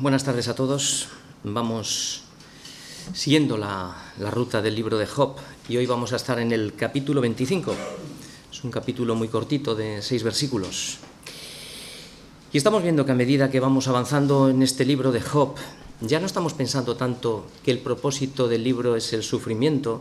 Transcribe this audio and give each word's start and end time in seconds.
Buenas 0.00 0.24
tardes 0.24 0.48
a 0.48 0.54
todos. 0.54 1.08
Vamos 1.44 2.22
siguiendo 3.12 3.58
la, 3.58 3.94
la, 4.18 4.30
ruta 4.30 4.62
del 4.62 4.74
libro 4.74 4.96
de 4.96 5.04
Job 5.04 5.36
y 5.68 5.76
hoy 5.76 5.84
vamos 5.84 6.14
a 6.14 6.16
estar 6.16 6.38
en 6.38 6.52
el 6.52 6.74
capítulo 6.74 7.20
25. 7.20 7.74
Es 8.50 8.64
un 8.64 8.70
capítulo 8.70 9.14
muy 9.14 9.28
cortito 9.28 9.74
de 9.74 10.00
seis 10.00 10.22
versículos. 10.22 11.00
Y 12.50 12.56
estamos 12.56 12.82
viendo 12.82 13.04
que 13.04 13.12
a 13.12 13.14
medida 13.14 13.50
que 13.50 13.60
vamos 13.60 13.88
avanzando 13.88 14.48
en 14.48 14.62
este 14.62 14.86
libro 14.86 15.12
de 15.12 15.20
Job, 15.20 15.56
ya 16.00 16.18
no 16.18 16.24
estamos 16.24 16.54
pensando 16.54 16.96
tanto 16.96 17.44
que 17.62 17.70
el 17.70 17.80
propósito 17.80 18.48
del 18.48 18.64
libro 18.64 18.96
es 18.96 19.12
el 19.12 19.22
sufrimiento, 19.22 20.00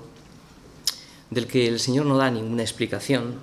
del 1.29 1.45
que 1.45 1.67
el 1.67 1.77
Señor 1.77 2.05
no 2.05 2.15
da 2.15 2.31
ninguna 2.31 2.63
explicación, 2.63 3.35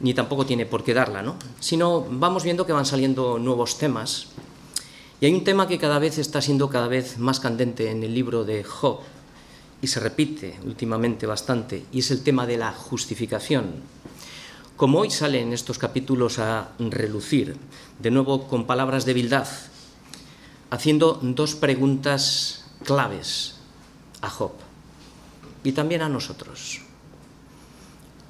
ni 0.00 0.14
tampoco 0.14 0.46
tiene 0.46 0.64
por 0.64 0.84
qué 0.84 0.94
darla, 0.94 1.20
¿no? 1.20 1.36
Sino 1.60 2.06
vamos 2.08 2.44
viendo 2.44 2.64
que 2.64 2.72
van 2.72 2.86
saliendo 2.86 3.38
nuevos 3.38 3.76
temas. 3.76 4.28
Y 5.20 5.26
hay 5.26 5.34
un 5.34 5.44
tema 5.44 5.68
que 5.68 5.78
cada 5.78 5.98
vez 5.98 6.16
está 6.16 6.40
siendo 6.40 6.70
cada 6.70 6.88
vez 6.88 7.18
más 7.18 7.40
candente 7.40 7.90
en 7.90 8.02
el 8.02 8.14
libro 8.14 8.44
de 8.44 8.64
Job 8.64 9.00
y 9.82 9.86
se 9.86 10.00
repite 10.00 10.58
últimamente 10.64 11.26
bastante, 11.26 11.84
y 11.92 11.98
es 11.98 12.10
el 12.10 12.22
tema 12.22 12.46
de 12.46 12.56
la 12.56 12.72
justificación. 12.72 13.82
Como 14.76 15.00
hoy 15.00 15.10
sale 15.10 15.42
en 15.42 15.52
estos 15.52 15.76
capítulos 15.76 16.38
a 16.38 16.70
relucir, 16.78 17.56
de 17.98 18.10
nuevo 18.10 18.48
con 18.48 18.66
palabras 18.66 19.04
de 19.04 19.12
vildad, 19.12 19.46
haciendo 20.70 21.18
dos 21.22 21.54
preguntas 21.54 22.64
claves 22.84 23.56
a 24.22 24.30
Job 24.30 24.52
y 25.64 25.72
también 25.72 26.00
a 26.00 26.08
nosotros. 26.08 26.80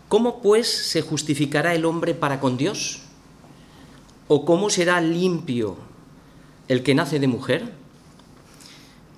¿Cómo 0.09 0.43
pues 0.43 0.67
se 0.69 1.03
justificará 1.03 1.73
el 1.73 1.85
hombre 1.85 2.15
para 2.15 2.41
con 2.41 2.57
Dios? 2.57 3.03
¿O 4.27 4.45
cómo 4.45 4.71
será 4.71 5.01
limpio 5.01 5.90
el 6.71 6.85
que 6.85 6.95
nace 6.95 7.19
de 7.19 7.27
mujer? 7.27 7.73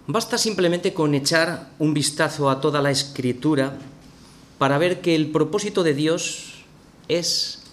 Basta 0.06 0.39
simplemente 0.39 0.95
con 0.95 1.14
echar 1.14 1.69
un 1.78 1.92
vistazo 1.92 2.48
a 2.48 2.62
toda 2.62 2.81
la 2.81 2.91
escritura 2.91 3.77
para 4.56 4.78
ver 4.78 5.03
que 5.03 5.14
el 5.14 5.31
propósito 5.31 5.83
de 5.83 5.92
Dios 5.92 6.64
es 7.09 7.64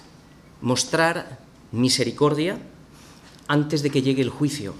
mostrar 0.59 1.39
misericordia 1.71 2.59
antes 3.47 3.81
de 3.81 3.89
que 3.89 4.01
llegue 4.01 4.21
el 4.21 4.29
juicio. 4.29 4.75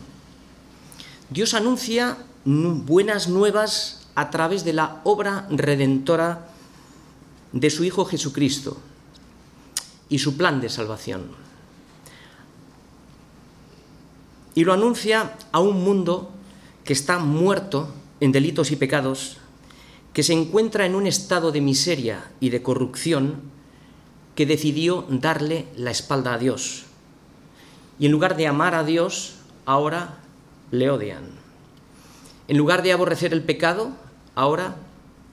Dios 1.29 1.53
anuncia 1.53 2.17
buenas 2.43 3.29
nuevas 3.29 4.09
a 4.15 4.29
través 4.29 4.65
de 4.65 4.73
la 4.73 4.99
obra 5.05 5.47
redentora 5.49 6.49
de 7.53 7.69
su 7.69 7.85
Hijo 7.85 8.03
Jesucristo 8.03 8.77
y 10.09 10.19
su 10.19 10.35
plan 10.35 10.59
de 10.59 10.67
salvación. 10.67 11.48
Y 14.59 14.65
lo 14.65 14.73
anuncia 14.73 15.37
a 15.53 15.61
un 15.61 15.85
mundo 15.85 16.33
que 16.83 16.91
está 16.91 17.17
muerto 17.17 17.87
en 18.19 18.33
delitos 18.33 18.71
y 18.71 18.75
pecados, 18.75 19.37
que 20.11 20.21
se 20.21 20.33
encuentra 20.33 20.85
en 20.85 20.95
un 20.95 21.07
estado 21.07 21.53
de 21.53 21.61
miseria 21.61 22.29
y 22.41 22.49
de 22.49 22.61
corrupción, 22.61 23.39
que 24.35 24.45
decidió 24.45 25.05
darle 25.07 25.67
la 25.77 25.91
espalda 25.91 26.33
a 26.33 26.37
Dios. 26.37 26.83
Y 27.99 28.07
en 28.07 28.11
lugar 28.11 28.35
de 28.35 28.47
amar 28.47 28.75
a 28.75 28.83
Dios, 28.83 29.35
ahora 29.63 30.17
le 30.71 30.91
odian. 30.91 31.23
En 32.49 32.57
lugar 32.57 32.83
de 32.83 32.91
aborrecer 32.91 33.31
el 33.31 33.43
pecado, 33.43 33.93
ahora 34.35 34.75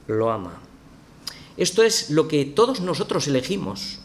lo 0.07 0.31
ama. 0.31 0.61
Esto 1.57 1.83
es 1.83 2.11
lo 2.11 2.29
que 2.29 2.45
todos 2.45 2.81
nosotros 2.81 3.27
elegimos. 3.27 3.99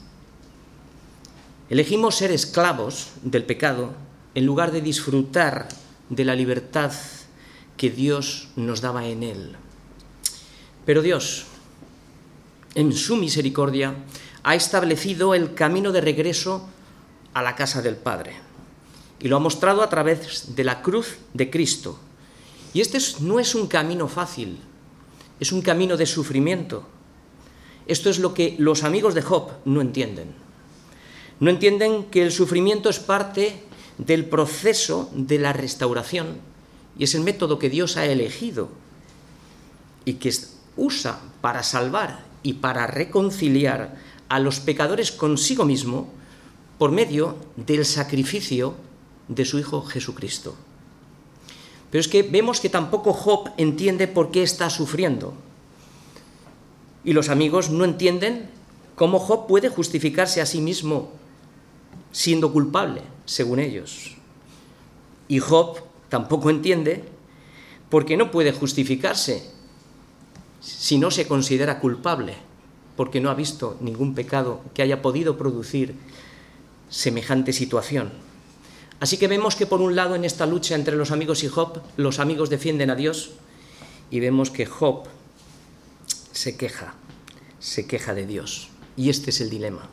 Elegimos 1.69 2.15
ser 2.15 2.31
esclavos 2.31 3.11
del 3.21 3.45
pecado 3.45 3.93
en 4.35 4.45
lugar 4.45 4.71
de 4.71 4.81
disfrutar 4.81 5.67
de 6.09 6.25
la 6.25 6.35
libertad 6.35 6.91
que 7.77 7.89
Dios 7.89 8.49
nos 8.55 8.81
daba 8.81 9.05
en 9.05 9.23
él. 9.23 9.55
Pero 10.85 11.01
Dios, 11.01 11.45
en 12.75 12.93
su 12.93 13.15
misericordia, 13.15 13.95
ha 14.43 14.55
establecido 14.55 15.33
el 15.33 15.53
camino 15.53 15.91
de 15.91 16.01
regreso 16.01 16.67
a 17.33 17.41
la 17.41 17.55
casa 17.55 17.81
del 17.81 17.95
Padre 17.95 18.35
y 19.19 19.27
lo 19.27 19.37
ha 19.37 19.39
mostrado 19.39 19.83
a 19.83 19.89
través 19.89 20.55
de 20.55 20.63
la 20.63 20.81
cruz 20.81 21.17
de 21.33 21.49
Cristo. 21.49 21.99
Y 22.73 22.81
este 22.81 22.97
no 23.19 23.39
es 23.39 23.53
un 23.53 23.67
camino 23.67 24.07
fácil, 24.07 24.59
es 25.39 25.51
un 25.51 25.61
camino 25.61 25.97
de 25.97 26.05
sufrimiento. 26.05 26.87
Esto 27.85 28.09
es 28.09 28.19
lo 28.19 28.33
que 28.33 28.55
los 28.57 28.83
amigos 28.83 29.13
de 29.13 29.21
Job 29.21 29.51
no 29.65 29.81
entienden. 29.81 30.33
No 31.39 31.49
entienden 31.49 32.05
que 32.05 32.23
el 32.23 32.31
sufrimiento 32.31 32.89
es 32.89 32.99
parte 32.99 33.63
del 34.05 34.25
proceso 34.25 35.09
de 35.13 35.37
la 35.37 35.53
restauración 35.53 36.37
y 36.97 37.03
es 37.03 37.13
el 37.13 37.21
método 37.21 37.59
que 37.59 37.69
Dios 37.69 37.97
ha 37.97 38.05
elegido 38.05 38.69
y 40.05 40.13
que 40.13 40.33
usa 40.75 41.19
para 41.41 41.61
salvar 41.61 42.25
y 42.41 42.53
para 42.53 42.87
reconciliar 42.87 43.95
a 44.27 44.39
los 44.39 44.59
pecadores 44.59 45.11
consigo 45.11 45.65
mismo 45.65 46.09
por 46.79 46.91
medio 46.91 47.37
del 47.55 47.85
sacrificio 47.85 48.73
de 49.27 49.45
su 49.45 49.59
Hijo 49.59 49.83
Jesucristo. 49.83 50.55
Pero 51.91 51.99
es 51.99 52.07
que 52.07 52.23
vemos 52.23 52.59
que 52.59 52.69
tampoco 52.69 53.13
Job 53.13 53.51
entiende 53.57 54.07
por 54.07 54.31
qué 54.31 54.41
está 54.41 54.69
sufriendo. 54.71 55.33
Y 57.03 57.13
los 57.13 57.29
amigos 57.29 57.69
no 57.69 57.85
entienden 57.85 58.49
cómo 58.95 59.19
Job 59.19 59.45
puede 59.47 59.69
justificarse 59.69 60.41
a 60.41 60.45
sí 60.47 60.59
mismo 60.59 61.20
siendo 62.11 62.51
culpable, 62.51 63.01
según 63.25 63.59
ellos. 63.59 64.15
Y 65.27 65.39
Job 65.39 65.77
tampoco 66.09 66.49
entiende 66.49 67.03
por 67.89 68.05
qué 68.05 68.17
no 68.17 68.31
puede 68.31 68.51
justificarse 68.51 69.49
si 70.59 70.97
no 70.97 71.11
se 71.11 71.27
considera 71.27 71.79
culpable, 71.79 72.35
porque 72.95 73.19
no 73.19 73.29
ha 73.29 73.33
visto 73.33 73.77
ningún 73.81 74.13
pecado 74.13 74.61
que 74.73 74.81
haya 74.81 75.01
podido 75.01 75.37
producir 75.37 75.95
semejante 76.89 77.53
situación. 77.53 78.11
Así 78.99 79.17
que 79.17 79.27
vemos 79.27 79.55
que 79.55 79.65
por 79.65 79.81
un 79.81 79.95
lado 79.95 80.13
en 80.15 80.25
esta 80.25 80.45
lucha 80.45 80.75
entre 80.75 80.95
los 80.95 81.09
amigos 81.09 81.43
y 81.43 81.47
Job, 81.47 81.81
los 81.97 82.19
amigos 82.19 82.49
defienden 82.49 82.91
a 82.91 82.95
Dios 82.95 83.31
y 84.11 84.19
vemos 84.19 84.51
que 84.51 84.67
Job 84.67 85.05
se 86.31 86.55
queja, 86.55 86.93
se 87.59 87.87
queja 87.87 88.13
de 88.13 88.27
Dios. 88.27 88.69
Y 88.95 89.09
este 89.09 89.31
es 89.31 89.41
el 89.41 89.49
dilema. 89.49 89.89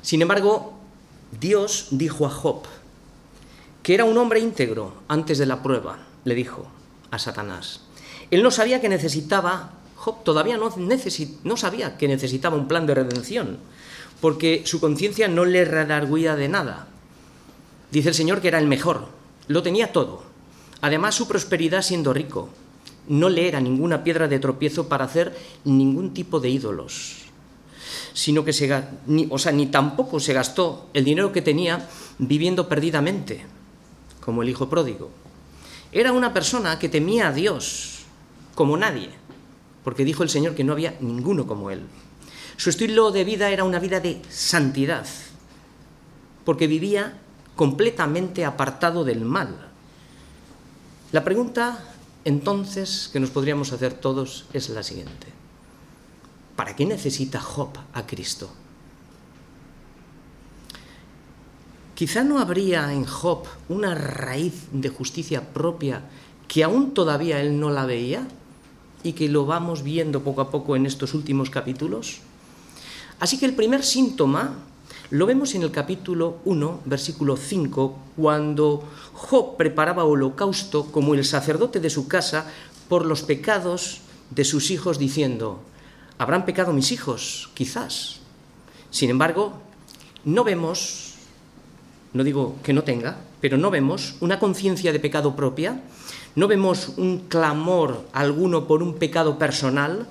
Sin 0.00 0.22
embargo, 0.22 0.77
Dios 1.32 1.88
dijo 1.90 2.26
a 2.26 2.30
Job 2.30 2.62
que 3.82 3.94
era 3.94 4.04
un 4.04 4.18
hombre 4.18 4.40
íntegro 4.40 4.92
antes 5.08 5.38
de 5.38 5.46
la 5.46 5.62
prueba, 5.62 5.98
le 6.24 6.34
dijo 6.34 6.66
a 7.10 7.18
Satanás. 7.18 7.80
Él 8.30 8.42
no 8.42 8.50
sabía 8.50 8.80
que 8.80 8.88
necesitaba, 8.88 9.72
Job 9.96 10.24
todavía 10.24 10.58
no, 10.58 10.70
no 11.44 11.56
sabía 11.56 11.96
que 11.96 12.08
necesitaba 12.08 12.56
un 12.56 12.68
plan 12.68 12.86
de 12.86 12.94
redención, 12.94 13.58
porque 14.20 14.62
su 14.66 14.80
conciencia 14.80 15.28
no 15.28 15.44
le 15.44 15.64
redarguía 15.64 16.36
de 16.36 16.48
nada. 16.48 16.88
Dice 17.90 18.10
el 18.10 18.14
Señor 18.14 18.40
que 18.42 18.48
era 18.48 18.58
el 18.58 18.66
mejor, 18.66 19.06
lo 19.46 19.62
tenía 19.62 19.92
todo. 19.92 20.22
Además, 20.80 21.14
su 21.14 21.26
prosperidad 21.26 21.82
siendo 21.82 22.12
rico, 22.12 22.50
no 23.08 23.30
le 23.30 23.48
era 23.48 23.60
ninguna 23.60 24.04
piedra 24.04 24.28
de 24.28 24.38
tropiezo 24.38 24.88
para 24.88 25.06
hacer 25.06 25.34
ningún 25.64 26.12
tipo 26.12 26.40
de 26.40 26.50
ídolos, 26.50 27.27
sino 28.18 28.44
que 28.44 28.52
se, 28.52 28.82
ni, 29.06 29.28
o 29.30 29.38
sea, 29.38 29.52
ni 29.52 29.66
tampoco 29.66 30.18
se 30.18 30.32
gastó 30.32 30.90
el 30.92 31.04
dinero 31.04 31.30
que 31.30 31.40
tenía 31.40 31.88
viviendo 32.18 32.68
perdidamente, 32.68 33.46
como 34.18 34.42
el 34.42 34.48
hijo 34.48 34.68
pródigo. 34.68 35.08
Era 35.92 36.10
una 36.10 36.34
persona 36.34 36.80
que 36.80 36.88
temía 36.88 37.28
a 37.28 37.32
Dios 37.32 38.00
como 38.56 38.76
nadie, 38.76 39.10
porque 39.84 40.04
dijo 40.04 40.24
el 40.24 40.30
Señor 40.30 40.56
que 40.56 40.64
no 40.64 40.72
había 40.72 40.96
ninguno 40.98 41.46
como 41.46 41.70
él. 41.70 41.82
Su 42.56 42.70
estilo 42.70 43.12
de 43.12 43.22
vida 43.22 43.50
era 43.50 43.62
una 43.62 43.78
vida 43.78 44.00
de 44.00 44.20
santidad, 44.28 45.06
porque 46.44 46.66
vivía 46.66 47.18
completamente 47.54 48.44
apartado 48.44 49.04
del 49.04 49.24
mal. 49.24 49.70
La 51.12 51.22
pregunta 51.22 51.84
entonces 52.24 53.10
que 53.12 53.20
nos 53.20 53.30
podríamos 53.30 53.72
hacer 53.72 53.94
todos 53.94 54.46
es 54.52 54.70
la 54.70 54.82
siguiente. 54.82 55.37
¿Para 56.58 56.74
qué 56.74 56.84
necesita 56.84 57.38
Job 57.38 57.68
a 57.94 58.04
Cristo? 58.04 58.50
Quizá 61.94 62.24
no 62.24 62.40
habría 62.40 62.92
en 62.92 63.04
Job 63.04 63.44
una 63.68 63.94
raíz 63.94 64.66
de 64.72 64.88
justicia 64.88 65.54
propia 65.54 66.02
que 66.48 66.64
aún 66.64 66.94
todavía 66.94 67.40
él 67.40 67.60
no 67.60 67.70
la 67.70 67.86
veía 67.86 68.26
y 69.04 69.12
que 69.12 69.28
lo 69.28 69.46
vamos 69.46 69.84
viendo 69.84 70.24
poco 70.24 70.40
a 70.40 70.50
poco 70.50 70.74
en 70.74 70.86
estos 70.86 71.14
últimos 71.14 71.48
capítulos. 71.48 72.22
Así 73.20 73.38
que 73.38 73.46
el 73.46 73.54
primer 73.54 73.84
síntoma 73.84 74.58
lo 75.10 75.26
vemos 75.26 75.54
en 75.54 75.62
el 75.62 75.70
capítulo 75.70 76.38
1, 76.44 76.80
versículo 76.86 77.36
5, 77.36 77.98
cuando 78.16 78.82
Job 79.12 79.56
preparaba 79.56 80.02
holocausto 80.02 80.90
como 80.90 81.14
el 81.14 81.24
sacerdote 81.24 81.78
de 81.78 81.88
su 81.88 82.08
casa 82.08 82.50
por 82.88 83.06
los 83.06 83.22
pecados 83.22 84.00
de 84.30 84.44
sus 84.44 84.72
hijos, 84.72 84.98
diciendo, 84.98 85.67
¿habrán 86.18 86.44
pecado 86.44 86.72
mis 86.72 86.92
hijos? 86.92 87.50
Quizás. 87.54 88.20
Sin 88.90 89.10
embargo, 89.10 89.54
no 90.24 90.44
vemos 90.44 91.08
no 92.12 92.24
digo 92.24 92.56
que 92.62 92.72
no 92.72 92.84
tenga, 92.84 93.18
pero 93.40 93.56
no 93.56 93.70
vemos 93.70 94.16
una 94.20 94.38
conciencia 94.38 94.92
de 94.92 95.00
pecado 95.00 95.36
propia, 95.36 95.80
no 96.34 96.48
vemos 96.48 96.92
un 96.96 97.28
clamor 97.28 98.06
alguno 98.12 98.66
por 98.66 98.82
un 98.82 98.94
pecado 98.94 99.38
personal, 99.38 100.08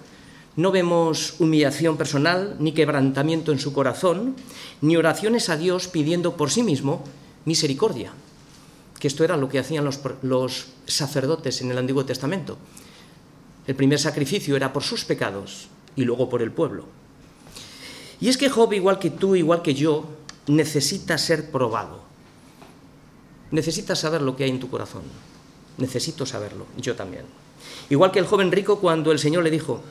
no 0.55 0.71
vemos 0.71 1.35
humillación 1.39 1.97
personal, 1.97 2.55
ni 2.59 2.71
quebrantamiento 2.71 3.51
en 3.51 3.59
su 3.59 3.73
corazón, 3.73 4.35
ni 4.81 4.95
oraciones 4.95 5.49
a 5.49 5.57
Dios 5.57 5.87
pidiendo 5.87 6.37
por 6.37 6.49
sí 6.49 6.63
mismo 6.63 7.03
misericordia, 7.45 8.11
que 8.99 9.07
esto 9.07 9.23
era 9.23 9.37
lo 9.37 9.49
que 9.49 9.59
hacían 9.59 9.85
los, 9.85 9.99
los 10.21 10.67
sacerdotes 10.85 11.61
en 11.61 11.71
el 11.71 11.77
Antiguo 11.77 12.05
Testamento. 12.05 12.57
El 13.67 13.75
primer 13.75 13.99
sacrificio 13.99 14.55
era 14.55 14.71
por 14.71 14.83
sus 14.83 15.03
pecados 15.03 15.67
y 15.97 16.05
luego 16.05 16.29
por 16.29 16.41
el 16.41 16.51
pueblo. 16.51 16.85
Y 18.21 18.29
es 18.29 18.37
que 18.37 18.49
Job, 18.49 18.71
igual 18.71 18.99
que 18.99 19.09
tú, 19.09 19.35
igual 19.35 19.61
que 19.61 19.73
yo, 19.73 20.05
necesita 20.47 21.17
ser 21.17 21.51
probado. 21.51 22.03
Necesita 23.51 23.95
saber 23.95 24.21
lo 24.21 24.35
que 24.35 24.45
hay 24.45 24.51
en 24.51 24.59
tu 24.59 24.69
corazón. 24.69 25.01
Necesito 25.77 26.25
saberlo, 26.25 26.65
yo 26.77 26.95
también. 26.95 27.25
Igual 27.89 28.11
que 28.11 28.19
el 28.19 28.25
joven 28.25 28.51
rico 28.51 28.79
cuando 28.79 29.11
el 29.11 29.19
Señor 29.19 29.43
le 29.43 29.51
dijo, 29.51 29.81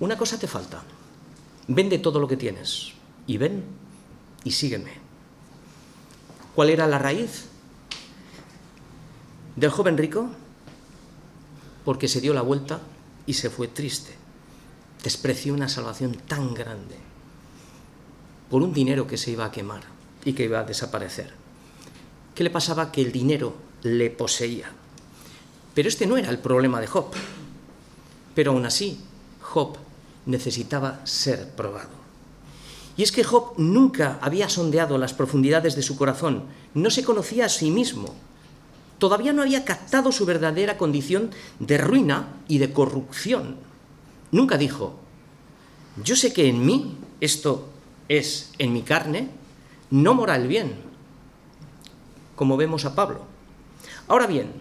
una 0.00 0.18
cosa 0.18 0.38
te 0.38 0.46
falta, 0.46 0.82
vende 1.68 1.98
todo 1.98 2.18
lo 2.18 2.28
que 2.28 2.36
tienes 2.36 2.92
y 3.26 3.36
ven 3.36 3.64
y 4.44 4.50
sígueme. 4.52 4.92
¿Cuál 6.54 6.70
era 6.70 6.86
la 6.86 6.98
raíz 6.98 7.46
del 9.56 9.70
joven 9.70 9.98
rico? 9.98 10.30
Porque 11.84 12.08
se 12.08 12.20
dio 12.20 12.32
la 12.32 12.42
vuelta 12.42 12.80
y 13.26 13.34
se 13.34 13.50
fue 13.50 13.68
triste. 13.68 14.25
Despreció 15.06 15.54
una 15.54 15.68
salvación 15.68 16.16
tan 16.26 16.52
grande 16.52 16.96
por 18.50 18.60
un 18.60 18.74
dinero 18.74 19.06
que 19.06 19.16
se 19.16 19.30
iba 19.30 19.44
a 19.44 19.52
quemar 19.52 19.82
y 20.24 20.32
que 20.32 20.42
iba 20.42 20.58
a 20.58 20.64
desaparecer. 20.64 21.32
¿Qué 22.34 22.42
le 22.42 22.50
pasaba? 22.50 22.90
Que 22.90 23.02
el 23.02 23.12
dinero 23.12 23.54
le 23.84 24.10
poseía. 24.10 24.68
Pero 25.76 25.88
este 25.88 26.08
no 26.08 26.16
era 26.16 26.28
el 26.28 26.40
problema 26.40 26.80
de 26.80 26.88
Job. 26.88 27.12
Pero 28.34 28.50
aún 28.50 28.66
así, 28.66 28.98
Job 29.42 29.76
necesitaba 30.26 31.06
ser 31.06 31.50
probado. 31.50 31.94
Y 32.96 33.04
es 33.04 33.12
que 33.12 33.22
Job 33.22 33.52
nunca 33.58 34.18
había 34.20 34.48
sondeado 34.48 34.98
las 34.98 35.14
profundidades 35.14 35.76
de 35.76 35.82
su 35.82 35.96
corazón, 35.96 36.46
no 36.74 36.90
se 36.90 37.04
conocía 37.04 37.46
a 37.46 37.48
sí 37.48 37.70
mismo, 37.70 38.12
todavía 38.98 39.32
no 39.32 39.42
había 39.42 39.64
captado 39.64 40.10
su 40.10 40.26
verdadera 40.26 40.76
condición 40.76 41.30
de 41.60 41.78
ruina 41.78 42.26
y 42.48 42.58
de 42.58 42.72
corrupción. 42.72 43.75
Nunca 44.32 44.58
dijo, 44.58 44.94
yo 46.02 46.16
sé 46.16 46.32
que 46.32 46.48
en 46.48 46.64
mí 46.64 46.96
esto 47.20 47.68
es 48.08 48.52
en 48.58 48.72
mi 48.72 48.82
carne, 48.82 49.30
no 49.90 50.14
mora 50.14 50.36
el 50.36 50.48
bien, 50.48 50.74
como 52.34 52.56
vemos 52.56 52.84
a 52.84 52.94
Pablo. 52.94 53.22
Ahora 54.08 54.26
bien, 54.26 54.52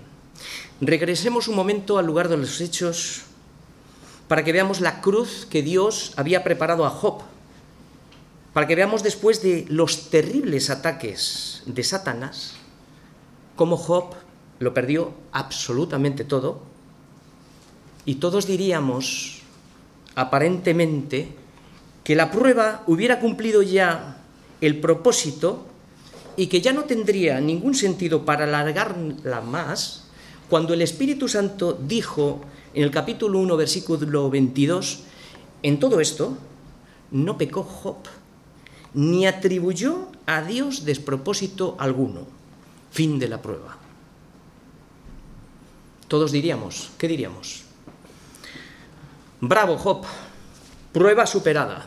regresemos 0.81 1.47
un 1.47 1.55
momento 1.55 1.97
al 1.97 2.05
lugar 2.05 2.29
de 2.29 2.37
los 2.37 2.61
hechos 2.61 3.23
para 4.27 4.43
que 4.43 4.53
veamos 4.53 4.81
la 4.81 5.01
cruz 5.01 5.45
que 5.49 5.61
Dios 5.61 6.13
había 6.15 6.43
preparado 6.43 6.85
a 6.85 6.89
Job, 6.89 7.21
para 8.53 8.67
que 8.67 8.75
veamos 8.75 9.03
después 9.03 9.41
de 9.41 9.65
los 9.69 10.09
terribles 10.09 10.69
ataques 10.69 11.63
de 11.65 11.83
Satanás, 11.83 12.55
cómo 13.55 13.77
Job 13.77 14.15
lo 14.59 14.73
perdió 14.73 15.13
absolutamente 15.31 16.23
todo, 16.23 16.61
y 18.05 18.15
todos 18.15 18.47
diríamos, 18.47 19.41
aparentemente, 20.15 21.29
que 22.03 22.15
la 22.15 22.31
prueba 22.31 22.83
hubiera 22.87 23.19
cumplido 23.19 23.61
ya 23.61 24.17
el 24.61 24.79
propósito 24.79 25.65
y 26.37 26.47
que 26.47 26.61
ya 26.61 26.73
no 26.73 26.83
tendría 26.83 27.39
ningún 27.39 27.75
sentido 27.75 28.25
para 28.25 28.45
alargarla 28.45 29.41
más, 29.41 30.05
cuando 30.49 30.73
el 30.73 30.81
Espíritu 30.81 31.27
Santo 31.27 31.73
dijo 31.73 32.41
en 32.73 32.83
el 32.83 32.91
capítulo 32.91 33.39
1, 33.39 33.57
versículo 33.57 34.29
22, 34.29 35.03
en 35.63 35.79
todo 35.79 35.99
esto 35.99 36.37
no 37.11 37.37
pecó 37.37 37.63
Job, 37.63 37.97
ni 38.93 39.25
atribuyó 39.25 40.07
a 40.25 40.41
Dios 40.41 40.85
despropósito 40.85 41.75
alguno. 41.79 42.27
Fin 42.91 43.19
de 43.19 43.27
la 43.27 43.41
prueba. 43.41 43.77
Todos 46.07 46.31
diríamos, 46.31 46.91
¿qué 46.97 47.07
diríamos? 47.07 47.64
Bravo 49.47 49.77
Job, 49.77 50.03
prueba 50.91 51.27
superada. 51.27 51.85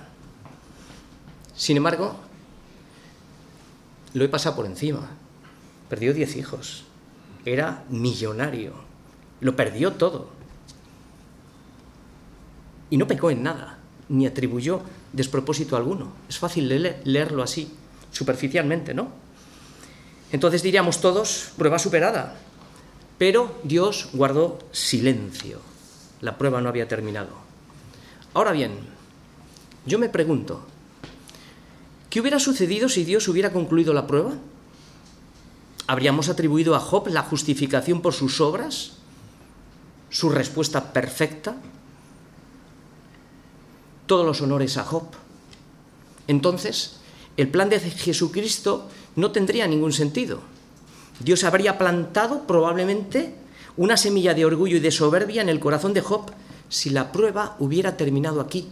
Sin 1.56 1.76
embargo, 1.76 2.14
lo 4.14 4.24
he 4.24 4.28
pasado 4.28 4.54
por 4.54 4.64
encima. 4.64 5.10
Perdió 5.88 6.14
diez 6.14 6.36
hijos. 6.36 6.84
Era 7.44 7.82
millonario. 7.88 8.74
Lo 9.40 9.56
perdió 9.56 9.94
todo. 9.94 10.28
Y 12.90 12.96
no 12.96 13.08
pecó 13.08 13.32
en 13.32 13.42
nada, 13.42 13.78
ni 14.08 14.28
atribuyó 14.28 14.82
despropósito 15.12 15.76
alguno. 15.76 16.12
Es 16.28 16.38
fácil 16.38 16.68
leerlo 16.68 17.42
así, 17.42 17.72
superficialmente, 18.12 18.94
¿no? 18.94 19.08
Entonces 20.30 20.62
diríamos 20.62 21.00
todos, 21.00 21.50
prueba 21.56 21.80
superada. 21.80 22.36
Pero 23.18 23.58
Dios 23.64 24.10
guardó 24.12 24.60
silencio. 24.70 25.58
La 26.20 26.38
prueba 26.38 26.60
no 26.60 26.68
había 26.68 26.86
terminado. 26.86 27.47
Ahora 28.38 28.52
bien, 28.52 28.70
yo 29.84 29.98
me 29.98 30.08
pregunto, 30.08 30.62
¿Qué 32.08 32.20
hubiera 32.20 32.38
sucedido 32.38 32.88
si 32.88 33.02
Dios 33.02 33.26
hubiera 33.26 33.52
concluido 33.52 33.92
la 33.92 34.06
prueba? 34.06 34.34
¿Habríamos 35.88 36.28
atribuido 36.28 36.76
a 36.76 36.78
Job 36.78 37.08
la 37.08 37.24
justificación 37.24 38.00
por 38.00 38.14
sus 38.14 38.40
obras? 38.40 38.92
¿Su 40.08 40.30
respuesta 40.30 40.92
perfecta? 40.92 41.56
Todos 44.06 44.24
los 44.24 44.40
honores 44.40 44.76
a 44.76 44.84
Job. 44.84 45.08
Entonces, 46.28 47.00
el 47.36 47.48
plan 47.48 47.68
de 47.68 47.80
Jesucristo 47.80 48.88
no 49.16 49.32
tendría 49.32 49.66
ningún 49.66 49.92
sentido. 49.92 50.42
Dios 51.18 51.42
habría 51.42 51.76
plantado 51.76 52.46
probablemente 52.46 53.34
una 53.76 53.96
semilla 53.96 54.32
de 54.32 54.44
orgullo 54.44 54.76
y 54.76 54.80
de 54.80 54.92
soberbia 54.92 55.42
en 55.42 55.48
el 55.48 55.58
corazón 55.58 55.92
de 55.92 56.02
Job 56.02 56.30
si 56.68 56.90
la 56.90 57.12
prueba 57.12 57.56
hubiera 57.58 57.96
terminado 57.96 58.40
aquí. 58.40 58.68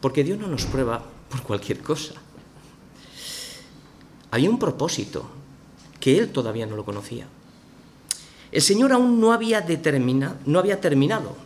Porque 0.00 0.24
Dios 0.24 0.38
no 0.38 0.46
nos 0.46 0.64
prueba 0.64 1.02
por 1.28 1.42
cualquier 1.42 1.80
cosa. 1.80 2.14
Había 4.30 4.50
un 4.50 4.58
propósito 4.58 5.28
que 5.98 6.18
él 6.18 6.30
todavía 6.30 6.66
no 6.66 6.76
lo 6.76 6.84
conocía. 6.84 7.26
El 8.52 8.62
Señor 8.62 8.92
aún 8.92 9.20
no 9.20 9.32
había, 9.32 9.60
determinado, 9.60 10.36
no 10.46 10.58
había 10.58 10.80
terminado. 10.80 11.36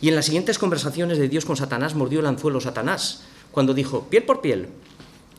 Y 0.00 0.08
en 0.08 0.16
las 0.16 0.24
siguientes 0.24 0.58
conversaciones 0.58 1.18
de 1.18 1.28
Dios 1.28 1.44
con 1.44 1.56
Satanás 1.56 1.94
mordió 1.94 2.20
el 2.20 2.26
anzuelo 2.26 2.60
Satanás, 2.60 3.22
cuando 3.52 3.74
dijo, 3.74 4.08
piel 4.08 4.24
por 4.24 4.40
piel, 4.40 4.68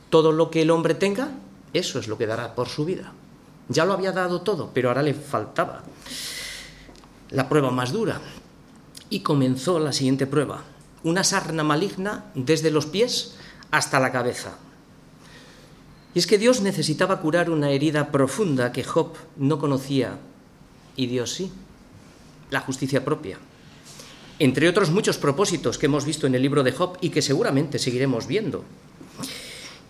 todo 0.10 0.32
lo 0.32 0.50
que 0.50 0.62
el 0.62 0.72
hombre 0.72 0.94
tenga, 0.96 1.32
eso 1.74 2.00
es 2.00 2.08
lo 2.08 2.18
que 2.18 2.28
dará 2.28 2.56
por 2.56 2.70
su 2.70 2.86
vida. 2.86 3.12
Ya 3.68 3.86
lo 3.86 3.94
había 3.94 4.12
dado 4.12 4.42
todo, 4.42 4.72
pero 4.74 4.90
ahora 4.90 5.04
le 5.04 5.14
faltaba 5.14 5.84
la 7.32 7.48
prueba 7.48 7.70
más 7.70 7.92
dura. 7.92 8.20
Y 9.10 9.22
comenzó 9.22 9.80
la 9.80 9.94
siguiente 9.94 10.28
prueba, 10.28 10.64
una 11.04 11.24
sarna 11.24 11.64
maligna 11.64 12.26
desde 12.36 12.72
los 12.72 12.86
pies 12.86 13.36
hasta 13.72 14.00
la 14.00 14.12
cabeza. 14.12 14.58
Y 16.14 16.20
es 16.20 16.28
que 16.28 16.38
Dios 16.38 16.62
necesitaba 16.62 17.22
curar 17.22 17.50
una 17.50 17.72
herida 17.72 18.12
profunda 18.12 18.72
que 18.72 18.84
Job 18.84 19.14
no 19.38 19.60
conocía 19.60 20.18
y 20.96 21.08
Dios 21.08 21.34
sí, 21.34 21.52
la 22.50 22.62
justicia 22.62 23.06
propia. 23.06 23.38
Entre 24.40 24.70
otros 24.70 24.90
muchos 24.90 25.18
propósitos 25.18 25.78
que 25.78 25.86
hemos 25.86 26.06
visto 26.06 26.26
en 26.26 26.36
el 26.36 26.42
libro 26.42 26.64
de 26.64 26.72
Job 26.72 26.98
y 27.02 27.10
que 27.10 27.22
seguramente 27.22 27.78
seguiremos 27.78 28.26
viendo. 28.26 28.64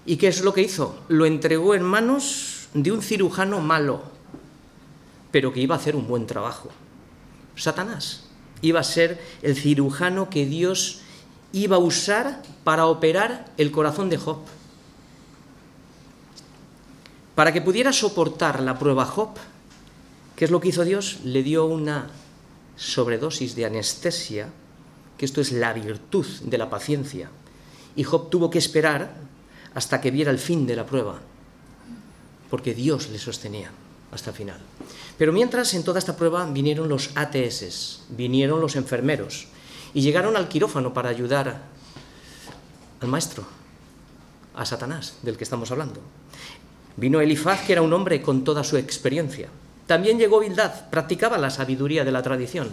¿Y 0.06 0.18
qué 0.18 0.28
es 0.28 0.42
lo 0.42 0.54
que 0.54 0.62
hizo? 0.62 1.04
Lo 1.08 1.26
entregó 1.26 1.76
en 1.76 1.84
manos 1.84 2.68
de 2.74 2.92
un 2.92 3.02
cirujano 3.02 3.60
malo, 3.60 4.04
pero 5.32 5.54
que 5.54 5.62
iba 5.62 5.76
a 5.76 5.78
hacer 5.78 5.96
un 5.96 6.08
buen 6.08 6.26
trabajo. 6.26 6.70
Satanás 7.56 8.29
iba 8.62 8.80
a 8.80 8.84
ser 8.84 9.22
el 9.42 9.56
cirujano 9.56 10.30
que 10.30 10.46
Dios 10.46 11.02
iba 11.52 11.78
a 11.78 11.80
usar 11.80 12.42
para 12.64 12.86
operar 12.88 13.52
el 13.58 13.72
corazón 13.72 14.10
de 14.10 14.18
Job. 14.18 14.40
Para 17.36 17.54
que 17.54 17.62
pudiera 17.62 17.94
soportar 17.94 18.62
la 18.62 18.78
prueba 18.78 19.06
Job, 19.06 19.30
¿qué 20.36 20.46
es 20.46 20.52
lo 20.52 20.60
que 20.60 20.70
hizo 20.70 20.84
Dios? 20.84 21.20
Le 21.24 21.42
dio 21.42 21.66
una 21.66 22.10
sobredosis 22.76 23.56
de 23.56 23.66
anestesia, 23.66 24.50
que 25.18 25.26
esto 25.26 25.42
es 25.42 25.52
la 25.52 25.74
virtud 25.74 26.26
de 26.44 26.58
la 26.58 26.70
paciencia. 26.70 27.30
Y 27.96 28.04
Job 28.04 28.30
tuvo 28.30 28.50
que 28.50 28.60
esperar 28.60 29.14
hasta 29.74 30.02
que 30.02 30.12
viera 30.12 30.32
el 30.32 30.40
fin 30.40 30.68
de 30.68 30.76
la 30.76 30.86
prueba, 30.86 31.20
porque 32.50 32.74
Dios 32.74 33.10
le 33.10 33.20
sostenía 33.20 33.72
hasta 34.12 34.32
el 34.32 34.36
final. 34.36 34.60
Pero 35.18 35.34
mientras 35.34 35.74
en 35.74 35.84
toda 35.84 36.00
esta 36.00 36.16
prueba 36.16 36.46
vinieron 36.46 36.90
los 36.90 37.12
ATS, 37.16 38.04
vinieron 38.10 38.62
los 38.62 38.76
enfermeros, 38.76 39.48
y 39.94 40.02
llegaron 40.02 40.36
al 40.36 40.48
quirófano 40.48 40.94
para 40.94 41.10
ayudar 41.10 41.62
al 43.02 43.08
maestro, 43.08 43.44
a 44.56 44.66
Satanás, 44.66 45.18
del 45.22 45.38
que 45.38 45.44
estamos 45.44 45.72
hablando. 45.72 46.02
Vino 46.98 47.22
Elifaz, 47.22 47.66
que 47.66 47.74
era 47.74 47.82
un 47.82 47.94
hombre 47.94 48.22
con 48.22 48.44
toda 48.44 48.64
su 48.64 48.78
experiencia. 48.78 49.50
También 49.88 50.20
llegó 50.20 50.40
Bildad, 50.40 50.90
practicaba 50.90 51.38
la 51.38 51.50
sabiduría 51.50 52.04
de 52.04 52.12
la 52.12 52.22
tradición. 52.22 52.70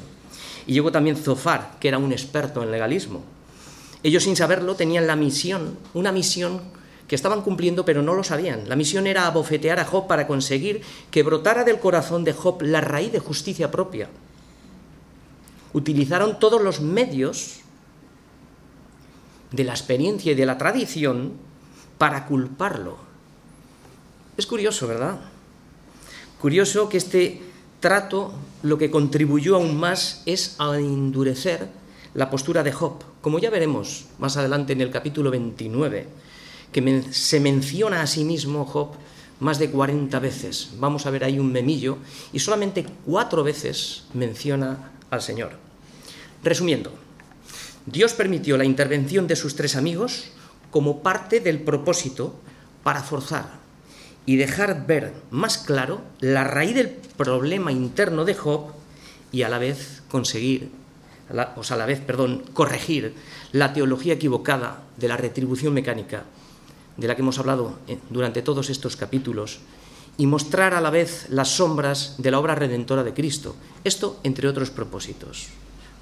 Y 0.67 0.73
llegó 0.73 0.91
también 0.91 1.17
Zofar, 1.17 1.77
que 1.79 1.89
era 1.89 1.99
un 1.99 2.13
experto 2.13 2.63
en 2.63 2.71
legalismo. 2.71 3.23
Ellos 4.03 4.25
sin 4.25 4.37
saberlo 4.37 4.75
tenían 4.75 5.07
la 5.07 5.17
misión, 5.17 5.79
una 5.95 6.13
misión 6.13 6.61
que 7.09 7.15
estaban 7.15 7.43
cumpliendo 7.43 7.85
pero 7.85 8.03
no 8.03 8.15
lo 8.15 8.25
sabían. 8.25 8.69
La 8.69 8.77
misión 8.77 9.07
era 9.07 9.27
abofetear 9.27 9.79
a 9.79 9.85
Job 9.85 10.07
para 10.07 10.27
conseguir 10.27 10.83
que 11.11 11.23
brotara 11.23 11.65
del 11.65 11.79
corazón 11.79 12.25
de 12.25 12.33
Job 12.33 12.63
la 12.63 12.81
raíz 12.81 13.13
de 13.13 13.19
justicia 13.19 13.71
propia. 13.71 14.09
Utilizaron 15.73 16.39
todos 16.39 16.63
los 16.63 16.81
medios 16.81 17.61
de 19.53 19.65
la 19.65 19.73
experiencia 19.73 20.33
y 20.33 20.35
de 20.35 20.47
la 20.47 20.59
tradición 20.59 21.33
para 21.99 22.27
culparlo. 22.27 22.97
Es 24.37 24.47
curioso, 24.47 24.87
¿verdad? 24.87 25.19
Curioso 26.41 26.89
que 26.89 26.99
este 26.99 27.43
trato 27.81 28.33
lo 28.63 28.79
que 28.79 28.91
contribuyó 28.91 29.57
aún 29.57 29.77
más 29.79 30.23
es 30.27 30.57
a 30.59 30.77
endurecer 30.77 31.69
la 32.15 32.31
postura 32.31 32.63
de 32.63 32.73
Job, 32.73 33.03
como 33.21 33.39
ya 33.39 33.51
veremos 33.51 34.07
más 34.19 34.37
adelante 34.37 34.73
en 34.73 34.81
el 34.81 34.91
capítulo 34.91 35.31
29, 35.31 36.09
que 36.73 37.05
se 37.11 37.41
menciona 37.41 38.03
a 38.03 38.07
sí 38.07 38.25
mismo 38.25 38.65
Job 38.65 38.91
más 39.41 39.59
de 39.59 39.71
40 39.71 40.19
veces. 40.19 40.71
Vamos 40.79 41.07
a 41.07 41.11
ver 41.11 41.25
ahí 41.25 41.39
un 41.39 41.53
memillo 41.53 41.99
y 42.33 42.39
solamente 42.39 42.87
cuatro 43.05 43.45
veces 43.45 44.05
menciona 44.15 44.93
al 45.11 45.23
Señor. 45.23 45.53
Resumiendo, 46.43 46.93
Dios 47.87 48.15
permitió 48.15 48.57
la 48.57 48.65
intervención 48.65 49.27
de 49.27 49.37
sus 49.37 49.57
tres 49.57 49.77
amigos 49.77 50.31
como 50.71 51.03
parte 51.03 51.41
del 51.41 51.61
propósito 51.61 52.35
para 52.83 53.03
forzar 53.03 53.67
y 54.27 54.37
dejar 54.37 54.87
ver 54.87 55.13
más 55.31 55.59
claro 55.59 56.01
la 56.21 56.45
raíz 56.45 56.75
del 56.75 56.89
problema 56.89 57.73
interno 57.73 58.25
de 58.25 58.35
Job 58.35 58.73
y 59.33 59.43
a 59.43 59.49
la 59.49 59.59
vez 59.59 60.03
conseguir, 60.09 60.71
o 61.57 61.63
sea, 61.63 61.77
a 61.77 61.79
la 61.79 61.87
vez, 61.87 62.01
perdón, 62.01 62.43
corregir 62.53 63.15
la 63.53 63.73
teología 63.73 64.15
equivocada 64.15 64.83
de 64.97 65.09
la 65.09 65.17
retribución 65.17 65.75
mecánica 65.75 66.25
de 66.97 67.09
la 67.09 67.15
que 67.15 67.23
hemos 67.23 67.39
hablado 67.39 67.79
eh, 67.89 67.99
durante 68.11 68.43
todos 68.43 68.71
estos 68.71 68.97
capítulos 68.97 69.61
y 70.19 70.27
mostrar 70.27 70.75
a 70.75 70.81
la 70.81 70.91
vez 70.91 71.27
las 71.29 71.49
sombras 71.57 72.15
de 72.19 72.31
la 72.31 72.39
obra 72.39 72.55
redentora 72.55 73.05
de 73.05 73.13
Cristo. 73.13 73.55
Esto 73.85 74.19
entre 74.23 74.49
otros 74.49 74.71
propósitos. 74.71 75.49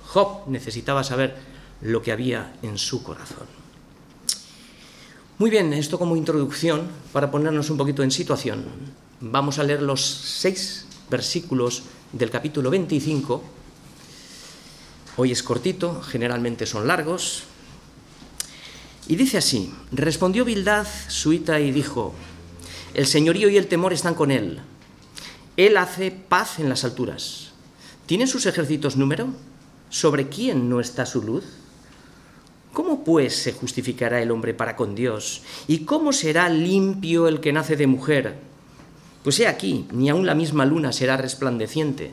Job 0.06 0.46
necesitaba 0.46 1.02
saber 1.02 1.36
lo 1.80 2.02
que 2.02 2.12
había 2.12 2.54
en 2.62 2.78
su 2.78 3.02
corazón. 3.02 3.46
Muy 5.38 5.50
bien, 5.50 5.72
esto 5.72 5.98
como 5.98 6.16
introducción, 6.16 6.86
para 7.12 7.30
ponernos 7.30 7.68
un 7.70 7.76
poquito 7.76 8.04
en 8.04 8.12
situación, 8.12 8.64
vamos 9.20 9.58
a 9.58 9.64
leer 9.64 9.82
los 9.82 10.00
seis 10.04 10.86
versículos 11.10 11.82
del 12.12 12.30
capítulo 12.30 12.70
25. 12.70 13.42
Hoy 15.16 15.32
es 15.32 15.42
cortito, 15.42 16.00
generalmente 16.02 16.66
son 16.66 16.86
largos. 16.86 17.44
Y 19.06 19.16
dice 19.16 19.38
así, 19.38 19.72
respondió 19.92 20.44
Bildad, 20.44 20.86
suita, 21.08 21.60
y 21.60 21.72
dijo, 21.72 22.14
el 22.94 23.06
señorío 23.06 23.50
y 23.50 23.56
el 23.56 23.66
temor 23.66 23.92
están 23.92 24.14
con 24.14 24.30
él. 24.30 24.60
Él 25.56 25.76
hace 25.76 26.10
paz 26.10 26.58
en 26.58 26.68
las 26.68 26.84
alturas. 26.84 27.50
¿Tienen 28.06 28.28
sus 28.28 28.46
ejércitos 28.46 28.96
número? 28.96 29.28
¿Sobre 29.90 30.28
quién 30.28 30.68
no 30.68 30.80
está 30.80 31.04
su 31.04 31.22
luz? 31.22 31.44
¿Cómo 32.72 33.04
pues 33.04 33.36
se 33.36 33.52
justificará 33.52 34.22
el 34.22 34.30
hombre 34.30 34.54
para 34.54 34.74
con 34.74 34.94
Dios? 34.94 35.42
¿Y 35.68 35.80
cómo 35.80 36.12
será 36.12 36.48
limpio 36.48 37.28
el 37.28 37.40
que 37.40 37.52
nace 37.52 37.76
de 37.76 37.86
mujer? 37.86 38.34
Pues 39.22 39.38
he 39.38 39.46
aquí, 39.46 39.86
ni 39.92 40.08
aun 40.08 40.26
la 40.26 40.34
misma 40.34 40.66
luna 40.66 40.92
será 40.92 41.16
resplandeciente, 41.16 42.12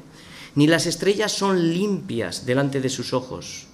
ni 0.56 0.68
las 0.68 0.86
estrellas 0.86 1.32
son 1.32 1.74
limpias 1.74 2.46
delante 2.46 2.80
de 2.80 2.90
sus 2.90 3.14
ojos. 3.14 3.68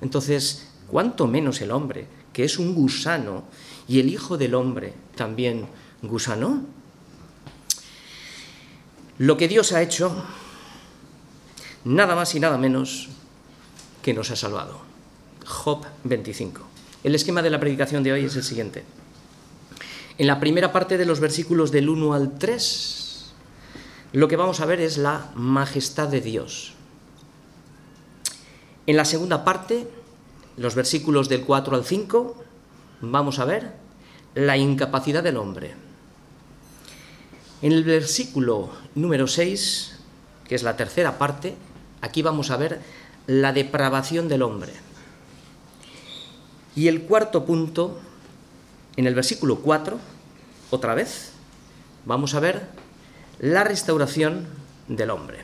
Entonces, 0.00 0.68
¿cuánto 0.86 1.26
menos 1.26 1.60
el 1.60 1.70
hombre, 1.70 2.06
que 2.34 2.44
es 2.44 2.58
un 2.58 2.74
gusano, 2.74 3.44
y 3.88 4.00
el 4.00 4.10
Hijo 4.10 4.36
del 4.36 4.54
Hombre 4.54 4.92
también 5.14 5.66
gusano? 6.02 6.62
Lo 9.16 9.38
que 9.38 9.48
Dios 9.48 9.72
ha 9.72 9.80
hecho, 9.80 10.14
nada 11.84 12.14
más 12.14 12.34
y 12.34 12.40
nada 12.40 12.58
menos 12.58 13.08
que 14.02 14.12
nos 14.12 14.30
ha 14.30 14.36
salvado. 14.36 14.82
Job 15.46 15.86
25. 16.02 16.60
El 17.04 17.14
esquema 17.14 17.40
de 17.40 17.50
la 17.50 17.60
predicación 17.60 18.02
de 18.02 18.12
hoy 18.12 18.24
es 18.24 18.36
el 18.36 18.42
siguiente. 18.42 18.84
En 20.18 20.26
la 20.26 20.40
primera 20.40 20.72
parte 20.72 20.98
de 20.98 21.06
los 21.06 21.20
versículos 21.20 21.70
del 21.70 21.88
1 21.88 22.14
al 22.14 22.38
3, 22.38 23.32
lo 24.12 24.28
que 24.28 24.36
vamos 24.36 24.60
a 24.60 24.66
ver 24.66 24.80
es 24.80 24.98
la 24.98 25.30
majestad 25.34 26.08
de 26.08 26.20
Dios. 26.20 26.72
En 28.86 28.96
la 28.96 29.04
segunda 29.04 29.44
parte, 29.44 29.88
los 30.56 30.74
versículos 30.74 31.28
del 31.28 31.44
4 31.44 31.76
al 31.76 31.84
5, 31.84 32.44
vamos 33.00 33.38
a 33.38 33.44
ver 33.44 33.72
la 34.34 34.56
incapacidad 34.56 35.22
del 35.22 35.36
hombre. 35.36 35.74
En 37.62 37.72
el 37.72 37.84
versículo 37.84 38.70
número 38.94 39.26
6, 39.26 39.98
que 40.46 40.54
es 40.54 40.62
la 40.62 40.76
tercera 40.76 41.18
parte, 41.18 41.54
aquí 42.00 42.22
vamos 42.22 42.50
a 42.50 42.56
ver 42.56 42.80
la 43.26 43.52
depravación 43.52 44.28
del 44.28 44.42
hombre. 44.42 44.72
Y 46.76 46.88
el 46.88 47.02
cuarto 47.02 47.44
punto, 47.44 47.98
en 48.96 49.06
el 49.06 49.14
versículo 49.14 49.60
4, 49.60 49.98
otra 50.70 50.94
vez, 50.94 51.30
vamos 52.04 52.34
a 52.34 52.40
ver 52.40 52.68
la 53.38 53.64
restauración 53.64 54.46
del 54.88 55.10
hombre. 55.10 55.38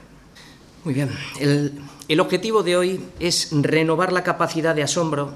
Muy 0.85 0.95
bien, 0.95 1.11
el, 1.39 1.81
objetivo 2.19 2.65
de 2.65 2.77
hoy 2.77 3.01
es 3.21 3.51
renovar 3.53 4.13
la 4.13 4.25
capacidad 4.25 4.75
de 4.75 4.83
asombro 4.83 5.33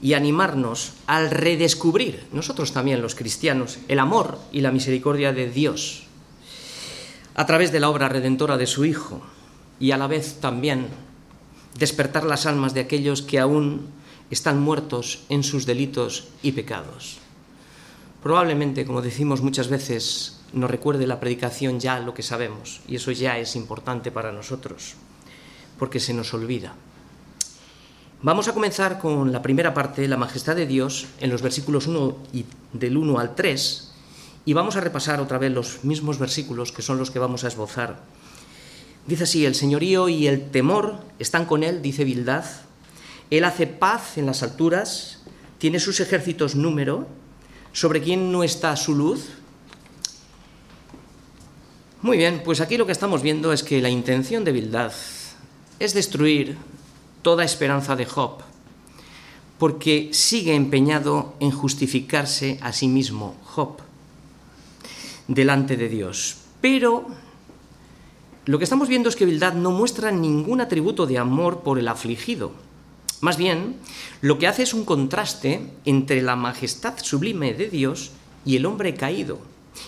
y 0.00 0.14
animarnos 0.14 0.94
al 1.06 1.30
redescubrir, 1.30 2.24
nosotros 2.32 2.72
también 2.72 3.02
los 3.02 3.14
cristianos, 3.14 3.78
el 3.88 3.98
amor 3.98 4.38
y 4.50 4.62
la 4.62 4.72
misericordia 4.72 5.34
de 5.34 5.50
Dios 5.50 6.04
a 7.34 7.46
través 7.46 7.72
de 7.72 7.80
la 7.80 7.90
obra 7.90 8.08
redentora 8.08 8.56
de 8.56 8.66
su 8.66 8.84
Hijo 8.84 9.20
y 9.80 9.90
a 9.90 9.98
la 9.98 10.06
vez 10.06 10.40
también 10.40 10.88
despertar 11.78 12.24
las 12.24 12.46
almas 12.46 12.74
de 12.74 12.80
aquellos 12.80 13.22
que 13.22 13.40
aún 13.40 13.88
están 14.30 14.60
muertos 14.60 15.24
en 15.28 15.42
sus 15.42 15.66
delitos 15.66 16.28
y 16.42 16.52
pecados. 16.52 17.18
Probablemente, 18.22 18.86
como 18.86 19.02
decimos 19.02 19.42
muchas 19.42 19.68
veces, 19.68 20.40
nos 20.52 20.70
recuerde 20.70 21.06
la 21.06 21.20
predicación 21.20 21.80
ya 21.80 21.98
lo 21.98 22.14
que 22.14 22.22
sabemos, 22.22 22.80
y 22.88 22.96
eso 22.96 23.10
ya 23.10 23.38
es 23.38 23.56
importante 23.56 24.10
para 24.10 24.32
nosotros, 24.32 24.94
porque 25.78 26.00
se 26.00 26.14
nos 26.14 26.32
olvida. 26.34 26.74
Vamos 28.22 28.48
a 28.48 28.54
comenzar 28.54 28.98
con 28.98 29.32
la 29.32 29.42
primera 29.42 29.74
parte, 29.74 30.08
la 30.08 30.16
majestad 30.16 30.56
de 30.56 30.66
Dios, 30.66 31.08
en 31.20 31.28
los 31.28 31.42
versículos 31.42 31.86
1 31.86 32.16
y 32.32 32.46
del 32.72 32.96
1 32.96 33.18
al 33.18 33.34
3, 33.34 33.92
y 34.46 34.52
vamos 34.54 34.76
a 34.76 34.80
repasar 34.80 35.20
otra 35.20 35.36
vez 35.36 35.52
los 35.52 35.84
mismos 35.84 36.18
versículos 36.18 36.72
que 36.72 36.80
son 36.80 36.96
los 36.96 37.10
que 37.10 37.18
vamos 37.18 37.44
a 37.44 37.48
esbozar. 37.48 38.00
Dice 39.06 39.24
así, 39.24 39.44
el 39.44 39.54
señorío 39.54 40.08
y 40.08 40.26
el 40.26 40.50
temor 40.50 41.00
están 41.18 41.44
con 41.44 41.62
él, 41.62 41.82
dice 41.82 42.04
Bildad, 42.04 42.46
él 43.30 43.44
hace 43.44 43.66
paz 43.66 44.16
en 44.16 44.24
las 44.24 44.42
alturas, 44.42 45.18
tiene 45.58 45.78
sus 45.78 46.00
ejércitos 46.00 46.54
número, 46.54 47.06
sobre 47.74 48.00
quién 48.00 48.32
no 48.32 48.42
está 48.42 48.74
su 48.76 48.94
luz. 48.94 49.28
Muy 52.00 52.16
bien, 52.16 52.40
pues 52.42 52.62
aquí 52.62 52.78
lo 52.78 52.86
que 52.86 52.92
estamos 52.92 53.20
viendo 53.20 53.52
es 53.52 53.62
que 53.62 53.82
la 53.82 53.90
intención 53.90 54.44
de 54.44 54.52
Bildad 54.52 54.92
es 55.78 55.94
destruir 55.94 56.56
toda 57.22 57.44
esperanza 57.44 57.96
de 57.96 58.06
Job, 58.06 58.38
porque 59.58 60.10
sigue 60.12 60.54
empeñado 60.54 61.34
en 61.40 61.50
justificarse 61.50 62.58
a 62.60 62.72
sí 62.72 62.88
mismo, 62.88 63.34
Job, 63.44 63.78
delante 65.28 65.76
de 65.76 65.88
Dios. 65.88 66.36
Pero 66.60 67.06
lo 68.44 68.58
que 68.58 68.64
estamos 68.64 68.88
viendo 68.88 69.08
es 69.08 69.16
que 69.16 69.26
Bildad 69.26 69.54
no 69.54 69.70
muestra 69.70 70.10
ningún 70.10 70.60
atributo 70.60 71.06
de 71.06 71.18
amor 71.18 71.60
por 71.60 71.78
el 71.78 71.88
afligido, 71.88 72.52
más 73.24 73.38
bien, 73.38 73.76
lo 74.20 74.38
que 74.38 74.46
hace 74.46 74.64
es 74.64 74.74
un 74.74 74.84
contraste 74.84 75.66
entre 75.86 76.20
la 76.20 76.36
majestad 76.36 76.98
sublime 76.98 77.54
de 77.54 77.70
Dios 77.70 78.10
y 78.44 78.56
el 78.56 78.66
hombre 78.66 78.92
caído. 78.92 79.38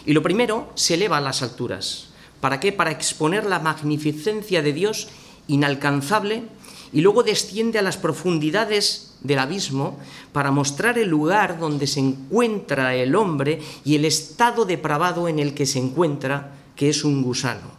Y 0.07 0.15
lo 0.15 0.23
primero 0.23 0.71
se 0.75 0.95
eleva 0.95 1.19
a 1.19 1.21
las 1.21 1.43
alturas. 1.43 2.09
¿Para 2.41 2.61
qué? 2.61 2.73
Para 2.73 2.93
exponer 2.93 3.45
la 3.45 3.59
magnificencia 3.59 4.63
de 4.63 4.73
Dios 4.73 5.09
inalcanzable 5.49 6.45
y 6.93 7.01
luego 7.01 7.23
desciende 7.23 7.79
a 7.79 7.83
las 7.83 7.97
profundidades 7.97 9.15
del 9.21 9.39
abismo 9.39 9.99
para 10.33 10.51
mostrar 10.51 10.99
el 10.99 11.09
lugar 11.09 11.59
donde 11.59 11.87
se 11.87 12.01
encuentra 12.01 12.95
el 12.95 13.15
hombre 13.15 13.61
y 13.85 13.97
el 13.97 14.05
estado 14.05 14.65
depravado 14.65 15.29
en 15.29 15.39
el 15.39 15.55
que 15.55 15.67
se 15.67 15.79
encuentra, 15.79 16.55
que 16.77 16.89
es 16.89 17.05
un 17.05 17.23
gusano, 17.23 17.71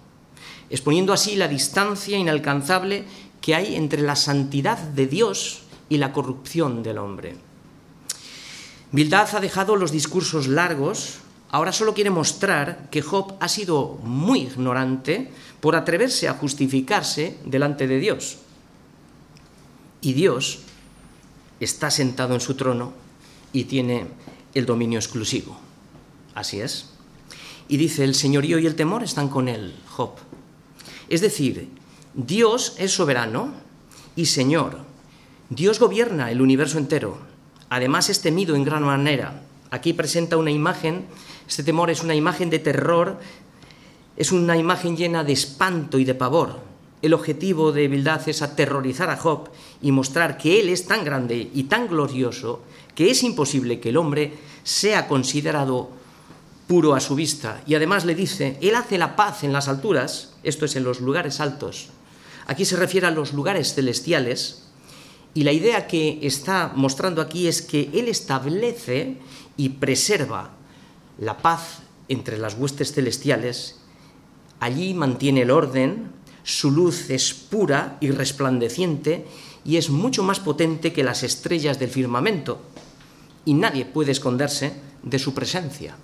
exponiendo 0.70 1.14
así 1.14 1.36
la 1.36 1.48
distancia 1.48 2.18
inalcanzable 2.18 3.06
que 3.42 3.56
hay 3.56 3.76
entre 3.76 4.02
la 4.02 4.16
santidad 4.16 4.78
de 4.78 5.08
Dios 5.08 5.62
y 5.90 5.98
la 5.98 6.12
corrupción 6.12 6.84
del 6.84 6.98
hombre. 6.98 7.38
Bildad 8.92 9.36
ha 9.36 9.40
dejado 9.40 9.76
los 9.76 9.92
discursos 9.92 10.48
largos 10.48 11.20
ahora 11.52 11.72
solo 11.72 11.94
quiere 11.94 12.10
mostrar 12.10 12.90
que 12.90 13.02
Job 13.02 13.36
ha 13.40 13.48
sido 13.48 14.00
muy 14.04 14.42
ignorante 14.42 15.32
por 15.60 15.76
atreverse 15.76 16.28
a 16.28 16.34
justificarse 16.34 17.38
delante 17.46 17.88
de 17.88 18.00
Dios. 18.00 18.40
Y 20.02 20.14
Dios 20.14 20.60
está 21.60 21.90
sentado 21.90 22.34
en 22.34 22.42
su 22.42 22.56
trono 22.56 22.94
y 23.54 23.66
tiene 23.66 24.08
el 24.54 24.66
dominio 24.66 25.00
exclusivo. 25.00 25.58
Así 26.36 26.60
es. 26.60 26.90
Y 27.68 27.78
dice, 27.78 28.04
el 28.04 28.16
señorío 28.16 28.60
y 28.60 28.68
el 28.68 28.76
temor 28.76 29.04
están 29.04 29.30
con 29.30 29.48
él, 29.48 29.76
Job. 29.88 30.12
Es 31.10 31.22
decir, 31.22 31.70
Dios 32.14 32.76
es 32.78 32.92
soberano 32.92 33.54
y 34.16 34.28
Señor. 34.28 34.80
Dios 35.50 35.80
gobierna 35.80 36.32
el 36.32 36.42
universo 36.42 36.78
entero. 36.78 37.18
Además 37.70 38.10
es 38.10 38.22
temido 38.22 38.56
en 38.56 38.64
gran 38.64 38.84
manera. 38.84 39.44
Aquí 39.70 39.94
presenta 39.94 40.38
una 40.38 40.52
imagen, 40.52 41.06
este 41.48 41.64
temor 41.64 41.90
es 41.90 42.04
una 42.04 42.16
imagen 42.16 42.50
de 42.50 42.60
terror, 42.60 43.20
es 44.16 44.32
una 44.32 44.58
imagen 44.58 44.96
llena 44.96 45.24
de 45.24 45.34
espanto 45.34 46.00
y 46.00 46.06
de 46.06 46.16
pavor. 46.16 46.60
El 47.02 47.14
objetivo 47.14 47.72
de 47.72 47.88
Bildad 47.88 48.28
es 48.28 48.42
aterrorizar 48.42 49.10
a 49.10 49.18
Job 49.18 49.50
y 49.82 49.92
mostrar 49.92 50.38
que 50.38 50.60
él 50.60 50.70
es 50.70 50.88
tan 50.88 51.06
grande 51.06 51.50
y 51.54 51.64
tan 51.64 51.88
glorioso 51.88 52.64
que 52.96 53.12
es 53.12 53.22
imposible 53.24 53.80
que 53.80 53.90
el 53.90 53.98
hombre 53.98 54.34
sea 54.64 55.08
considerado 55.08 55.92
puro 56.68 56.94
a 56.94 57.00
su 57.00 57.16
vista. 57.16 57.62
Y 57.66 57.76
además 57.76 58.06
le 58.06 58.16
dice, 58.16 58.58
Él 58.62 58.76
hace 58.76 58.98
la 58.98 59.16
paz 59.16 59.44
en 59.44 59.54
las 59.54 59.68
alturas, 59.68 60.34
esto 60.44 60.66
es 60.66 60.76
en 60.76 60.84
los 60.84 61.00
lugares 61.00 61.40
altos. 61.40 61.90
Aquí 62.46 62.66
se 62.66 62.76
refiere 62.76 63.08
a 63.08 63.12
los 63.12 63.34
lugares 63.34 63.74
celestiales. 63.74 64.64
Y 65.34 65.44
la 65.44 65.52
idea 65.52 65.88
que 65.88 66.20
está 66.24 66.72
mostrando 66.76 67.22
aquí 67.22 67.48
es 67.48 67.62
que 67.62 67.90
Él 67.94 68.08
establece 68.08 69.18
y 69.58 69.70
preserva 69.70 70.52
la 71.20 71.38
paz 71.40 71.80
entre 72.08 72.38
las 72.38 72.54
huestes 72.54 72.94
celestiales. 72.94 73.80
Allí 74.60 74.94
mantiene 74.94 75.42
el 75.42 75.52
orden, 75.52 76.12
su 76.44 76.72
luz 76.72 77.10
es 77.10 77.34
pura 77.34 77.98
y 78.00 78.12
resplandeciente 78.12 79.26
y 79.66 79.78
es 79.78 79.90
mucho 79.90 80.24
más 80.24 80.40
potente 80.40 80.94
que 80.94 81.04
las 81.04 81.24
estrellas 81.24 81.80
del 81.80 81.90
firmamento. 81.90 82.62
Y 83.44 83.54
nadie 83.54 83.86
puede 83.86 84.12
esconderse 84.12 84.74
de 85.04 85.20
su 85.20 85.34
presencia. 85.34 85.98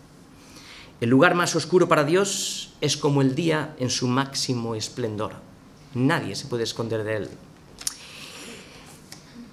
El 0.99 1.09
lugar 1.09 1.35
más 1.35 1.55
oscuro 1.55 1.87
para 1.87 2.03
Dios 2.03 2.73
es 2.81 2.97
como 2.97 3.21
el 3.21 3.35
día 3.35 3.75
en 3.79 3.89
su 3.89 4.07
máximo 4.07 4.75
esplendor. 4.75 5.33
Nadie 5.93 6.35
se 6.35 6.47
puede 6.47 6.63
esconder 6.63 7.03
de 7.03 7.17
él. 7.17 7.29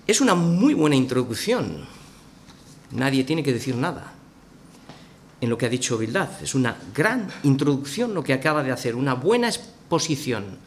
Es 0.07 0.21
una 0.21 0.35
muy 0.35 0.75
buena 0.75 0.97
introducción. 0.97 1.87
Nadie 2.93 3.25
tiene 3.25 3.43
que 3.43 3.53
decir 3.53 3.77
nada 3.77 4.13
en 5.41 5.49
lo 5.49 5.57
que 5.57 5.67
ha 5.67 5.71
dicho 5.71 5.99
Bildad. 5.99 6.29
Es 6.43 6.55
una 6.55 6.77
gran 6.95 7.29
introducción 7.43 8.15
lo 8.15 8.23
que 8.23 8.33
acaba 8.33 8.63
de 8.63 8.73
hacer, 8.73 8.95
una 8.95 9.15
buena 9.15 9.49
exposición. 9.49 10.59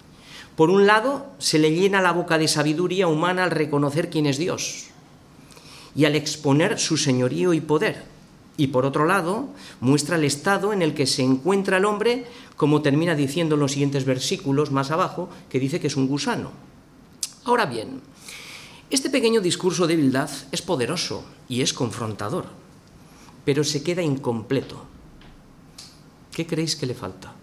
Por 0.55 0.69
un 0.69 0.85
lado, 0.85 1.27
se 1.39 1.59
le 1.59 1.71
llena 1.71 2.01
la 2.01 2.11
boca 2.11 2.37
de 2.37 2.47
sabiduría 2.47 3.07
humana 3.07 3.43
al 3.43 3.51
reconocer 3.51 4.09
quién 4.09 4.25
es 4.25 4.37
Dios 4.37 4.85
y 5.95 6.05
al 6.05 6.15
exponer 6.15 6.79
su 6.79 6.97
señorío 6.97 7.53
y 7.53 7.61
poder. 7.61 8.03
Y 8.55 8.67
por 8.67 8.85
otro 8.85 9.05
lado, 9.05 9.49
muestra 9.79 10.15
el 10.15 10.23
estado 10.23 10.73
en 10.73 10.83
el 10.83 10.93
que 10.93 11.07
se 11.07 11.23
encuentra 11.23 11.77
el 11.77 11.85
hombre, 11.85 12.25
como 12.55 12.83
termina 12.83 13.15
diciendo 13.15 13.55
en 13.55 13.61
los 13.61 13.71
siguientes 13.71 14.05
versículos 14.05 14.71
más 14.71 14.91
abajo, 14.91 15.29
que 15.49 15.59
dice 15.59 15.79
que 15.79 15.87
es 15.87 15.97
un 15.97 16.07
gusano. 16.07 16.51
Ahora 17.45 17.65
bien, 17.65 18.01
este 18.93 19.09
pequeño 19.09 19.41
discurso 19.41 19.87
de 19.87 19.95
Bildad 19.95 20.29
es 20.51 20.61
poderoso 20.61 21.25
y 21.49 21.61
es 21.61 21.73
confrontador, 21.73 22.45
pero 23.43 23.63
se 23.63 23.81
queda 23.81 24.03
incompleto. 24.03 24.85
¿Qué 26.31 26.45
creéis 26.45 26.75
que 26.75 26.85
le 26.85 26.93
falta? 26.93 27.33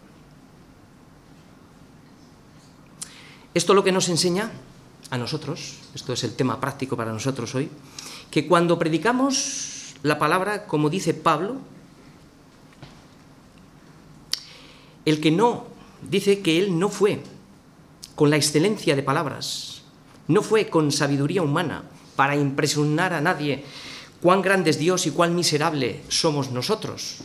Esto 3.52 3.74
lo 3.74 3.82
que 3.82 3.90
nos 3.90 4.08
enseña 4.08 4.52
a 5.10 5.18
nosotros, 5.18 5.78
esto 5.92 6.12
es 6.12 6.22
el 6.22 6.36
tema 6.36 6.60
práctico 6.60 6.96
para 6.96 7.12
nosotros 7.12 7.52
hoy, 7.56 7.68
que 8.30 8.46
cuando 8.46 8.78
predicamos 8.78 9.94
la 10.04 10.20
palabra, 10.20 10.66
como 10.66 10.88
dice 10.88 11.14
Pablo, 11.14 11.56
el 15.04 15.20
que 15.20 15.32
no, 15.32 15.66
dice 16.08 16.40
que 16.42 16.58
él 16.58 16.78
no 16.78 16.90
fue 16.90 17.22
con 18.14 18.30
la 18.30 18.36
excelencia 18.36 18.94
de 18.94 19.02
palabras, 19.02 19.69
no 20.28 20.42
fue 20.42 20.68
con 20.68 20.92
sabiduría 20.92 21.42
humana 21.42 21.85
para 22.16 22.37
impresionar 22.37 23.12
a 23.12 23.20
nadie 23.20 23.64
cuán 24.20 24.42
grande 24.42 24.70
es 24.70 24.78
Dios 24.78 25.06
y 25.06 25.11
cuán 25.11 25.35
miserable 25.35 26.02
somos 26.09 26.50
nosotros, 26.50 27.18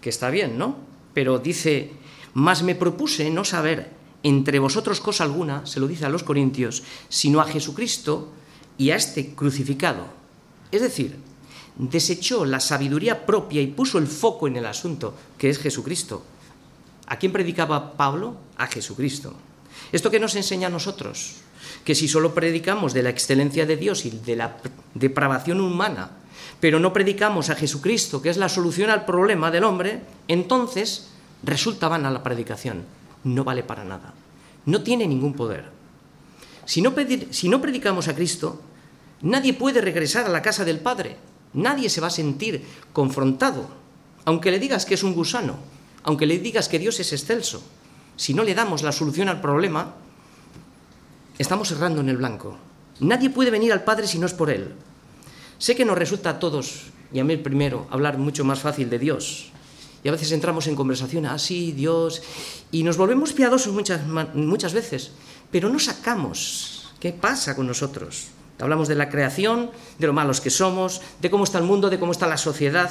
que 0.00 0.10
está 0.10 0.30
bien, 0.30 0.58
¿no? 0.58 0.76
Pero 1.12 1.38
dice, 1.38 1.92
más 2.34 2.62
me 2.62 2.74
propuse 2.74 3.30
no 3.30 3.44
saber 3.44 3.90
entre 4.22 4.58
vosotros 4.58 5.00
cosa 5.00 5.24
alguna, 5.24 5.66
se 5.66 5.80
lo 5.80 5.86
dice 5.86 6.06
a 6.06 6.08
los 6.08 6.22
corintios, 6.22 6.82
sino 7.08 7.40
a 7.40 7.46
Jesucristo 7.46 8.32
y 8.78 8.90
a 8.90 8.96
este 8.96 9.34
crucificado. 9.34 10.06
Es 10.72 10.82
decir, 10.82 11.16
desechó 11.76 12.44
la 12.44 12.60
sabiduría 12.60 13.24
propia 13.24 13.62
y 13.62 13.68
puso 13.68 13.98
el 13.98 14.06
foco 14.06 14.48
en 14.48 14.56
el 14.56 14.66
asunto, 14.66 15.14
que 15.38 15.48
es 15.48 15.58
Jesucristo. 15.58 16.24
¿A 17.06 17.18
quién 17.18 17.32
predicaba 17.32 17.96
Pablo? 17.96 18.36
A 18.56 18.66
Jesucristo. 18.66 19.34
¿Esto 19.92 20.10
qué 20.10 20.18
nos 20.18 20.34
enseña 20.34 20.66
a 20.66 20.70
nosotros? 20.70 21.36
Que 21.86 21.94
si 21.94 22.08
solo 22.08 22.34
predicamos 22.34 22.92
de 22.92 23.02
la 23.02 23.08
excelencia 23.08 23.64
de 23.64 23.78
Dios 23.78 24.04
y 24.04 24.10
de 24.10 24.36
la 24.36 24.58
depravación 24.92 25.62
humana, 25.62 26.10
pero 26.60 26.80
no 26.80 26.92
predicamos 26.92 27.48
a 27.48 27.54
Jesucristo, 27.54 28.20
que 28.20 28.28
es 28.28 28.36
la 28.36 28.50
solución 28.50 28.90
al 28.90 29.06
problema 29.06 29.50
del 29.50 29.64
hombre, 29.64 30.02
entonces 30.28 31.08
resulta 31.42 31.88
vana 31.88 32.10
la 32.10 32.22
predicación. 32.22 32.84
No 33.24 33.44
vale 33.44 33.62
para 33.62 33.84
nada. 33.84 34.12
No 34.66 34.82
tiene 34.82 35.06
ningún 35.06 35.32
poder. 35.32 35.70
Si 36.66 36.82
no, 36.82 36.92
si 37.30 37.48
no 37.48 37.62
predicamos 37.62 38.08
a 38.08 38.14
Cristo, 38.14 38.60
nadie 39.22 39.54
puede 39.54 39.80
regresar 39.80 40.26
a 40.26 40.30
la 40.30 40.42
casa 40.42 40.64
del 40.64 40.80
Padre 40.80 41.16
Nadie 41.56 41.88
se 41.88 42.02
va 42.02 42.08
a 42.08 42.10
sentir 42.10 42.62
confrontado, 42.92 43.66
aunque 44.26 44.50
le 44.50 44.58
digas 44.58 44.84
que 44.84 44.92
es 44.92 45.02
un 45.02 45.14
gusano, 45.14 45.56
aunque 46.02 46.26
le 46.26 46.38
digas 46.38 46.68
que 46.68 46.78
Dios 46.78 47.00
es 47.00 47.14
excelso. 47.14 47.62
Si 48.16 48.34
no 48.34 48.44
le 48.44 48.54
damos 48.54 48.82
la 48.82 48.92
solución 48.92 49.30
al 49.30 49.40
problema, 49.40 49.94
estamos 51.38 51.70
errando 51.70 52.00
en 52.00 52.08
el 52.08 52.16
blanco. 52.16 52.56
Nadie 53.00 53.30
puede 53.30 53.50
venir 53.50 53.72
al 53.72 53.84
Padre 53.84 54.06
si 54.06 54.18
no 54.18 54.26
es 54.26 54.34
por 54.34 54.50
Él. 54.50 54.74
Sé 55.58 55.74
que 55.74 55.84
nos 55.84 55.98
resulta 55.98 56.30
a 56.30 56.38
todos, 56.38 56.86
y 57.12 57.18
a 57.18 57.24
mí 57.24 57.36
primero, 57.36 57.86
hablar 57.90 58.18
mucho 58.18 58.44
más 58.44 58.60
fácil 58.60 58.90
de 58.90 58.98
Dios. 58.98 59.52
Y 60.02 60.08
a 60.08 60.12
veces 60.12 60.32
entramos 60.32 60.66
en 60.66 60.76
conversación, 60.76 61.26
así, 61.26 61.70
ah, 61.72 61.76
Dios, 61.76 62.22
y 62.70 62.82
nos 62.82 62.96
volvemos 62.96 63.32
piadosos 63.32 63.72
muchas, 63.72 64.06
muchas 64.34 64.72
veces, 64.72 65.12
pero 65.50 65.68
no 65.68 65.78
sacamos 65.78 66.92
qué 67.00 67.12
pasa 67.12 67.56
con 67.56 67.66
nosotros. 67.66 68.28
Hablamos 68.58 68.88
de 68.88 68.94
la 68.94 69.10
creación, 69.10 69.70
de 69.98 70.06
lo 70.06 70.12
malos 70.12 70.40
que 70.40 70.50
somos, 70.50 71.02
de 71.20 71.30
cómo 71.30 71.44
está 71.44 71.58
el 71.58 71.64
mundo, 71.64 71.90
de 71.90 71.98
cómo 71.98 72.12
está 72.12 72.26
la 72.26 72.38
sociedad. 72.38 72.90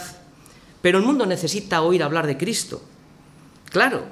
Pero 0.81 0.99
el 0.99 1.03
mundo 1.03 1.25
necesita 1.25 1.81
oír 1.81 2.03
hablar 2.03 2.27
de 2.27 2.37
Cristo. 2.37 2.83
Claro, 3.71 4.03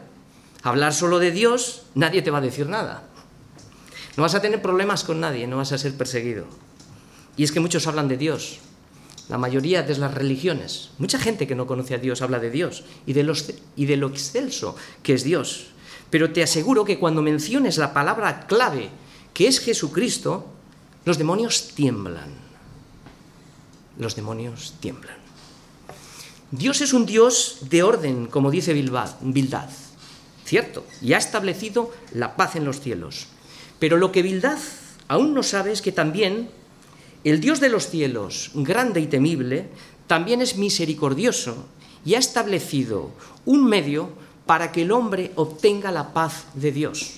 hablar 0.64 0.94
solo 0.94 1.20
de 1.20 1.32
Dios, 1.32 1.84
nadie 1.94 2.22
te 2.22 2.32
va 2.32 2.40
a 2.40 2.42
decir 2.42 2.68
nada. 2.68 3.04
No 4.16 4.24
vas 4.24 4.36
a 4.36 4.42
tener 4.42 4.62
problemas 4.62 5.04
con 5.04 5.20
nadie, 5.20 5.48
no 5.48 5.58
vas 5.58 5.72
a 5.72 5.78
ser 5.78 5.96
perseguido. 5.96 6.46
Y 7.36 7.44
es 7.44 7.52
que 7.52 7.60
muchos 7.60 7.88
hablan 7.88 8.08
de 8.08 8.18
Dios, 8.18 8.60
la 9.30 9.38
mayoría 9.38 9.82
de 9.82 9.98
las 9.98 10.14
religiones. 10.14 10.92
Mucha 11.00 11.18
gente 11.18 11.48
que 11.48 11.56
no 11.56 11.66
conoce 11.66 11.96
a 11.96 11.98
Dios 11.98 12.22
habla 12.22 12.40
de 12.40 12.52
Dios 12.52 12.84
y 13.06 13.14
de, 13.14 13.24
los, 13.24 13.52
y 13.76 13.86
de 13.86 13.98
lo 13.98 14.08
excelso 14.08 14.76
que 15.02 15.14
es 15.14 15.24
Dios. 15.24 15.68
Pero 16.10 16.32
te 16.32 16.44
aseguro 16.44 16.86
que 16.86 17.00
cuando 17.00 17.24
menciones 17.24 17.78
la 17.78 17.94
palabra 17.94 18.46
clave, 18.46 18.90
que 19.34 19.48
es 19.48 19.60
Jesucristo, 19.60 20.46
los 21.06 21.18
demonios 21.18 21.70
tiemblan. 21.74 22.32
Los 23.98 24.16
demonios 24.16 24.76
tiemblan. 24.80 25.18
Dios 26.52 26.82
es 26.82 26.94
un 26.94 27.08
Dios 27.08 27.58
de 27.62 27.82
orden, 27.82 28.28
como 28.28 28.52
dice 28.52 28.74
Bildad, 28.74 29.70
cierto, 30.46 30.86
y 31.02 31.14
ha 31.14 31.18
establecido 31.18 31.92
la 32.14 32.36
paz 32.36 32.56
en 32.56 32.66
los 32.66 32.80
cielos. 32.80 33.26
Pero 33.84 33.98
lo 33.98 34.14
que 34.14 34.22
Bildad 34.22 34.60
aún 35.10 35.34
no 35.34 35.44
sabe 35.44 35.74
es 35.74 35.82
que 35.82 35.92
también 35.92 36.48
el 37.26 37.42
Dios 37.42 37.60
de 37.60 37.68
los 37.68 37.90
cielos, 37.90 38.52
grande 38.54 39.02
y 39.02 39.08
temible, 39.08 39.68
también 40.08 40.42
es 40.42 40.56
misericordioso 40.56 41.66
y 42.06 42.16
ha 42.16 42.20
establecido 42.20 43.12
un 43.44 43.66
medio 43.66 44.08
para 44.46 44.72
que 44.72 44.84
el 44.84 44.94
hombre 44.94 45.34
obtenga 45.36 45.92
la 45.92 46.14
paz 46.14 46.46
de 46.54 46.72
Dios. 46.72 47.16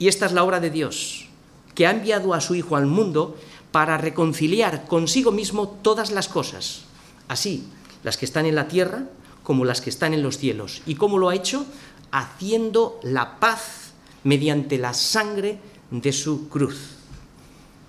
Y 0.00 0.08
esta 0.08 0.26
es 0.26 0.32
la 0.32 0.42
obra 0.42 0.58
de 0.58 0.70
Dios, 0.70 1.28
que 1.76 1.86
ha 1.86 1.92
enviado 1.92 2.34
a 2.34 2.40
su 2.40 2.56
Hijo 2.56 2.74
al 2.74 2.86
mundo 2.86 3.36
para 3.70 3.96
reconciliar 3.96 4.88
consigo 4.88 5.30
mismo 5.30 5.68
todas 5.68 6.10
las 6.10 6.26
cosas, 6.26 6.80
así 7.28 7.62
las 8.02 8.16
que 8.16 8.24
están 8.24 8.44
en 8.44 8.56
la 8.56 8.66
tierra 8.66 9.04
como 9.44 9.64
las 9.64 9.80
que 9.80 9.90
están 9.90 10.14
en 10.14 10.24
los 10.24 10.36
cielos. 10.36 10.82
¿Y 10.84 10.96
cómo 10.96 11.16
lo 11.16 11.28
ha 11.28 11.36
hecho? 11.36 11.64
Haciendo 12.10 12.98
la 13.04 13.38
paz 13.38 13.79
mediante 14.24 14.78
la 14.78 14.94
sangre 14.94 15.58
de 15.90 16.12
su 16.12 16.48
cruz. 16.48 16.96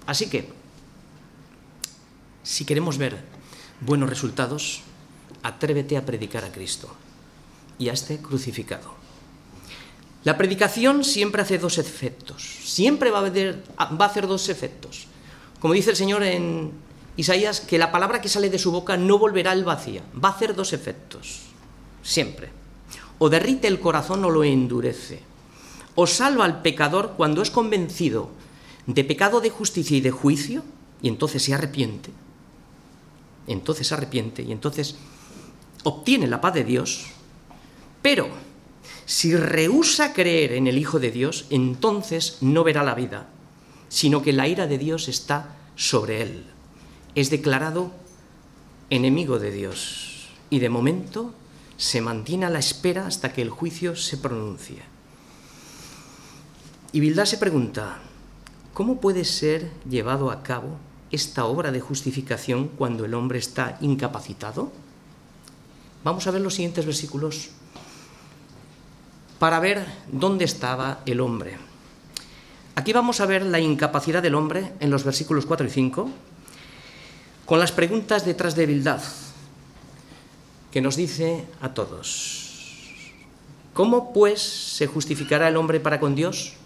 Así 0.05 0.29
que, 0.29 0.49
si 2.43 2.65
queremos 2.65 2.97
ver 2.97 3.17
buenos 3.81 4.09
resultados, 4.09 4.81
atrévete 5.43 5.97
a 5.97 6.05
predicar 6.05 6.43
a 6.43 6.51
Cristo 6.51 6.93
y 7.77 7.89
a 7.89 7.93
este 7.93 8.19
crucificado. 8.19 8.93
La 10.23 10.37
predicación 10.37 11.03
siempre 11.03 11.41
hace 11.41 11.57
dos 11.57 11.77
efectos, 11.77 12.43
siempre 12.63 13.09
va 13.09 13.19
a, 13.19 13.95
va 13.95 14.05
a 14.05 14.09
hacer 14.09 14.27
dos 14.27 14.49
efectos. 14.49 15.07
Como 15.59 15.73
dice 15.73 15.91
el 15.91 15.95
Señor 15.95 16.23
en 16.23 16.71
Isaías, 17.17 17.59
que 17.59 17.79
la 17.79 17.91
palabra 17.91 18.21
que 18.21 18.29
sale 18.29 18.49
de 18.49 18.59
su 18.59 18.71
boca 18.71 18.97
no 18.97 19.17
volverá 19.17 19.51
al 19.51 19.63
vacío, 19.63 20.01
va 20.13 20.29
a 20.29 20.33
hacer 20.33 20.55
dos 20.55 20.73
efectos, 20.73 21.41
siempre. 22.03 22.49
O 23.17 23.29
derrite 23.29 23.67
el 23.67 23.79
corazón 23.79 24.23
o 24.25 24.29
lo 24.29 24.43
endurece. 24.43 25.30
O 25.95 26.08
salva 26.08 26.45
al 26.45 26.62
pecador 26.62 27.13
cuando 27.17 27.41
es 27.41 27.51
convencido 27.51 28.30
de 28.88 29.04
pecado, 29.04 29.41
de 29.41 29.49
justicia 29.49 29.97
y 29.97 30.01
de 30.01 30.12
juicio, 30.12 30.63
y 31.01 31.08
entonces 31.08 31.43
se 31.43 31.54
arrepiente. 31.54 32.12
Entonces 33.47 33.88
se 33.88 33.93
arrepiente 33.93 34.43
y 34.43 34.51
entonces 34.51 34.95
obtiene 35.84 36.27
la 36.27 36.41
paz 36.41 36.54
de 36.54 36.63
Dios. 36.63 37.08
Pero 38.01 38.30
si 39.06 39.36
rehúsa 39.36 40.13
creer 40.13 40.54
en 40.54 40.67
el 40.67 40.77
Hijo 40.77 40.99
de 40.99 41.12
Dios, 41.12 41.45
entonces 41.49 42.38
no 42.41 42.63
verá 42.63 42.84
la 42.84 42.95
vida, 42.95 43.27
sino 43.89 44.21
que 44.21 44.34
la 44.34 44.47
ira 44.47 44.67
de 44.67 44.77
Dios 44.77 45.08
está 45.08 45.56
sobre 45.75 46.21
él 46.21 46.45
es 47.15 47.30
declarado 47.30 47.91
enemigo 48.89 49.39
de 49.39 49.51
Dios 49.51 50.30
y 50.49 50.60
de 50.60 50.69
momento 50.69 51.34
se 51.77 52.01
mantiene 52.01 52.45
a 52.45 52.49
la 52.49 52.60
espera 52.60 53.08
hasta 53.08 53.34
que 53.34 53.41
el 53.41 53.49
juicio 53.49 53.95
se 53.95 54.17
pronuncie. 54.17 54.90
Y 56.93 56.99
Bildad 56.99 57.23
se 57.23 57.38
pregunta, 57.38 57.99
¿cómo 58.73 58.99
puede 58.99 59.23
ser 59.23 59.71
llevado 59.89 60.30
a 60.30 60.43
cabo 60.43 60.77
esta 61.10 61.45
obra 61.45 61.71
de 61.71 61.80
justificación 61.80 62.67
cuando 62.67 63.06
el 63.06 63.13
hombre 63.13 63.39
está 63.39 63.77
incapacitado? 63.80 64.73
Vamos 66.04 66.27
a 66.27 66.32
ver 66.32 66.41
los 66.41 66.56
siguientes 66.56 66.86
versículos 66.86 67.51
para 69.39 69.62
ver 69.62 69.86
dónde 70.12 70.43
estaba 70.43 70.99
el 71.06 71.21
hombre. 71.21 71.58
Aquí 72.75 72.91
vamos 72.91 73.21
a 73.21 73.25
ver 73.25 73.45
la 73.45 73.60
incapacidad 73.60 74.21
del 74.21 74.36
hombre 74.36 74.73
en 74.82 74.89
los 74.89 75.06
versículos 75.06 75.45
4 75.45 75.67
y 75.67 75.69
5 75.69 76.10
con 77.45 77.60
las 77.60 77.71
preguntas 77.71 78.25
detrás 78.25 78.56
de 78.56 78.65
Bildad, 78.65 79.01
que 80.71 80.82
nos 80.82 80.97
dice 80.97 81.45
a 81.62 81.73
todos, 81.73 83.13
¿cómo 83.73 84.12
pues 84.13 84.41
se 84.41 84.88
justificará 84.88 85.47
el 85.47 85.58
hombre 85.58 85.80
para 85.80 85.99
con 85.99 86.15
Dios? 86.15 86.58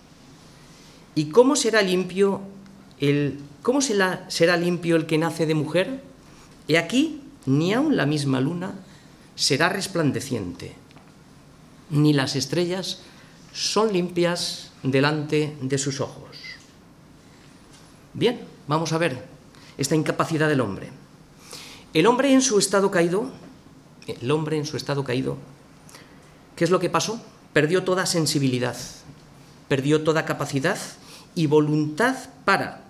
¿Y 1.16 1.26
cómo 1.26 1.56
será 1.56 1.82
limpio 1.82 2.42
el, 3.00 3.40
cómo 3.64 3.82
será, 3.82 4.28
limpio 4.58 4.98
el 4.98 5.06
que 5.06 5.18
nace 5.18 5.46
de 5.46 5.56
mujer? 5.56 6.04
Y 6.68 6.76
aquí 6.76 7.22
ni 7.46 7.74
aun 7.74 7.96
la 7.96 8.06
misma 8.06 8.42
luna 8.42 8.74
será 9.36 9.70
resplandeciente, 9.70 10.76
ni 11.90 12.12
las 12.12 12.36
estrellas 12.36 13.00
son 13.54 13.94
limpias 13.94 14.72
delante 14.84 15.56
de 15.62 15.78
sus 15.78 16.02
ojos. 16.02 16.38
Bien, 18.14 18.42
vamos 18.68 18.92
a 18.92 18.98
ver 18.98 19.26
esta 19.78 19.96
incapacidad 19.96 20.50
del 20.50 20.62
hombre. 20.62 20.90
El 21.94 22.08
hombre 22.08 22.34
en 22.34 22.42
su 22.42 22.60
estado 22.60 22.92
caído, 22.92 23.32
el 24.08 24.32
hombre 24.32 24.58
en 24.58 24.66
su 24.66 24.76
estado 24.76 25.06
caído, 25.06 25.38
¿qué 26.58 26.66
es 26.66 26.70
lo 26.70 26.80
que 26.80 26.90
pasó? 26.90 27.22
Perdió 27.54 27.86
toda 27.86 28.06
sensibilidad, 28.06 28.76
perdió 29.70 30.04
toda 30.04 30.26
capacidad 30.26 30.78
y 31.36 31.48
voluntad 31.48 32.16
para 32.46 32.82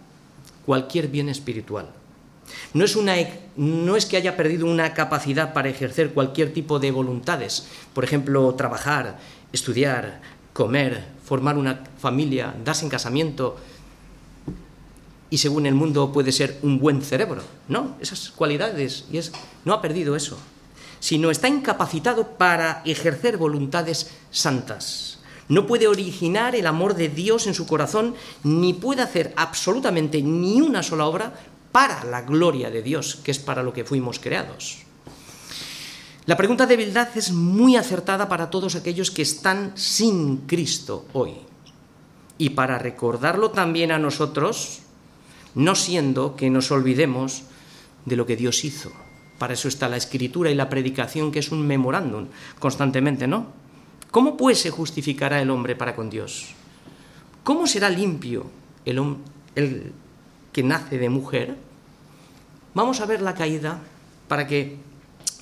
cualquier 0.65 1.07
bien 1.07 1.29
espiritual. 1.29 1.89
No 2.73 2.85
es, 2.85 2.95
una, 2.95 3.15
no 3.57 3.95
es 3.95 4.05
que 4.05 4.17
haya 4.17 4.37
perdido 4.37 4.67
una 4.67 4.93
capacidad 4.93 5.53
para 5.53 5.69
ejercer 5.69 6.13
cualquier 6.13 6.53
tipo 6.53 6.79
de 6.79 6.91
voluntades, 6.91 7.67
por 7.93 8.03
ejemplo, 8.03 8.53
trabajar, 8.53 9.17
estudiar, 9.51 10.21
comer, 10.53 11.03
formar 11.23 11.57
una 11.57 11.83
familia, 11.99 12.53
darse 12.63 12.85
en 12.85 12.91
casamiento, 12.91 13.57
y 15.29 15.37
según 15.37 15.65
el 15.65 15.73
mundo 15.73 16.11
puede 16.11 16.31
ser 16.31 16.59
un 16.61 16.79
buen 16.79 17.01
cerebro. 17.01 17.41
No, 17.67 17.95
esas 17.99 18.29
cualidades, 18.29 19.05
y 19.11 19.17
es, 19.17 19.31
no 19.65 19.73
ha 19.73 19.81
perdido 19.81 20.15
eso, 20.15 20.37
sino 20.99 21.31
está 21.31 21.47
incapacitado 21.47 22.37
para 22.37 22.81
ejercer 22.85 23.37
voluntades 23.37 24.11
santas. 24.31 25.14
No 25.47 25.67
puede 25.67 25.87
originar 25.87 26.55
el 26.55 26.65
amor 26.65 26.95
de 26.95 27.09
Dios 27.09 27.45
en 27.47 27.53
su 27.53 27.67
corazón, 27.67 28.15
ni 28.43 28.73
puede 28.73 29.01
hacer 29.01 29.33
absolutamente 29.35 30.21
ni 30.21 30.61
una 30.61 30.81
sola 30.81 31.05
obra 31.05 31.33
para 31.71 32.03
la 32.05 32.21
gloria 32.21 32.69
de 32.69 32.81
Dios, 32.81 33.17
que 33.17 33.31
es 33.31 33.39
para 33.39 33.61
lo 33.61 33.73
que 33.73 33.83
fuimos 33.83 34.19
creados. 34.19 34.79
La 36.25 36.37
pregunta 36.37 36.65
de 36.65 36.77
verdad 36.77 37.09
es 37.15 37.31
muy 37.31 37.75
acertada 37.75 38.27
para 38.27 38.49
todos 38.49 38.75
aquellos 38.75 39.11
que 39.11 39.21
están 39.21 39.73
sin 39.75 40.37
Cristo 40.47 41.05
hoy. 41.13 41.33
Y 42.39 42.51
para 42.51 42.79
recordarlo 42.79 43.51
también 43.51 43.91
a 43.91 43.99
nosotros, 43.99 44.79
no 45.53 45.75
siendo 45.75 46.35
que 46.35 46.49
nos 46.49 46.71
olvidemos 46.71 47.43
de 48.05 48.15
lo 48.15 48.25
que 48.25 48.35
Dios 48.35 48.65
hizo. 48.65 48.91
Para 49.37 49.53
eso 49.53 49.67
está 49.67 49.87
la 49.87 49.97
escritura 49.97 50.49
y 50.49 50.55
la 50.55 50.69
predicación, 50.69 51.31
que 51.31 51.39
es 51.39 51.51
un 51.51 51.67
memorándum 51.67 52.27
constantemente, 52.59 53.27
¿no? 53.27 53.64
¿Cómo 54.15 54.37
pues 54.37 54.61
se 54.61 54.71
justificará 54.71 55.41
el 55.41 55.49
hombre 55.49 55.75
para 55.75 55.93
con 55.93 56.09
Dios? 56.09 56.55
¿Cómo 57.43 57.67
será 57.67 57.89
limpio 57.89 58.45
el, 58.85 59.17
el 59.55 59.91
que 60.53 60.63
nace 60.63 60.97
de 60.97 61.09
mujer? 61.09 61.57
Vamos 62.73 63.01
a 63.01 63.05
ver 63.07 63.21
la 63.21 63.35
caída 63.35 63.81
para 64.29 64.47
que 64.47 64.77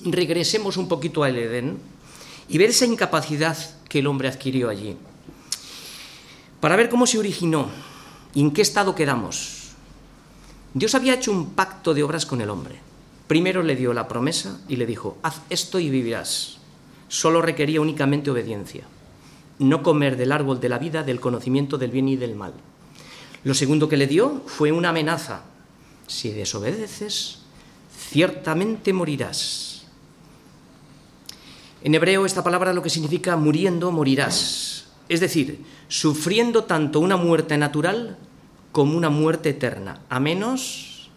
regresemos 0.04 0.76
un 0.76 0.88
poquito 0.88 1.22
al 1.22 1.38
Edén 1.38 1.78
y 2.48 2.58
ver 2.58 2.70
esa 2.70 2.84
incapacidad 2.84 3.56
que 3.88 4.00
el 4.00 4.08
hombre 4.08 4.26
adquirió 4.26 4.68
allí. 4.68 4.96
Para 6.58 6.74
ver 6.74 6.88
cómo 6.88 7.06
se 7.06 7.20
originó 7.20 7.68
y 8.34 8.40
en 8.40 8.50
qué 8.50 8.62
estado 8.62 8.96
quedamos. 8.96 9.68
Dios 10.74 10.96
había 10.96 11.14
hecho 11.14 11.30
un 11.30 11.50
pacto 11.50 11.94
de 11.94 12.02
obras 12.02 12.26
con 12.26 12.40
el 12.40 12.50
hombre. 12.50 12.80
Primero 13.28 13.62
le 13.62 13.76
dio 13.76 13.94
la 13.94 14.08
promesa 14.08 14.58
y 14.66 14.74
le 14.74 14.84
dijo, 14.84 15.16
haz 15.22 15.42
esto 15.48 15.78
y 15.78 15.90
vivirás. 15.90 16.58
Solo 17.14 17.40
requería 17.40 17.80
únicamente 17.80 18.32
obediencia. 18.32 18.82
No 19.60 19.84
comer 19.84 20.16
del 20.16 20.32
árbol 20.32 20.58
de 20.58 20.68
la 20.68 20.80
vida, 20.80 21.04
del 21.04 21.20
conocimiento 21.20 21.78
del 21.78 21.92
bien 21.92 22.08
y 22.08 22.16
del 22.16 22.34
mal. 22.34 22.54
Lo 23.44 23.54
segundo 23.54 23.88
que 23.88 23.96
le 23.96 24.08
dio 24.08 24.42
fue 24.46 24.72
una 24.72 24.88
amenaza. 24.88 25.42
Si 26.08 26.32
desobedeces, 26.32 27.38
ciertamente 27.96 28.92
morirás. 28.92 29.86
En 31.84 31.94
hebreo 31.94 32.26
esta 32.26 32.42
palabra 32.42 32.72
lo 32.72 32.82
que 32.82 32.90
significa 32.90 33.36
muriendo, 33.36 33.92
morirás. 33.92 34.86
Es 35.08 35.20
decir, 35.20 35.64
sufriendo 35.86 36.64
tanto 36.64 36.98
una 36.98 37.16
muerte 37.16 37.56
natural 37.56 38.18
como 38.72 38.96
una 38.96 39.08
muerte 39.08 39.50
eterna, 39.50 40.00
a 40.08 40.18
menos 40.18 41.10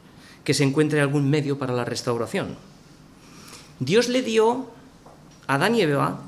que 0.44 0.54
se 0.54 0.64
encuentre 0.64 1.02
algún 1.02 1.28
medio 1.28 1.58
para 1.58 1.74
la 1.74 1.86
restauración. 1.86 2.56
Dios 3.80 4.10
le 4.10 4.22
dio 4.22 4.77
Adán 5.48 5.76
y 5.76 5.82
Eva 5.82 6.20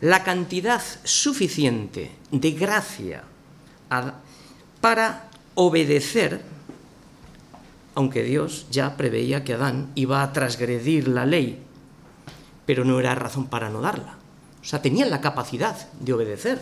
la 0.00 0.24
cantidad 0.24 0.82
suficiente 1.04 2.10
de 2.32 2.50
gracia 2.52 3.22
para 4.80 5.28
obedecer, 5.54 6.42
aunque 7.94 8.24
Dios 8.24 8.66
ya 8.70 8.96
preveía 8.96 9.44
que 9.44 9.54
Adán 9.54 9.92
iba 9.94 10.22
a 10.22 10.32
transgredir 10.32 11.06
la 11.06 11.24
ley, 11.24 11.62
pero 12.66 12.84
no 12.84 12.98
era 12.98 13.14
razón 13.14 13.46
para 13.46 13.70
no 13.70 13.80
darla. 13.80 14.16
O 14.60 14.64
sea, 14.64 14.82
tenían 14.82 15.10
la 15.10 15.20
capacidad 15.20 15.76
de 16.00 16.12
obedecer. 16.12 16.60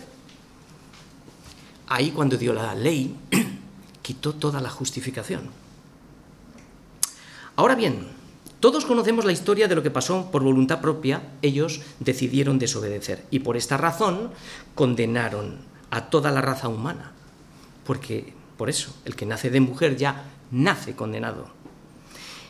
Ahí 1.87 2.11
cuando 2.11 2.37
dio 2.37 2.53
la 2.53 2.75
ley, 2.75 3.17
quitó 4.03 4.35
toda 4.35 4.61
la 4.61 4.71
justificación. 4.71 5.49
Ahora 7.57 7.75
bien, 7.75 8.07
todos 8.61 8.85
conocemos 8.85 9.25
la 9.25 9.33
historia 9.33 9.69
de 9.69 9.75
lo 9.75 9.83
que 9.83 9.91
pasó 9.91 10.31
por 10.31 10.43
voluntad 10.43 10.83
propia, 10.83 11.23
ellos 11.41 11.81
decidieron 11.99 12.59
desobedecer 12.59 13.25
y 13.31 13.41
por 13.41 13.57
esta 13.57 13.79
razón 13.79 14.31
condenaron 14.75 15.59
a 15.91 16.11
toda 16.11 16.31
la 16.31 16.43
raza 16.43 16.69
humana, 16.69 17.13
porque 17.87 18.35
por 18.59 18.69
eso 18.69 18.95
el 19.07 19.17
que 19.17 19.25
nace 19.25 19.49
de 19.49 19.61
mujer 19.61 19.97
ya 19.97 20.25
nace 20.51 20.95
condenado. 20.95 21.49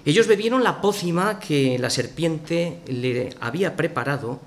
Ellos 0.04 0.26
bebieron 0.26 0.64
la 0.64 0.80
pócima 0.80 1.38
que 1.38 1.78
la 1.78 1.90
serpiente 1.90 2.80
le 2.86 3.36
había 3.40 3.76
preparado 3.76 4.40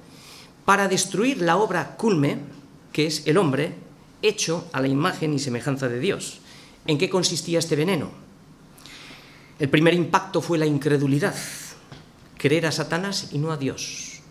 para 0.65 0.89
destruir 0.89 1.41
la 1.41 1.57
obra 1.57 1.95
culme, 1.95 2.39
que 2.91 3.05
es 3.05 3.25
el 3.25 3.37
hombre, 3.37 3.73
hecho 4.21 4.67
a 4.73 4.81
la 4.81 4.87
imagen 4.87 5.33
y 5.33 5.39
semejanza 5.39 5.87
de 5.87 5.99
Dios. 5.99 6.39
¿En 6.87 6.97
qué 6.97 7.09
consistía 7.09 7.59
este 7.59 7.75
veneno? 7.75 8.11
El 9.59 9.69
primer 9.69 9.93
impacto 9.93 10.41
fue 10.41 10.57
la 10.57 10.65
incredulidad, 10.65 11.35
creer 12.37 12.65
a 12.65 12.71
Satanás 12.71 13.29
y 13.31 13.37
no 13.37 13.51
a 13.51 13.57
Dios. 13.57 14.21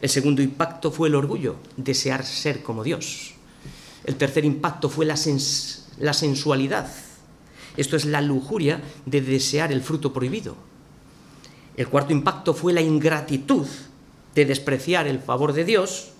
El 0.00 0.08
segundo 0.08 0.40
impacto 0.40 0.92
fue 0.92 1.08
el 1.08 1.16
orgullo, 1.16 1.56
desear 1.76 2.24
ser 2.24 2.62
como 2.62 2.84
Dios. 2.84 3.34
El 4.04 4.14
tercer 4.14 4.44
impacto 4.44 4.88
fue 4.88 5.04
la, 5.04 5.16
la 5.98 6.12
sensualidad. 6.12 6.88
Esto 7.76 7.96
es 7.96 8.04
la 8.04 8.20
lujuria 8.20 8.80
de 9.04 9.20
desear 9.20 9.72
el 9.72 9.82
fruto 9.82 10.12
prohibido. 10.12 10.56
El 11.76 11.88
cuarto 11.88 12.12
impacto 12.12 12.54
fue 12.54 12.72
la 12.72 12.80
ingratitud 12.80 13.66
de 14.34 14.44
despreciar 14.44 15.08
el 15.08 15.18
favor 15.18 15.52
de 15.52 15.64
Dios 15.64 16.10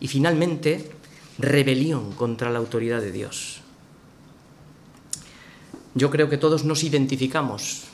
y 0.00 0.08
finalmente 0.08 0.90
rebelión 1.38 2.12
contra 2.12 2.50
la 2.50 2.58
autoridad 2.58 3.02
de 3.02 3.12
Dios. 3.12 3.60
Yo 5.94 6.08
creo 6.10 6.30
que 6.30 6.38
todos 6.38 6.64
nos 6.64 6.84
identificamos 6.84 7.89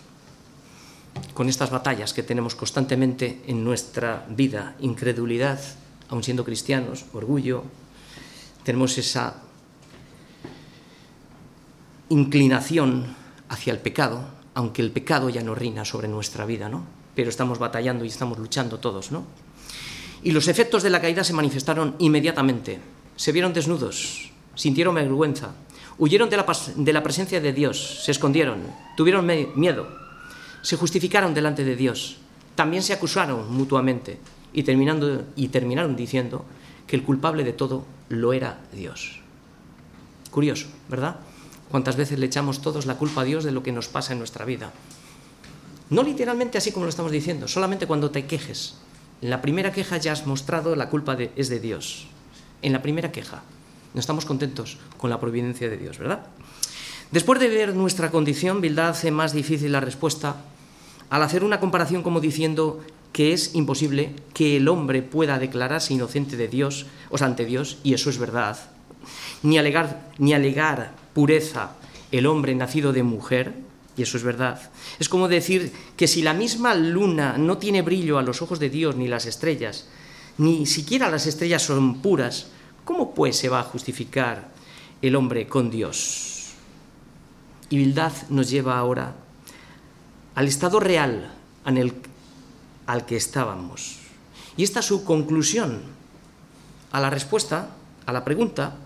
con 1.36 1.50
estas 1.50 1.68
batallas 1.68 2.14
que 2.14 2.22
tenemos 2.24 2.54
constantemente 2.56 3.42
en 3.46 3.62
nuestra 3.62 4.24
vida, 4.30 4.74
incredulidad, 4.80 5.60
aun 6.08 6.24
siendo 6.24 6.48
cristianos, 6.48 7.04
orgullo, 7.12 7.62
tenemos 8.64 8.96
esa 8.96 9.44
inclinación 12.08 13.14
hacia 13.50 13.74
el 13.74 13.80
pecado, 13.80 14.24
aunque 14.54 14.80
el 14.80 14.90
pecado 14.90 15.28
ya 15.28 15.42
no 15.42 15.54
reina 15.54 15.84
sobre 15.84 16.08
nuestra 16.08 16.46
vida, 16.46 16.70
¿no? 16.70 16.86
Pero 17.14 17.28
estamos 17.28 17.58
batallando 17.58 18.06
y 18.06 18.08
estamos 18.08 18.38
luchando 18.38 18.80
todos, 18.80 19.12
¿no? 19.12 19.26
Y 20.22 20.32
los 20.32 20.48
efectos 20.48 20.82
de 20.82 20.88
la 20.88 21.02
caída 21.02 21.22
se 21.22 21.34
manifestaron 21.34 21.96
inmediatamente. 21.98 22.80
Se 23.16 23.32
vieron 23.32 23.52
desnudos, 23.52 24.32
sintieron 24.54 24.94
vergüenza, 24.94 25.52
huyeron 25.98 26.30
de 26.30 26.38
la, 26.38 26.46
de 26.76 26.92
la 26.94 27.02
presencia 27.02 27.42
de 27.42 27.52
Dios, 27.52 28.04
se 28.04 28.12
escondieron, 28.12 28.62
tuvieron 28.96 29.26
miedo, 29.54 30.05
se 30.66 30.76
justificaron 30.76 31.32
delante 31.32 31.62
de 31.62 31.76
Dios, 31.76 32.16
también 32.56 32.82
se 32.82 32.92
acusaron 32.92 33.54
mutuamente 33.54 34.18
y, 34.52 34.64
terminando, 34.64 35.22
y 35.36 35.46
terminaron 35.46 35.94
diciendo 35.94 36.44
que 36.88 36.96
el 36.96 37.04
culpable 37.04 37.44
de 37.44 37.52
todo 37.52 37.84
lo 38.08 38.32
era 38.32 38.58
Dios. 38.72 39.20
Curioso, 40.32 40.66
¿verdad? 40.88 41.20
Cuántas 41.70 41.94
veces 41.94 42.18
le 42.18 42.26
echamos 42.26 42.62
todos 42.62 42.84
la 42.84 42.96
culpa 42.96 43.20
a 43.20 43.24
Dios 43.24 43.44
de 43.44 43.52
lo 43.52 43.62
que 43.62 43.70
nos 43.70 43.86
pasa 43.86 44.12
en 44.12 44.18
nuestra 44.18 44.44
vida. 44.44 44.72
No 45.88 46.02
literalmente 46.02 46.58
así 46.58 46.72
como 46.72 46.86
lo 46.86 46.90
estamos 46.90 47.12
diciendo, 47.12 47.46
solamente 47.46 47.86
cuando 47.86 48.10
te 48.10 48.26
quejes. 48.26 48.74
En 49.22 49.30
la 49.30 49.42
primera 49.42 49.70
queja 49.70 49.98
ya 49.98 50.10
has 50.10 50.26
mostrado 50.26 50.74
la 50.74 50.90
culpa 50.90 51.14
de, 51.14 51.30
es 51.36 51.48
de 51.48 51.60
Dios. 51.60 52.08
En 52.62 52.72
la 52.72 52.82
primera 52.82 53.12
queja. 53.12 53.44
No 53.94 54.00
estamos 54.00 54.26
contentos 54.26 54.78
con 54.96 55.10
la 55.10 55.20
providencia 55.20 55.70
de 55.70 55.76
Dios, 55.76 55.96
¿verdad? 55.98 56.26
Después 57.12 57.38
de 57.38 57.46
ver 57.46 57.72
nuestra 57.76 58.10
condición, 58.10 58.60
Bildad 58.60 58.88
hace 58.88 59.12
más 59.12 59.32
difícil 59.32 59.70
la 59.70 59.78
respuesta 59.78 60.34
al 61.10 61.22
hacer 61.22 61.44
una 61.44 61.60
comparación 61.60 62.02
como 62.02 62.20
diciendo 62.20 62.80
que 63.12 63.32
es 63.32 63.54
imposible 63.54 64.14
que 64.34 64.58
el 64.58 64.68
hombre 64.68 65.02
pueda 65.02 65.38
declararse 65.38 65.94
inocente 65.94 66.36
de 66.36 66.48
Dios, 66.48 66.86
o 67.10 67.16
sea, 67.16 67.26
ante 67.26 67.46
Dios, 67.46 67.78
y 67.82 67.94
eso 67.94 68.10
es 68.10 68.18
verdad, 68.18 68.58
ni 69.42 69.58
alegar, 69.58 70.10
ni 70.18 70.34
alegar 70.34 70.92
pureza 71.14 71.70
el 72.12 72.26
hombre 72.26 72.54
nacido 72.54 72.92
de 72.92 73.02
mujer, 73.02 73.54
y 73.96 74.02
eso 74.02 74.18
es 74.18 74.22
verdad. 74.22 74.70
Es 74.98 75.08
como 75.08 75.28
decir 75.28 75.72
que 75.96 76.06
si 76.06 76.20
la 76.20 76.34
misma 76.34 76.74
luna 76.74 77.38
no 77.38 77.56
tiene 77.56 77.80
brillo 77.80 78.18
a 78.18 78.22
los 78.22 78.42
ojos 78.42 78.58
de 78.58 78.68
Dios, 78.68 78.96
ni 78.96 79.08
las 79.08 79.24
estrellas, 79.24 79.88
ni 80.36 80.66
siquiera 80.66 81.08
las 81.08 81.26
estrellas 81.26 81.62
son 81.62 82.02
puras, 82.02 82.48
¿cómo 82.84 83.14
pues 83.14 83.36
se 83.38 83.48
va 83.48 83.60
a 83.60 83.64
justificar 83.64 84.50
el 85.00 85.16
hombre 85.16 85.46
con 85.46 85.70
Dios? 85.70 86.52
Y 87.70 87.78
Bildad 87.78 88.12
nos 88.28 88.50
lleva 88.50 88.78
ahora 88.78 89.14
al 90.36 90.46
estado 90.46 90.78
real 90.78 91.32
al 91.64 93.06
que 93.06 93.16
estábamos. 93.16 93.96
Y 94.56 94.62
esta 94.62 94.82
su 94.82 95.02
conclusión 95.04 95.80
a 96.92 97.00
la 97.00 97.10
respuesta, 97.10 97.70
a 98.04 98.12
la 98.12 98.22
pregunta, 98.22 98.76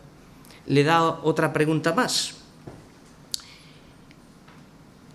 le 0.66 0.84
da 0.84 1.02
otra 1.02 1.52
pregunta 1.52 1.92
más. 1.92 2.36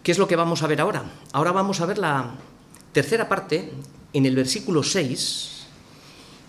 ¿Qué 0.04 0.12
es 0.12 0.20
lo 0.20 0.28
que 0.28 0.36
vamos 0.36 0.62
a 0.62 0.68
ver 0.68 0.82
ahora? 0.82 1.04
Ahora 1.32 1.52
vamos 1.52 1.82
a 1.82 1.88
ver 1.88 1.98
la 1.98 2.36
tercera 2.92 3.28
parte 3.28 3.72
en 4.14 4.26
el 4.26 4.36
versículo 4.36 4.84
6 4.84 5.66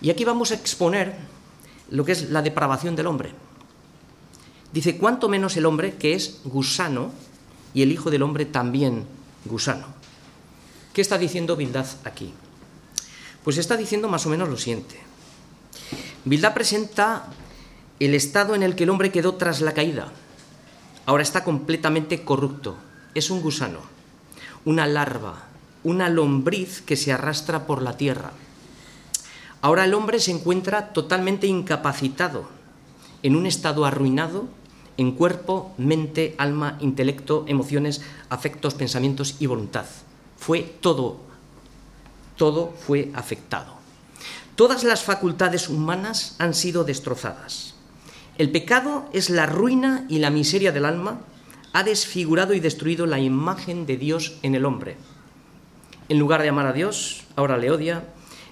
y 0.01 0.09
aquí 0.09 0.25
vamos 0.25 0.51
a 0.51 0.55
exponer 0.55 1.15
lo 1.89 2.05
que 2.05 2.11
es 2.11 2.29
la 2.29 2.41
depravación 2.41 2.95
del 2.95 3.07
hombre. 3.07 3.31
Dice, 4.73 4.97
cuanto 4.97 5.29
menos 5.29 5.55
el 5.55 5.65
hombre 5.65 5.95
que 5.95 6.13
es 6.13 6.41
gusano 6.43 7.11
y 7.73 7.81
el 7.81 7.91
Hijo 7.91 8.11
del 8.11 8.21
Hombre 8.21 8.45
también 8.45 9.16
gusano. 9.47 9.87
¿Qué 10.93 11.01
está 11.01 11.17
diciendo 11.17 11.55
Bildad 11.55 11.85
aquí? 12.03 12.33
Pues 13.43 13.57
está 13.57 13.77
diciendo 13.77 14.07
más 14.07 14.25
o 14.25 14.29
menos 14.29 14.49
lo 14.49 14.57
siguiente. 14.57 14.99
Bildad 16.25 16.53
presenta 16.53 17.27
el 17.99 18.13
estado 18.13 18.55
en 18.55 18.63
el 18.63 18.75
que 18.75 18.83
el 18.83 18.89
hombre 18.89 19.11
quedó 19.11 19.35
tras 19.35 19.61
la 19.61 19.73
caída. 19.73 20.11
Ahora 21.05 21.23
está 21.23 21.43
completamente 21.43 22.23
corrupto. 22.23 22.75
Es 23.15 23.29
un 23.29 23.41
gusano, 23.41 23.79
una 24.65 24.85
larva, 24.85 25.43
una 25.83 26.09
lombriz 26.09 26.81
que 26.81 26.97
se 26.97 27.13
arrastra 27.13 27.65
por 27.65 27.81
la 27.81 27.95
tierra. 27.95 28.31
Ahora 29.61 29.85
el 29.85 29.93
hombre 29.93 30.19
se 30.19 30.31
encuentra 30.31 30.93
totalmente 30.93 31.47
incapacitado, 31.47 32.49
en 33.23 33.35
un 33.35 33.45
estado 33.45 33.85
arruinado 33.85 34.47
en 34.97 35.11
cuerpo, 35.11 35.73
mente, 35.77 36.35
alma, 36.37 36.77
intelecto, 36.81 37.45
emociones, 37.47 38.01
afectos, 38.29 38.73
pensamientos 38.73 39.35
y 39.39 39.45
voluntad. 39.45 39.85
Fue 40.37 40.61
todo, 40.61 41.19
todo 42.35 42.73
fue 42.85 43.11
afectado. 43.13 43.77
Todas 44.55 44.83
las 44.83 45.03
facultades 45.03 45.69
humanas 45.69 46.35
han 46.39 46.53
sido 46.53 46.83
destrozadas. 46.83 47.75
El 48.37 48.51
pecado 48.51 49.07
es 49.13 49.29
la 49.29 49.45
ruina 49.45 50.05
y 50.09 50.19
la 50.19 50.29
miseria 50.29 50.71
del 50.71 50.85
alma, 50.85 51.21
ha 51.73 51.83
desfigurado 51.83 52.53
y 52.53 52.59
destruido 52.59 53.05
la 53.05 53.19
imagen 53.19 53.85
de 53.85 53.97
Dios 53.97 54.37
en 54.41 54.55
el 54.55 54.65
hombre. 54.65 54.97
En 56.09 56.17
lugar 56.17 56.41
de 56.41 56.49
amar 56.49 56.65
a 56.65 56.73
Dios, 56.73 57.23
ahora 57.35 57.57
le 57.57 57.69
odia, 57.69 58.03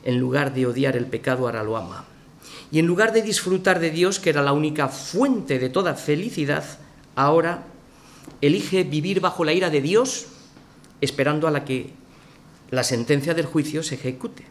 en 0.03 0.19
lugar 0.19 0.53
de 0.53 0.67
odiar 0.67 0.95
el 0.95 1.07
pecado, 1.07 1.45
ahora 1.45 1.63
lo 1.63 1.77
ama. 1.77 2.05
Y 2.71 2.79
en 2.79 2.85
lugar 2.85 3.13
de 3.13 3.21
disfrutar 3.21 3.79
de 3.79 3.91
Dios, 3.91 4.19
que 4.19 4.29
era 4.29 4.41
la 4.41 4.53
única 4.53 4.87
fuente 4.87 5.59
de 5.59 5.69
toda 5.69 5.95
felicidad, 5.95 6.63
ahora 7.15 7.63
elige 8.41 8.83
vivir 8.83 9.19
bajo 9.19 9.43
la 9.43 9.53
ira 9.53 9.69
de 9.69 9.81
Dios, 9.81 10.27
esperando 11.01 11.47
a 11.47 11.51
la 11.51 11.65
que 11.65 11.91
la 12.71 12.83
sentencia 12.83 13.33
del 13.33 13.45
juicio 13.45 13.83
se 13.83 13.95
ejecute. 13.95 14.45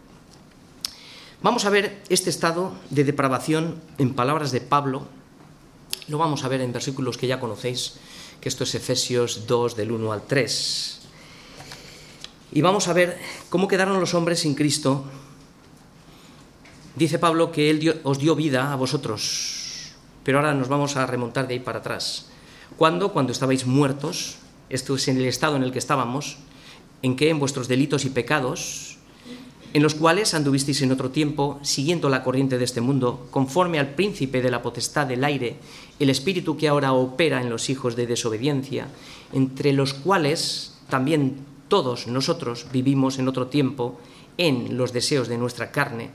Vamos 1.42 1.64
a 1.64 1.70
ver 1.70 2.02
este 2.08 2.30
estado 2.30 2.72
de 2.90 3.04
depravación 3.04 3.80
en 3.98 4.14
palabras 4.14 4.52
de 4.52 4.60
Pablo 4.60 5.06
lo 6.08 6.18
vamos 6.18 6.44
a 6.44 6.48
ver 6.48 6.60
en 6.60 6.72
versículos 6.72 7.16
que 7.16 7.26
ya 7.26 7.40
conocéis, 7.40 7.94
que 8.40 8.48
esto 8.48 8.64
es 8.64 8.74
Efesios 8.74 9.46
2 9.46 9.76
del 9.76 9.92
1 9.92 10.12
al 10.12 10.22
3. 10.26 11.00
Y 12.52 12.60
vamos 12.60 12.88
a 12.88 12.92
ver 12.92 13.18
cómo 13.48 13.68
quedaron 13.68 13.98
los 13.98 14.12
hombres 14.12 14.40
sin 14.40 14.54
Cristo. 14.54 15.04
Dice 16.96 17.18
Pablo 17.18 17.50
que 17.50 17.70
Él 17.70 18.00
os 18.04 18.18
dio 18.20 18.36
vida 18.36 18.72
a 18.72 18.76
vosotros, 18.76 19.90
pero 20.22 20.38
ahora 20.38 20.54
nos 20.54 20.68
vamos 20.68 20.94
a 20.94 21.06
remontar 21.06 21.48
de 21.48 21.54
ahí 21.54 21.60
para 21.60 21.80
atrás. 21.80 22.26
¿Cuándo? 22.76 23.12
Cuando 23.12 23.32
estabais 23.32 23.66
muertos, 23.66 24.38
esto 24.70 24.94
es 24.94 25.08
en 25.08 25.16
el 25.16 25.26
estado 25.26 25.56
en 25.56 25.64
el 25.64 25.72
que 25.72 25.80
estábamos, 25.80 26.38
en 27.02 27.16
que 27.16 27.30
en 27.30 27.40
vuestros 27.40 27.66
delitos 27.66 28.04
y 28.04 28.10
pecados, 28.10 28.98
en 29.72 29.82
los 29.82 29.96
cuales 29.96 30.34
anduvisteis 30.34 30.82
en 30.82 30.92
otro 30.92 31.10
tiempo, 31.10 31.58
siguiendo 31.62 32.08
la 32.08 32.22
corriente 32.22 32.58
de 32.58 32.64
este 32.64 32.80
mundo, 32.80 33.26
conforme 33.32 33.80
al 33.80 33.96
príncipe 33.96 34.40
de 34.40 34.52
la 34.52 34.62
potestad 34.62 35.08
del 35.08 35.24
aire, 35.24 35.56
el 35.98 36.10
espíritu 36.10 36.56
que 36.56 36.68
ahora 36.68 36.92
opera 36.92 37.42
en 37.42 37.50
los 37.50 37.70
hijos 37.70 37.96
de 37.96 38.06
desobediencia, 38.06 38.86
entre 39.32 39.72
los 39.72 39.94
cuales 39.94 40.78
también 40.88 41.38
todos 41.66 42.06
nosotros 42.06 42.66
vivimos 42.72 43.18
en 43.18 43.26
otro 43.26 43.48
tiempo 43.48 43.98
en 44.38 44.76
los 44.76 44.92
deseos 44.92 45.26
de 45.26 45.38
nuestra 45.38 45.72
carne, 45.72 46.10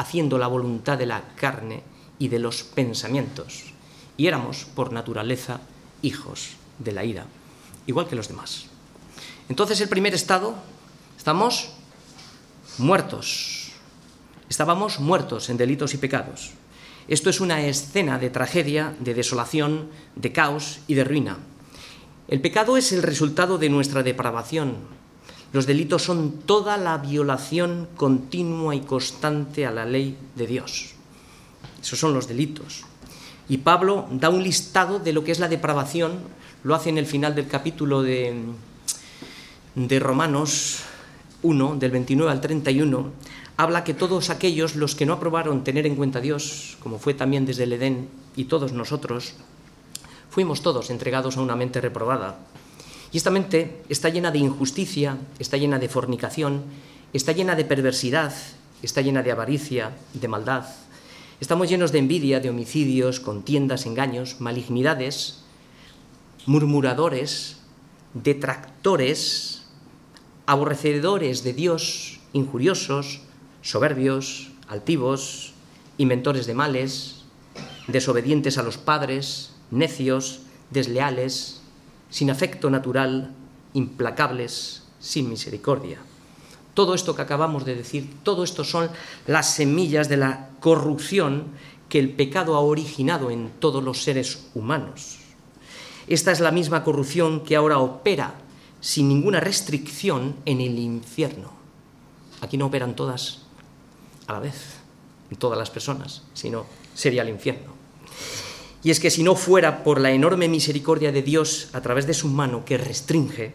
haciendo 0.00 0.38
la 0.38 0.46
voluntad 0.46 0.96
de 0.96 1.04
la 1.04 1.22
carne 1.36 1.82
y 2.18 2.28
de 2.28 2.38
los 2.38 2.62
pensamientos, 2.62 3.64
y 4.16 4.26
éramos, 4.26 4.64
por 4.64 4.92
naturaleza, 4.92 5.60
hijos 6.00 6.56
de 6.78 6.92
la 6.92 7.04
ira, 7.04 7.26
igual 7.86 8.08
que 8.08 8.16
los 8.16 8.28
demás. 8.28 8.64
Entonces 9.50 9.78
el 9.82 9.90
primer 9.90 10.14
estado, 10.14 10.54
estamos 11.18 11.68
muertos. 12.78 13.72
Estábamos 14.48 15.00
muertos 15.00 15.50
en 15.50 15.58
delitos 15.58 15.92
y 15.92 15.98
pecados. 15.98 16.52
Esto 17.06 17.28
es 17.28 17.40
una 17.40 17.60
escena 17.66 18.18
de 18.18 18.30
tragedia, 18.30 18.94
de 19.00 19.12
desolación, 19.12 19.90
de 20.16 20.32
caos 20.32 20.80
y 20.86 20.94
de 20.94 21.04
ruina. 21.04 21.38
El 22.26 22.40
pecado 22.40 22.78
es 22.78 22.92
el 22.92 23.02
resultado 23.02 23.58
de 23.58 23.68
nuestra 23.68 24.02
depravación. 24.02 24.76
Los 25.52 25.66
delitos 25.66 26.02
son 26.02 26.32
toda 26.46 26.76
la 26.76 26.98
violación 26.98 27.88
continua 27.96 28.74
y 28.74 28.80
constante 28.80 29.66
a 29.66 29.72
la 29.72 29.84
ley 29.84 30.16
de 30.36 30.46
Dios. 30.46 30.94
Esos 31.82 31.98
son 31.98 32.14
los 32.14 32.28
delitos. 32.28 32.84
Y 33.48 33.58
Pablo 33.58 34.06
da 34.12 34.30
un 34.30 34.44
listado 34.44 35.00
de 35.00 35.12
lo 35.12 35.24
que 35.24 35.32
es 35.32 35.40
la 35.40 35.48
depravación, 35.48 36.20
lo 36.62 36.74
hace 36.74 36.90
en 36.90 36.98
el 36.98 37.06
final 37.06 37.34
del 37.34 37.48
capítulo 37.48 38.02
de, 38.02 38.44
de 39.74 39.98
Romanos, 39.98 40.82
1, 41.42 41.76
del 41.76 41.90
29 41.90 42.30
al 42.30 42.40
31, 42.40 43.10
habla 43.56 43.82
que 43.82 43.94
todos 43.94 44.30
aquellos 44.30 44.76
los 44.76 44.94
que 44.94 45.06
no 45.06 45.14
aprobaron 45.14 45.64
tener 45.64 45.86
en 45.86 45.96
cuenta 45.96 46.20
a 46.20 46.22
Dios, 46.22 46.76
como 46.80 46.98
fue 46.98 47.14
también 47.14 47.44
desde 47.44 47.64
el 47.64 47.72
Edén 47.72 48.08
y 48.36 48.44
todos 48.44 48.72
nosotros, 48.72 49.34
fuimos 50.30 50.62
todos 50.62 50.90
entregados 50.90 51.36
a 51.36 51.42
una 51.42 51.56
mente 51.56 51.80
reprobada. 51.80 52.38
Y 53.12 53.16
esta 53.16 53.30
mente 53.30 53.82
está 53.88 54.08
llena 54.08 54.30
de 54.30 54.38
injusticia, 54.38 55.18
está 55.38 55.56
llena 55.56 55.78
de 55.78 55.88
fornicación, 55.88 56.62
está 57.12 57.32
llena 57.32 57.56
de 57.56 57.64
perversidad, 57.64 58.32
está 58.82 59.00
llena 59.00 59.22
de 59.22 59.32
avaricia, 59.32 59.96
de 60.14 60.28
maldad. 60.28 60.66
Estamos 61.40 61.68
llenos 61.68 61.90
de 61.90 61.98
envidia, 61.98 62.38
de 62.38 62.50
homicidios, 62.50 63.18
contiendas, 63.18 63.86
engaños, 63.86 64.40
malignidades, 64.40 65.42
murmuradores, 66.46 67.56
detractores, 68.14 69.62
aborrecedores 70.46 71.42
de 71.42 71.52
Dios, 71.52 72.20
injuriosos, 72.32 73.22
soberbios, 73.62 74.50
altivos, 74.68 75.54
inventores 75.98 76.46
de 76.46 76.54
males, 76.54 77.22
desobedientes 77.88 78.56
a 78.56 78.62
los 78.62 78.78
padres, 78.78 79.52
necios, 79.70 80.40
desleales, 80.70 81.59
sin 82.10 82.30
afecto 82.30 82.68
natural, 82.70 83.32
implacables, 83.72 84.82
sin 84.98 85.28
misericordia. 85.30 85.98
Todo 86.74 86.94
esto 86.94 87.16
que 87.16 87.22
acabamos 87.22 87.64
de 87.64 87.74
decir, 87.74 88.10
todo 88.22 88.44
esto 88.44 88.64
son 88.64 88.90
las 89.26 89.54
semillas 89.54 90.08
de 90.08 90.16
la 90.16 90.50
corrupción 90.60 91.46
que 91.88 91.98
el 91.98 92.10
pecado 92.10 92.54
ha 92.54 92.60
originado 92.60 93.30
en 93.30 93.50
todos 93.58 93.82
los 93.82 94.02
seres 94.02 94.46
humanos. 94.54 95.18
Esta 96.06 96.32
es 96.32 96.40
la 96.40 96.52
misma 96.52 96.84
corrupción 96.84 97.40
que 97.40 97.56
ahora 97.56 97.78
opera 97.78 98.34
sin 98.80 99.08
ninguna 99.08 99.40
restricción 99.40 100.36
en 100.46 100.60
el 100.60 100.78
infierno. 100.78 101.52
Aquí 102.40 102.56
no 102.56 102.66
operan 102.66 102.96
todas 102.96 103.40
a 104.26 104.32
la 104.32 104.40
vez, 104.40 104.78
todas 105.38 105.58
las 105.58 105.70
personas, 105.70 106.22
sino 106.34 106.66
sería 106.94 107.22
el 107.22 107.28
infierno. 107.28 107.79
Y 108.82 108.90
es 108.90 109.00
que 109.00 109.10
si 109.10 109.22
no 109.22 109.34
fuera 109.34 109.84
por 109.84 110.00
la 110.00 110.10
enorme 110.10 110.48
misericordia 110.48 111.12
de 111.12 111.22
Dios 111.22 111.68
a 111.72 111.80
través 111.80 112.06
de 112.06 112.14
su 112.14 112.28
mano 112.28 112.64
que 112.64 112.78
restringe, 112.78 113.52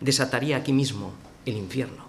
desataría 0.00 0.56
aquí 0.56 0.72
mismo 0.72 1.12
el 1.44 1.56
infierno. 1.56 2.06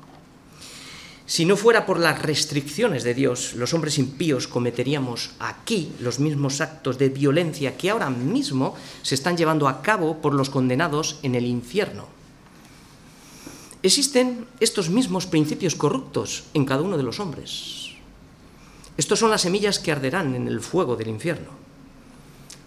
Si 1.25 1.43
no 1.43 1.57
fuera 1.57 1.85
por 1.85 1.99
las 1.99 2.21
restricciones 2.21 3.03
de 3.03 3.13
Dios, 3.13 3.53
los 3.55 3.73
hombres 3.73 3.97
impíos 3.97 4.47
cometeríamos 4.47 5.31
aquí 5.39 5.91
los 5.99 6.19
mismos 6.19 6.61
actos 6.61 6.97
de 6.97 7.09
violencia 7.09 7.75
que 7.75 7.89
ahora 7.89 8.09
mismo 8.09 8.75
se 9.01 9.15
están 9.15 9.35
llevando 9.35 9.67
a 9.67 9.81
cabo 9.81 10.21
por 10.21 10.33
los 10.33 10.49
condenados 10.49 11.19
en 11.23 11.35
el 11.35 11.45
infierno. 11.45 12.05
Existen 13.83 14.47
estos 14.61 14.89
mismos 14.89 15.27
principios 15.27 15.75
corruptos 15.75 16.45
en 16.53 16.63
cada 16.63 16.81
uno 16.81 16.95
de 16.95 17.03
los 17.03 17.19
hombres. 17.19 17.89
Estos 18.95 19.19
son 19.19 19.29
las 19.29 19.41
semillas 19.41 19.79
que 19.79 19.91
arderán 19.91 20.33
en 20.33 20.47
el 20.47 20.61
fuego 20.61 20.95
del 20.95 21.09
infierno. 21.09 21.66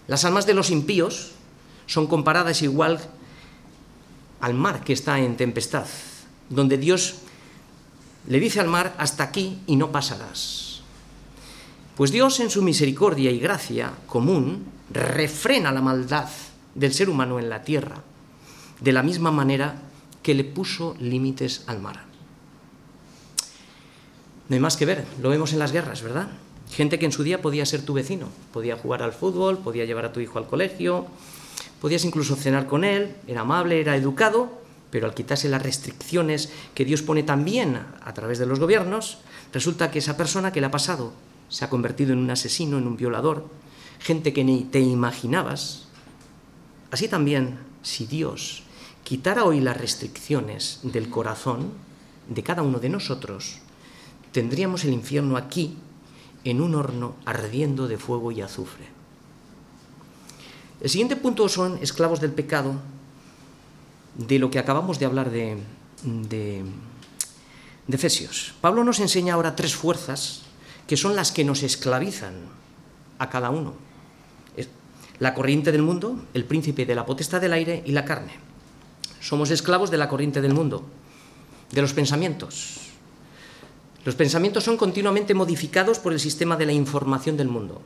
Las 0.07 0.25
almas 0.25 0.45
de 0.45 0.53
los 0.53 0.71
impíos 0.71 1.31
son 1.85 2.07
comparadas 2.07 2.61
igual 2.61 2.99
al 4.39 4.53
mar 4.53 4.83
que 4.83 4.93
está 4.93 5.19
en 5.19 5.37
tempestad, 5.37 5.85
donde 6.49 6.77
Dios 6.77 7.15
le 8.27 8.39
dice 8.39 8.59
al 8.59 8.67
mar, 8.67 8.93
hasta 8.97 9.23
aquí 9.23 9.59
y 9.67 9.75
no 9.75 9.91
pasarás. 9.91 10.81
Pues 11.95 12.11
Dios 12.11 12.39
en 12.39 12.49
su 12.49 12.61
misericordia 12.61 13.31
y 13.31 13.39
gracia 13.39 13.91
común 14.07 14.65
refrena 14.91 15.71
la 15.71 15.81
maldad 15.81 16.29
del 16.75 16.93
ser 16.93 17.09
humano 17.09 17.39
en 17.39 17.49
la 17.49 17.63
tierra, 17.63 18.03
de 18.79 18.91
la 18.91 19.03
misma 19.03 19.31
manera 19.31 19.81
que 20.23 20.33
le 20.33 20.43
puso 20.43 20.95
límites 20.99 21.63
al 21.67 21.79
mar. 21.79 22.03
No 24.49 24.55
hay 24.55 24.59
más 24.59 24.77
que 24.77 24.85
ver, 24.85 25.05
lo 25.21 25.29
vemos 25.29 25.53
en 25.53 25.59
las 25.59 25.71
guerras, 25.71 26.01
¿verdad? 26.01 26.27
Gente 26.71 26.97
que 26.99 27.05
en 27.05 27.11
su 27.11 27.23
día 27.23 27.41
podía 27.41 27.65
ser 27.65 27.83
tu 27.83 27.93
vecino, 27.93 28.27
podía 28.53 28.77
jugar 28.77 29.03
al 29.03 29.11
fútbol, 29.11 29.57
podía 29.57 29.83
llevar 29.83 30.05
a 30.05 30.13
tu 30.13 30.21
hijo 30.21 30.39
al 30.39 30.47
colegio, 30.47 31.05
podías 31.81 32.05
incluso 32.05 32.37
cenar 32.37 32.65
con 32.65 32.85
él, 32.85 33.15
era 33.27 33.41
amable, 33.41 33.81
era 33.81 33.97
educado, 33.97 34.61
pero 34.89 35.05
al 35.05 35.13
quitarse 35.13 35.49
las 35.49 35.61
restricciones 35.61 36.51
que 36.73 36.85
Dios 36.85 37.01
pone 37.01 37.23
también 37.23 37.77
a 38.01 38.13
través 38.13 38.39
de 38.39 38.45
los 38.45 38.59
gobiernos, 38.59 39.17
resulta 39.51 39.91
que 39.91 39.99
esa 39.99 40.15
persona 40.15 40.53
que 40.53 40.61
le 40.61 40.67
ha 40.67 40.71
pasado 40.71 41.11
se 41.49 41.65
ha 41.65 41.69
convertido 41.69 42.13
en 42.13 42.19
un 42.19 42.31
asesino, 42.31 42.77
en 42.77 42.87
un 42.87 42.95
violador, 42.95 43.49
gente 43.99 44.31
que 44.31 44.45
ni 44.45 44.63
te 44.63 44.79
imaginabas. 44.79 45.87
Así 46.89 47.09
también, 47.09 47.59
si 47.83 48.05
Dios 48.05 48.63
quitara 49.03 49.43
hoy 49.43 49.59
las 49.59 49.75
restricciones 49.75 50.79
del 50.83 51.09
corazón 51.09 51.71
de 52.29 52.43
cada 52.43 52.61
uno 52.61 52.79
de 52.79 52.87
nosotros, 52.87 53.57
tendríamos 54.31 54.85
el 54.85 54.93
infierno 54.93 55.35
aquí, 55.35 55.77
en 56.43 56.61
un 56.61 56.75
horno 56.75 57.15
ardiendo 57.25 57.87
de 57.87 57.97
fuego 57.97 58.31
y 58.31 58.41
azufre. 58.41 58.85
El 60.81 60.89
siguiente 60.89 61.15
punto 61.15 61.47
son 61.47 61.77
esclavos 61.81 62.19
del 62.19 62.31
pecado, 62.31 62.73
de 64.15 64.39
lo 64.39 64.49
que 64.49 64.59
acabamos 64.59 64.99
de 64.99 65.05
hablar 65.05 65.29
de, 65.29 65.57
de, 66.03 66.63
Efesios. 67.87 68.53
Pablo 68.61 68.83
nos 68.83 68.99
enseña 68.99 69.33
ahora 69.33 69.55
tres 69.55 69.75
fuerzas 69.75 70.43
que 70.87 70.97
son 70.97 71.15
las 71.15 71.31
que 71.31 71.43
nos 71.43 71.61
esclavizan 71.61 72.33
a 73.19 73.29
cada 73.29 73.49
uno. 73.49 73.73
La 75.19 75.35
corriente 75.35 75.71
del 75.71 75.83
mundo, 75.83 76.19
el 76.33 76.45
príncipe 76.45 76.85
de 76.85 76.95
la 76.95 77.05
potestad 77.05 77.41
del 77.41 77.53
aire 77.53 77.83
y 77.85 77.91
la 77.91 78.05
carne. 78.05 78.33
Somos 79.19 79.51
esclavos 79.51 79.91
de 79.91 79.97
la 79.99 80.09
corriente 80.09 80.41
del 80.41 80.55
mundo, 80.55 80.83
de 81.71 81.81
los 81.81 81.93
pensamientos. 81.93 82.90
Los 84.03 84.15
pensamientos 84.15 84.63
son 84.63 84.77
continuamente 84.77 85.33
modificados 85.33 85.99
por 85.99 86.13
el 86.13 86.19
sistema 86.19 86.57
de 86.57 86.65
la 86.65 86.73
información 86.73 87.37
del 87.37 87.47
mundo. 87.47 87.81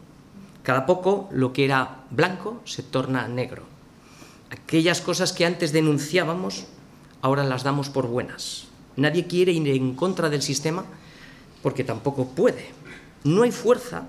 Cada 0.64 0.86
poco 0.86 1.30
lo 1.32 1.52
que 1.54 1.66
era 1.66 2.06
blanco 2.10 2.62
se 2.66 2.84
torna 2.84 3.28
negro. 3.28 3.64
Aquellas 4.50 5.02
cosas 5.02 5.34
que 5.34 5.46
antes 5.46 5.74
denunciábamos, 5.74 6.66
ahora 7.22 7.44
las 7.44 7.64
damos 7.64 7.90
por 7.90 8.08
buenas. 8.08 8.68
Nadie 8.96 9.28
quiere 9.28 9.52
ir 9.52 9.68
en 9.68 9.96
contra 9.96 10.30
del 10.30 10.42
sistema 10.42 10.86
porque 11.62 11.84
tampoco 11.84 12.30
puede. 12.30 12.70
No 13.24 13.44
hay 13.44 13.52
fuerza 13.52 14.04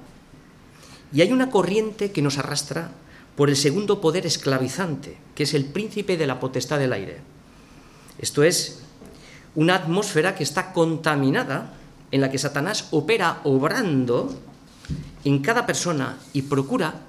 y 1.12 1.22
hay 1.22 1.32
una 1.32 1.50
corriente 1.50 2.12
que 2.12 2.22
nos 2.22 2.38
arrastra 2.38 2.90
por 3.34 3.48
el 3.50 3.56
segundo 3.56 4.00
poder 4.00 4.26
esclavizante, 4.26 5.18
que 5.34 5.42
es 5.42 5.54
el 5.54 5.64
príncipe 5.64 6.16
de 6.16 6.26
la 6.26 6.40
potestad 6.40 6.78
del 6.78 6.92
aire. 6.92 7.18
Esto 8.18 8.42
es 8.42 8.80
una 9.54 9.74
atmósfera 9.74 10.34
que 10.34 10.42
está 10.42 10.72
contaminada, 10.72 11.74
en 12.10 12.20
la 12.20 12.30
que 12.30 12.38
Satanás 12.38 12.88
opera 12.90 13.40
obrando 13.44 14.34
en 15.24 15.40
cada 15.40 15.66
persona 15.66 16.18
y 16.32 16.42
procura 16.42 17.02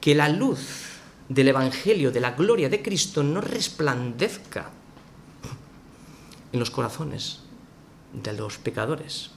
que 0.00 0.14
la 0.14 0.28
luz 0.28 0.94
del 1.28 1.48
Evangelio, 1.48 2.12
de 2.12 2.20
la 2.20 2.32
gloria 2.32 2.68
de 2.68 2.82
Cristo, 2.82 3.22
no 3.22 3.40
resplandezca 3.40 4.70
en 6.52 6.60
los 6.60 6.70
corazones 6.70 7.40
de 8.12 8.32
los 8.32 8.58
pecadores. 8.58 9.30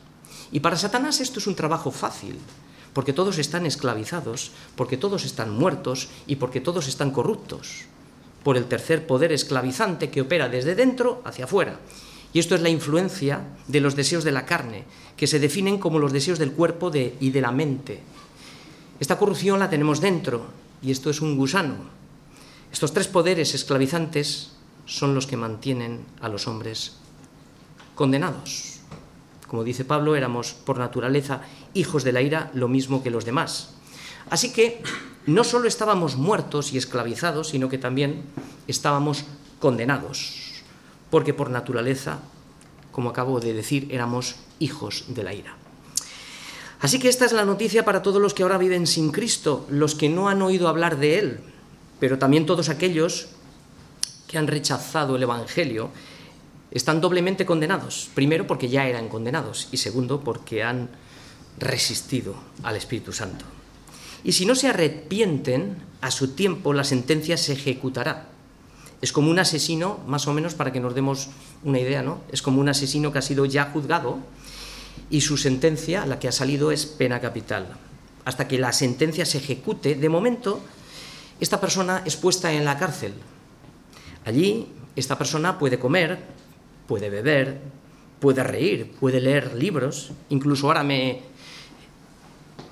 Y 0.51 0.59
para 0.59 0.77
Satanás 0.77 1.19
esto 1.19 1.39
es 1.39 1.47
un 1.47 1.55
trabajo 1.55 1.91
fácil, 1.91 2.37
porque 2.93 3.13
todos 3.13 3.37
están 3.37 3.65
esclavizados, 3.65 4.51
porque 4.75 4.97
todos 4.97 5.25
están 5.25 5.51
muertos 5.51 6.09
y 6.25 6.37
porque 6.37 6.61
todos 6.61 6.87
están 6.87 7.11
corruptos 7.11 7.85
por 8.43 8.55
el 8.55 8.65
tercer 8.65 9.05
poder 9.07 9.31
esclavizante 9.31 10.09
que 10.09 10.21
opera 10.21 10.47
desde 10.47 10.75
dentro 10.75 11.21
hacia 11.25 11.45
afuera. 11.45 11.79
Y 12.33 12.39
esto 12.39 12.55
es 12.55 12.61
la 12.61 12.69
influencia 12.69 13.41
de 13.67 13.81
los 13.81 13.95
deseos 13.95 14.23
de 14.23 14.31
la 14.31 14.45
carne, 14.45 14.85
que 15.15 15.27
se 15.27 15.39
definen 15.39 15.79
como 15.79 15.99
los 15.99 16.13
deseos 16.13 16.39
del 16.39 16.51
cuerpo 16.51 16.91
y 16.93 17.29
de 17.29 17.41
la 17.41 17.51
mente. 17.51 18.01
Esta 18.99 19.17
corrupción 19.17 19.59
la 19.59 19.69
tenemos 19.69 20.01
dentro, 20.01 20.45
y 20.81 20.91
esto 20.91 21.09
es 21.09 21.21
un 21.21 21.37
gusano. 21.37 21.75
Estos 22.71 22.93
tres 22.93 23.07
poderes 23.07 23.53
esclavizantes 23.55 24.51
son 24.85 25.15
los 25.15 25.27
que 25.27 25.37
mantienen 25.37 26.05
a 26.21 26.29
los 26.29 26.47
hombres 26.47 26.97
condenados. 27.95 28.79
Como 29.47 29.63
dice 29.63 29.85
Pablo, 29.85 30.15
éramos 30.15 30.53
por 30.53 30.77
naturaleza 30.77 31.41
hijos 31.73 32.03
de 32.03 32.11
la 32.11 32.21
ira, 32.21 32.51
lo 32.53 32.67
mismo 32.67 33.01
que 33.01 33.09
los 33.09 33.25
demás. 33.25 33.73
Así 34.29 34.51
que 34.51 34.83
no 35.25 35.43
solo 35.43 35.67
estábamos 35.67 36.17
muertos 36.17 36.73
y 36.73 36.77
esclavizados, 36.77 37.49
sino 37.49 37.69
que 37.69 37.77
también 37.77 38.23
estábamos 38.67 39.25
condenados, 39.59 40.46
porque 41.09 41.33
por 41.33 41.49
naturaleza, 41.49 42.19
como 42.91 43.09
acabo 43.09 43.39
de 43.39 43.53
decir, 43.53 43.87
éramos 43.91 44.35
hijos 44.59 45.05
de 45.07 45.23
la 45.23 45.33
ira. 45.33 45.55
Así 46.79 46.99
que 46.99 47.09
esta 47.09 47.25
es 47.25 47.31
la 47.31 47.45
noticia 47.45 47.85
para 47.85 48.01
todos 48.01 48.21
los 48.21 48.33
que 48.33 48.43
ahora 48.43 48.57
viven 48.57 48.85
sin 48.85 49.11
Cristo, 49.11 49.65
los 49.69 49.95
que 49.95 50.09
no 50.09 50.29
han 50.29 50.41
oído 50.41 50.67
hablar 50.67 50.97
de 50.97 51.17
Él, 51.17 51.39
pero 51.99 52.19
también 52.19 52.45
todos 52.45 52.69
aquellos 52.69 53.29
que 54.27 54.37
han 54.37 54.47
rechazado 54.47 55.15
el 55.15 55.23
Evangelio 55.23 55.89
están 56.69 57.01
doblemente 57.01 57.45
condenados. 57.45 58.09
Primero 58.13 58.45
porque 58.45 58.69
ya 58.69 58.87
eran 58.87 59.09
condenados 59.09 59.69
y 59.71 59.77
segundo 59.77 60.19
porque 60.21 60.63
han 60.63 60.89
resistido 61.57 62.35
al 62.61 62.75
Espíritu 62.75 63.11
Santo. 63.13 63.45
Y 64.23 64.33
si 64.33 64.45
no 64.45 64.53
se 64.53 64.67
arrepienten, 64.67 65.77
a 66.01 66.11
su 66.11 66.29
tiempo 66.29 66.73
la 66.73 66.83
sentencia 66.83 67.37
se 67.37 67.53
ejecutará. 67.53 68.27
Es 69.01 69.11
como 69.11 69.29
un 69.29 69.39
asesino, 69.39 69.99
más 70.07 70.27
o 70.27 70.33
menos 70.33 70.55
para 70.55 70.71
que 70.71 70.79
nos 70.79 70.95
demos 70.95 71.29
una 71.63 71.79
idea, 71.79 72.01
¿no? 72.01 72.21
Es 72.31 72.41
como 72.41 72.59
un 72.59 72.69
asesino 72.69 73.11
que 73.11 73.19
ha 73.19 73.21
sido 73.21 73.45
ya 73.45 73.65
juzgado 73.65 74.17
y 75.09 75.21
su 75.21 75.37
sentencia, 75.37 76.05
la 76.05 76.19
que 76.19 76.27
ha 76.27 76.31
salido, 76.31 76.71
es 76.71 76.85
pena 76.85 77.21
capital. 77.21 77.77
Hasta 78.25 78.47
que 78.47 78.57
la 78.57 78.73
sentencia 78.73 79.25
se 79.25 79.37
ejecute, 79.37 79.95
de 79.95 80.09
momento, 80.09 80.61
esta 81.39 81.61
persona 81.61 82.01
es 82.05 82.15
puesta 82.15 82.51
en 82.51 82.65
la 82.65 82.77
cárcel. 82.77 83.13
Allí 84.25 84.67
esta 84.95 85.17
persona 85.17 85.59
puede 85.59 85.77
comer, 85.77 86.19
puede 86.87 87.09
beber, 87.09 87.61
puede 88.19 88.43
reír, 88.43 88.91
puede 88.99 89.21
leer 89.21 89.55
libros, 89.55 90.11
incluso 90.29 90.67
ahora 90.67 90.83
me 90.83 91.21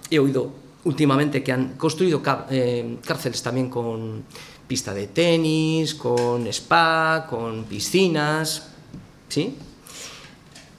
he 0.10 0.20
oído 0.20 0.52
últimamente 0.84 1.44
que 1.44 1.52
han 1.52 1.76
construido 1.78 2.22
eh, 2.50 2.98
cárceles 3.06 3.42
también 3.42 3.70
con 3.70 4.24
pista 4.68 4.94
de 4.94 5.08
tenis, 5.08 5.96
con 5.96 6.48
spa, 6.48 7.28
con 7.30 7.66
piscinas, 7.66 8.70
¿sí? 9.30 9.58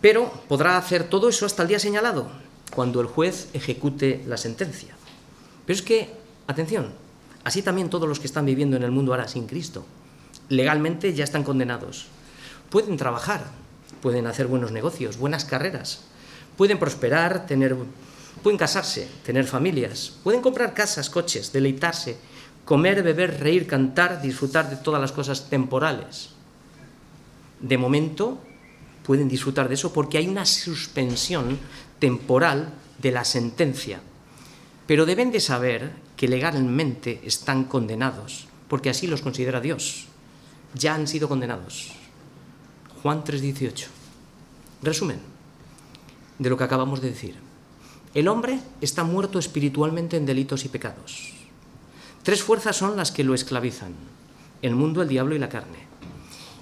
Pero 0.00 0.30
podrá 0.48 0.76
hacer 0.76 1.08
todo 1.08 1.28
eso 1.28 1.46
hasta 1.46 1.62
el 1.62 1.68
día 1.68 1.78
señalado, 1.78 2.28
cuando 2.74 3.00
el 3.00 3.06
juez 3.06 3.48
ejecute 3.54 4.22
la 4.26 4.36
sentencia. 4.36 4.94
Pero 5.64 5.76
es 5.76 5.82
que, 5.82 6.10
atención, 6.46 6.92
así 7.44 7.62
también 7.62 7.90
todos 7.90 8.08
los 8.08 8.20
que 8.20 8.26
están 8.26 8.46
viviendo 8.46 8.76
en 8.76 8.82
el 8.82 8.90
mundo 8.90 9.12
ahora 9.12 9.28
sin 9.28 9.46
Cristo, 9.46 9.84
legalmente 10.48 11.14
ya 11.14 11.24
están 11.24 11.44
condenados. 11.44 12.06
Pueden 12.70 12.96
trabajar, 12.96 13.44
pueden 14.02 14.26
hacer 14.26 14.46
buenos 14.46 14.72
negocios, 14.72 15.16
buenas 15.16 15.44
carreras, 15.44 16.02
pueden 16.56 16.78
prosperar, 16.78 17.46
tener, 17.46 17.76
pueden 18.42 18.58
casarse, 18.58 19.08
tener 19.24 19.46
familias, 19.46 20.12
pueden 20.22 20.42
comprar 20.42 20.74
casas, 20.74 21.10
coches, 21.10 21.52
deleitarse, 21.52 22.16
comer, 22.66 23.02
beber, 23.02 23.40
reír, 23.40 23.66
cantar, 23.66 24.20
disfrutar 24.20 24.68
de 24.68 24.76
todas 24.76 25.00
las 25.00 25.12
cosas 25.12 25.48
temporales. 25.48 26.30
De 27.60 27.78
momento 27.78 28.42
pueden 29.06 29.28
disfrutar 29.28 29.68
de 29.68 29.74
eso 29.74 29.92
porque 29.94 30.18
hay 30.18 30.26
una 30.26 30.44
suspensión 30.44 31.58
temporal 32.00 32.74
de 32.98 33.12
la 33.12 33.24
sentencia. 33.24 34.00
Pero 34.86 35.06
deben 35.06 35.30
de 35.30 35.40
saber 35.40 35.92
que 36.16 36.26
legalmente 36.26 37.22
están 37.24 37.64
condenados, 37.64 38.48
porque 38.68 38.90
así 38.90 39.06
los 39.06 39.22
considera 39.22 39.60
Dios. 39.60 40.06
Ya 40.74 40.94
han 40.94 41.06
sido 41.06 41.28
condenados. 41.28 41.92
Juan 43.00 43.22
3:18. 43.22 43.86
Resumen 44.82 45.20
de 46.38 46.50
lo 46.50 46.56
que 46.56 46.64
acabamos 46.64 47.00
de 47.00 47.10
decir. 47.10 47.36
El 48.12 48.26
hombre 48.26 48.58
está 48.80 49.04
muerto 49.04 49.38
espiritualmente 49.38 50.16
en 50.16 50.26
delitos 50.26 50.64
y 50.64 50.68
pecados. 50.68 51.35
Tres 52.26 52.42
fuerzas 52.42 52.74
son 52.74 52.96
las 52.96 53.12
que 53.12 53.22
lo 53.22 53.34
esclavizan, 53.34 53.94
el 54.60 54.74
mundo, 54.74 55.00
el 55.00 55.06
diablo 55.06 55.36
y 55.36 55.38
la 55.38 55.48
carne. 55.48 55.78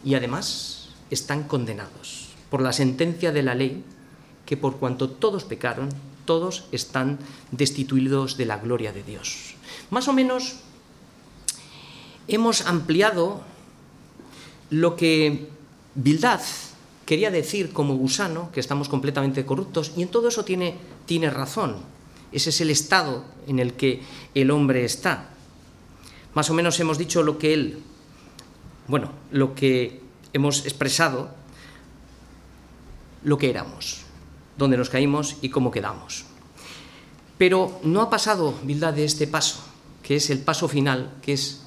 Y 0.04 0.14
además 0.14 0.90
están 1.08 1.44
condenados 1.44 2.28
por 2.50 2.60
la 2.60 2.74
sentencia 2.74 3.32
de 3.32 3.42
la 3.42 3.54
ley 3.54 3.82
que 4.44 4.58
por 4.58 4.76
cuanto 4.76 5.08
todos 5.08 5.44
pecaron, 5.44 5.88
todos 6.26 6.66
están 6.70 7.18
destituidos 7.50 8.36
de 8.36 8.44
la 8.44 8.58
gloria 8.58 8.92
de 8.92 9.04
Dios. 9.04 9.54
Más 9.88 10.06
o 10.06 10.12
menos 10.12 10.56
hemos 12.28 12.66
ampliado 12.66 13.40
lo 14.68 14.96
que 14.96 15.48
Bildad 15.94 16.42
quería 17.06 17.30
decir 17.30 17.72
como 17.72 17.96
gusano, 17.96 18.52
que 18.52 18.60
estamos 18.60 18.90
completamente 18.90 19.46
corruptos, 19.46 19.92
y 19.96 20.02
en 20.02 20.08
todo 20.08 20.28
eso 20.28 20.44
tiene, 20.44 20.76
tiene 21.06 21.30
razón. 21.30 21.76
Ese 22.32 22.50
es 22.50 22.60
el 22.60 22.68
estado 22.68 23.24
en 23.46 23.60
el 23.60 23.72
que 23.72 24.02
el 24.34 24.50
hombre 24.50 24.84
está. 24.84 25.30
Más 26.34 26.50
o 26.50 26.54
menos 26.54 26.78
hemos 26.80 26.98
dicho 26.98 27.22
lo 27.22 27.38
que 27.38 27.54
él, 27.54 27.82
bueno, 28.88 29.12
lo 29.30 29.54
que 29.54 30.02
hemos 30.32 30.64
expresado, 30.64 31.30
lo 33.22 33.38
que 33.38 33.50
éramos, 33.50 34.02
dónde 34.58 34.76
nos 34.76 34.90
caímos 34.90 35.36
y 35.42 35.48
cómo 35.48 35.70
quedamos. 35.70 36.24
Pero 37.38 37.80
no 37.82 38.02
ha 38.02 38.10
pasado 38.10 38.54
Bildad 38.62 38.94
de 38.94 39.04
este 39.04 39.26
paso, 39.26 39.60
que 40.02 40.16
es 40.16 40.30
el 40.30 40.40
paso 40.40 40.68
final, 40.68 41.14
que 41.22 41.32
es 41.32 41.62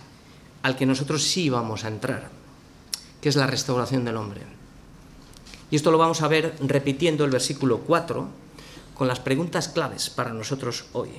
al 0.64 0.76
que 0.76 0.86
nosotros 0.86 1.24
sí 1.24 1.50
vamos 1.50 1.84
a 1.84 1.90
entrar, 1.90 2.30
que 3.22 3.30
es 3.30 3.36
la 3.36 3.48
restauración 3.48 4.06
del 4.06 4.18
hombre. 4.18 4.42
Y 5.72 5.76
esto 5.76 5.92
lo 5.92 5.98
vamos 5.98 6.22
a 6.22 6.28
ver 6.28 6.56
repitiendo 6.62 7.26
el 7.26 7.32
versículo 7.32 7.80
4 7.80 8.28
con 8.94 9.08
las 9.08 9.20
preguntas 9.20 9.68
claves 9.68 10.10
para 10.10 10.34
nosotros 10.34 10.86
hoy. 10.94 11.10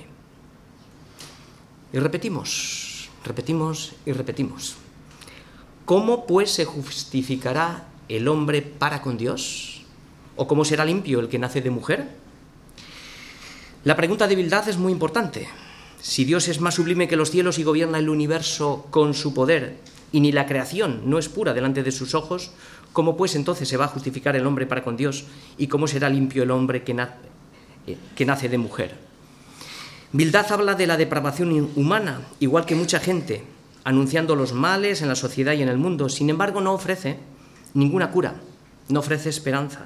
Y 1.93 1.99
repetimos, 1.99 2.88
repetimos 3.23 3.93
y 4.05 4.11
repetimos. 4.11 4.75
¿Cómo 5.85 6.25
pues 6.25 6.51
se 6.51 6.65
justificará 6.65 7.87
el 8.07 8.27
hombre 8.27 8.61
para 8.61 9.01
con 9.01 9.17
Dios? 9.17 9.81
¿O 10.35 10.47
cómo 10.47 10.63
será 10.63 10.85
limpio 10.85 11.19
el 11.19 11.29
que 11.29 11.39
nace 11.39 11.61
de 11.61 11.71
mujer? 11.71 12.09
La 13.83 13.95
pregunta 13.95 14.27
de 14.27 14.35
Bildad 14.35 14.69
es 14.69 14.77
muy 14.77 14.91
importante. 14.91 15.47
Si 16.01 16.25
Dios 16.25 16.47
es 16.47 16.61
más 16.61 16.75
sublime 16.75 17.07
que 17.07 17.15
los 17.15 17.31
cielos 17.31 17.59
y 17.59 17.63
gobierna 17.63 17.97
el 17.97 18.09
universo 18.09 18.87
con 18.89 19.13
su 19.13 19.33
poder, 19.33 19.77
y 20.11 20.19
ni 20.21 20.31
la 20.31 20.45
creación 20.45 21.01
no 21.05 21.19
es 21.19 21.29
pura 21.29 21.53
delante 21.53 21.83
de 21.83 21.91
sus 21.91 22.15
ojos, 22.15 22.51
¿cómo 22.93 23.17
pues 23.17 23.35
entonces 23.35 23.67
se 23.67 23.77
va 23.77 23.85
a 23.85 23.89
justificar 23.89 24.35
el 24.35 24.45
hombre 24.45 24.65
para 24.65 24.83
con 24.83 24.97
Dios? 24.97 25.25
¿Y 25.57 25.67
cómo 25.67 25.87
será 25.87 26.09
limpio 26.09 26.43
el 26.43 26.51
hombre 26.51 26.83
que, 26.83 26.93
eh, 27.87 27.97
que 28.15 28.25
nace 28.25 28.49
de 28.49 28.57
mujer? 28.57 29.08
Bildad 30.11 30.51
habla 30.51 30.73
de 30.73 30.87
la 30.87 30.97
depravación 30.97 31.69
humana, 31.75 32.21
igual 32.39 32.65
que 32.65 32.73
mucha 32.73 32.99
gente, 32.99 33.43
anunciando 33.83 34.35
los 34.35 34.53
males 34.53 35.03
en 35.03 35.07
la 35.07 35.15
sociedad 35.15 35.53
y 35.53 35.61
en 35.61 35.69
el 35.69 35.77
mundo. 35.77 36.09
Sin 36.09 36.31
embargo, 36.31 36.61
no 36.61 36.73
ofrece 36.73 37.19
ninguna 37.75 38.09
cura, 38.09 38.33
no 38.87 39.01
ofrece 39.01 39.29
esperanza. 39.29 39.85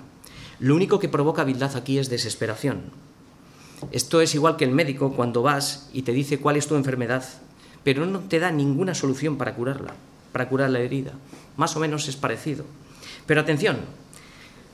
Lo 0.62 0.76
único 0.76 0.98
que 0.98 1.10
provoca 1.10 1.44
Bildad 1.44 1.76
aquí 1.76 1.98
es 1.98 2.10
desesperación. 2.10 2.84
Esto 3.92 4.22
es 4.22 4.34
igual 4.34 4.56
que 4.56 4.64
el 4.64 4.72
médico 4.72 5.12
cuando 5.12 5.42
vas 5.42 5.90
y 5.92 6.04
te 6.04 6.14
dice 6.14 6.40
cuál 6.40 6.56
es 6.56 6.68
tu 6.68 6.76
enfermedad, 6.76 7.26
pero 7.84 8.06
no 8.06 8.20
te 8.22 8.40
da 8.40 8.50
ninguna 8.50 8.96
solución 8.96 9.38
para 9.38 9.56
curarla, 9.56 9.94
para 10.32 10.48
curar 10.48 10.70
la 10.70 10.80
herida. 10.80 11.12
Más 11.58 11.76
o 11.76 11.82
menos 11.82 12.08
es 12.08 12.16
parecido. 12.16 12.64
Pero 13.26 13.42
atención, 13.42 13.76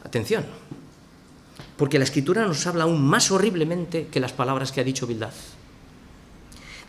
atención, 0.04 0.46
porque 1.80 1.98
la 1.98 2.04
escritura 2.04 2.46
nos 2.46 2.68
habla 2.68 2.84
aún 2.84 3.02
más 3.02 3.32
horriblemente 3.32 4.08
que 4.12 4.20
las 4.20 4.34
palabras 4.34 4.74
que 4.74 4.82
ha 4.82 4.84
dicho 4.84 5.08
Bildad. 5.08 5.32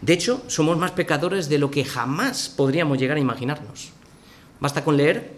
De 0.02 0.12
hecho, 0.12 0.42
somos 0.48 0.76
más 0.78 0.90
pecadores 0.90 1.48
de 1.48 1.58
lo 1.58 1.70
que 1.70 1.84
jamás 1.84 2.48
podríamos 2.48 2.98
llegar 2.98 3.16
a 3.16 3.20
imaginarnos. 3.20 3.90
Basta 4.58 4.82
con 4.82 4.96
leer 4.96 5.30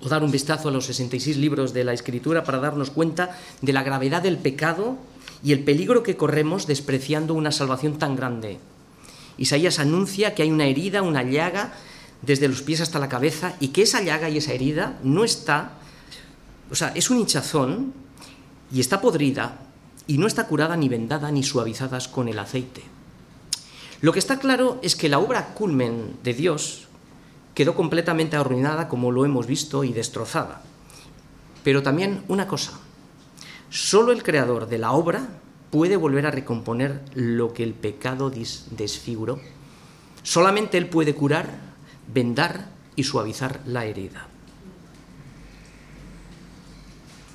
o 0.00 0.08
dar 0.08 0.24
un 0.24 0.32
vistazo 0.32 0.68
a 0.70 0.72
los 0.72 0.86
66 0.86 1.36
libros 1.36 1.72
de 1.72 1.84
la 1.84 1.92
escritura 1.92 2.42
para 2.42 2.58
darnos 2.58 2.90
cuenta 2.90 3.38
de 3.62 3.72
la 3.72 3.84
gravedad 3.84 4.22
del 4.22 4.38
pecado 4.38 4.98
y 5.44 5.52
el 5.52 5.62
peligro 5.62 6.02
que 6.02 6.16
corremos 6.16 6.66
despreciando 6.66 7.34
una 7.34 7.52
salvación 7.52 7.96
tan 7.96 8.16
grande. 8.16 8.58
Isaías 9.38 9.78
anuncia 9.78 10.34
que 10.34 10.42
hay 10.42 10.50
una 10.50 10.66
herida, 10.66 11.02
una 11.02 11.22
llaga 11.22 11.74
desde 12.22 12.48
los 12.48 12.62
pies 12.62 12.80
hasta 12.80 12.98
la 12.98 13.08
cabeza 13.08 13.54
y 13.60 13.68
que 13.68 13.82
esa 13.82 14.02
llaga 14.02 14.28
y 14.30 14.38
esa 14.38 14.52
herida 14.52 14.98
no 15.04 15.22
está, 15.22 15.74
o 16.72 16.74
sea, 16.74 16.90
es 16.96 17.08
un 17.08 17.20
hinchazón 17.20 18.03
y 18.72 18.80
está 18.80 19.00
podrida 19.00 19.58
y 20.06 20.18
no 20.18 20.26
está 20.26 20.46
curada 20.46 20.76
ni 20.76 20.88
vendada 20.88 21.30
ni 21.30 21.42
suavizadas 21.42 22.08
con 22.08 22.28
el 22.28 22.38
aceite. 22.38 22.82
Lo 24.00 24.12
que 24.12 24.18
está 24.18 24.38
claro 24.38 24.78
es 24.82 24.96
que 24.96 25.08
la 25.08 25.18
obra 25.18 25.54
culmen 25.54 26.16
de 26.22 26.34
Dios 26.34 26.88
quedó 27.54 27.74
completamente 27.74 28.36
arruinada 28.36 28.88
como 28.88 29.10
lo 29.10 29.24
hemos 29.24 29.46
visto 29.46 29.84
y 29.84 29.92
destrozada. 29.92 30.62
Pero 31.62 31.82
también 31.82 32.22
una 32.28 32.46
cosa, 32.46 32.72
solo 33.70 34.12
el 34.12 34.22
creador 34.22 34.68
de 34.68 34.78
la 34.78 34.92
obra 34.92 35.26
puede 35.70 35.96
volver 35.96 36.26
a 36.26 36.30
recomponer 36.30 37.02
lo 37.14 37.54
que 37.54 37.62
el 37.62 37.72
pecado 37.72 38.30
desfiguró. 38.30 39.40
Solamente 40.22 40.78
Él 40.78 40.88
puede 40.88 41.14
curar 41.14 41.48
vendar 42.12 42.68
y 42.96 43.04
suavizar 43.04 43.60
la 43.66 43.86
herida. 43.86 44.28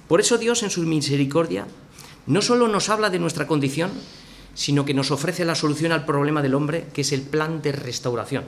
Por 0.10 0.20
eso 0.20 0.39
Dios 0.39 0.64
en 0.64 0.72
su 0.72 0.82
misericordia 0.82 1.68
no 2.26 2.41
solo 2.41 2.68
nos 2.68 2.89
habla 2.89 3.10
de 3.10 3.20
nuestra 3.20 3.47
condición, 3.47 3.91
sino 4.55 4.84
que 4.84 4.95
nos 4.95 5.12
ofrece 5.12 5.45
la 5.45 5.55
solución 5.55 5.91
al 5.91 6.05
problema 6.05 6.41
del 6.41 6.55
hombre, 6.55 6.88
que 6.93 7.01
es 7.01 7.12
el 7.12 7.22
plan 7.22 7.62
de 7.62 7.72
restauración. 7.72 8.43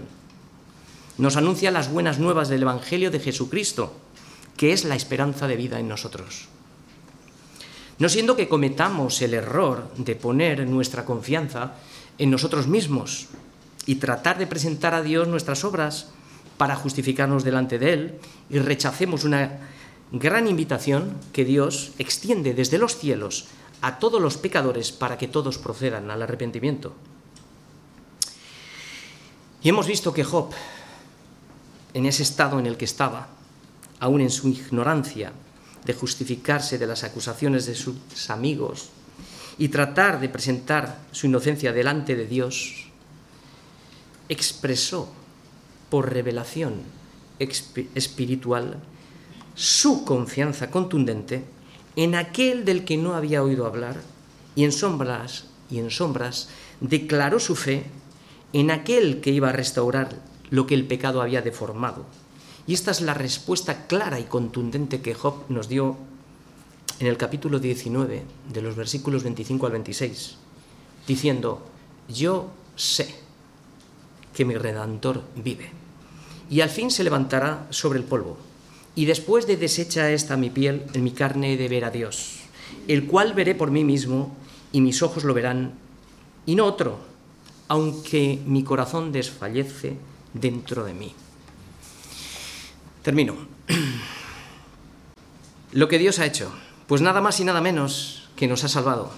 Nos 1.20 1.38
anuncia 1.38 1.70
las 1.72 1.90
buenas 1.90 2.18
nuevas 2.18 2.50
del 2.50 2.64
Evangelio 2.64 3.12
de 3.12 3.20
Jesucristo, 3.20 3.96
que 4.58 4.74
es 4.74 4.86
la 4.86 4.96
esperanza 4.96 5.48
de 5.48 5.56
vida 5.56 5.80
en 5.80 5.88
nosotros. 5.88 6.50
No 8.00 8.10
siendo 8.10 8.36
que 8.36 8.50
cometamos 8.50 9.22
el 9.22 9.36
error 9.36 9.92
de 9.96 10.16
poner 10.16 10.68
nuestra 10.68 11.06
confianza 11.06 11.76
en 12.18 12.32
nosotros 12.32 12.68
mismos, 12.68 13.28
y 13.86 13.96
tratar 13.96 14.38
de 14.38 14.48
presentar 14.48 14.94
a 14.94 15.02
Dios 15.02 15.28
nuestras 15.28 15.64
obras 15.64 16.08
para 16.58 16.76
justificarnos 16.76 17.44
delante 17.44 17.80
de 17.80 17.94
Él 17.94 18.20
y 18.50 18.60
rechacemos 18.60 19.24
una 19.24 19.60
gran 20.12 20.48
invitación 20.48 21.16
que 21.32 21.46
Dios 21.46 21.92
extiende 21.98 22.54
desde 22.54 22.78
los 22.78 22.98
cielos 22.98 23.46
a 23.82 23.98
todos 23.98 24.22
los 24.22 24.38
pecadores 24.38 24.92
para 24.92 25.18
que 25.18 25.28
todos 25.28 25.58
procedan 25.58 26.12
al 26.12 26.22
arrepentimiento. 26.22 26.94
Y 29.64 29.70
hemos 29.70 29.88
visto 29.88 30.14
que 30.14 30.24
Job, 30.24 30.52
en 31.94 32.06
ese 32.06 32.24
estado 32.24 32.60
en 32.60 32.66
el 32.66 32.78
que 32.78 32.86
estaba, 32.86 33.30
aún 34.00 34.22
en 34.22 34.32
su 34.32 34.50
ignorancia 34.50 35.32
de 35.86 35.94
justificarse 35.94 36.78
de 36.78 36.88
las 36.88 37.04
acusaciones 37.04 37.66
de 37.66 37.76
sus 37.76 38.30
amigos 38.30 38.90
y 39.58 39.70
tratar 39.70 40.20
de 40.20 40.30
presentar 40.30 41.00
su 41.12 41.28
inocencia 41.28 41.74
delante 41.74 42.16
de 42.16 42.26
Dios, 42.26 42.88
expresó 44.30 45.10
por 45.90 46.12
revelación 46.12 46.82
espiritual 47.40 48.80
su 49.56 50.06
confianza 50.06 50.72
contundente 50.72 51.44
en 51.96 52.16
aquel 52.16 52.66
del 52.66 52.86
que 52.86 52.98
no 52.98 53.16
había 53.16 53.44
oído 53.44 53.66
hablar 53.66 53.98
y 54.56 54.64
en 54.64 54.72
sombras 54.72 55.46
y 55.70 55.80
en 55.80 55.92
sombras 55.92 56.50
declaró 56.80 57.40
su 57.40 57.56
fe 57.56 57.86
en 58.54 58.72
aquel 58.72 59.22
que 59.22 59.32
iba 59.32 59.50
a 59.50 59.54
restaurar 59.54 60.10
lo 60.50 60.68
que 60.68 60.76
el 60.76 60.86
pecado 60.86 61.22
había 61.22 61.42
deformado. 61.42 62.06
Y 62.68 62.74
esta 62.74 62.92
es 62.92 63.02
la 63.02 63.14
respuesta 63.14 63.88
clara 63.88 64.20
y 64.20 64.24
contundente 64.24 65.02
que 65.02 65.14
Job 65.14 65.46
nos 65.50 65.68
dio 65.68 65.98
en 67.00 67.08
el 67.08 67.18
capítulo 67.18 67.60
19, 67.60 68.24
de 68.54 68.62
los 68.62 68.76
versículos 68.76 69.24
25 69.24 69.66
al 69.66 69.72
26, 69.72 70.36
diciendo, 71.08 71.66
yo 72.08 72.52
sé 72.76 73.16
que 74.36 74.46
mi 74.46 74.56
redentor 74.56 75.24
vive, 75.36 75.72
y 76.50 76.62
al 76.62 76.70
fin 76.70 76.92
se 76.92 77.04
levantará 77.04 77.66
sobre 77.72 77.98
el 77.98 78.06
polvo, 78.06 78.38
y 78.96 79.06
después 79.06 79.48
de 79.48 79.58
deshecha 79.58 80.12
esta 80.12 80.38
mi 80.38 80.50
piel, 80.50 80.86
en 80.94 81.04
mi 81.04 81.12
carne 81.12 81.58
de 81.58 81.68
ver 81.68 81.86
a 81.86 81.92
Dios, 81.92 82.40
el 82.88 83.06
cual 83.08 83.34
veré 83.34 83.56
por 83.56 83.72
mí 83.72 83.84
mismo, 83.84 84.36
y 84.72 84.82
mis 84.82 85.02
ojos 85.02 85.24
lo 85.24 85.34
verán, 85.34 85.74
y 86.46 86.56
no 86.56 86.66
otro, 86.66 87.00
aunque 87.68 88.40
mi 88.46 88.64
corazón 88.64 89.12
desfallece 89.12 89.98
dentro 90.34 90.84
de 90.84 90.94
mí. 90.94 91.14
Termino. 93.02 93.36
Lo 95.72 95.88
que 95.88 95.98
Dios 95.98 96.20
ha 96.20 96.26
hecho, 96.26 96.52
pues 96.88 97.02
nada 97.02 97.22
más 97.22 97.40
y 97.40 97.46
nada 97.46 97.62
menos 97.62 98.30
que 98.36 98.48
nos 98.48 98.66
ha 98.66 98.68
salvado. 98.68 99.10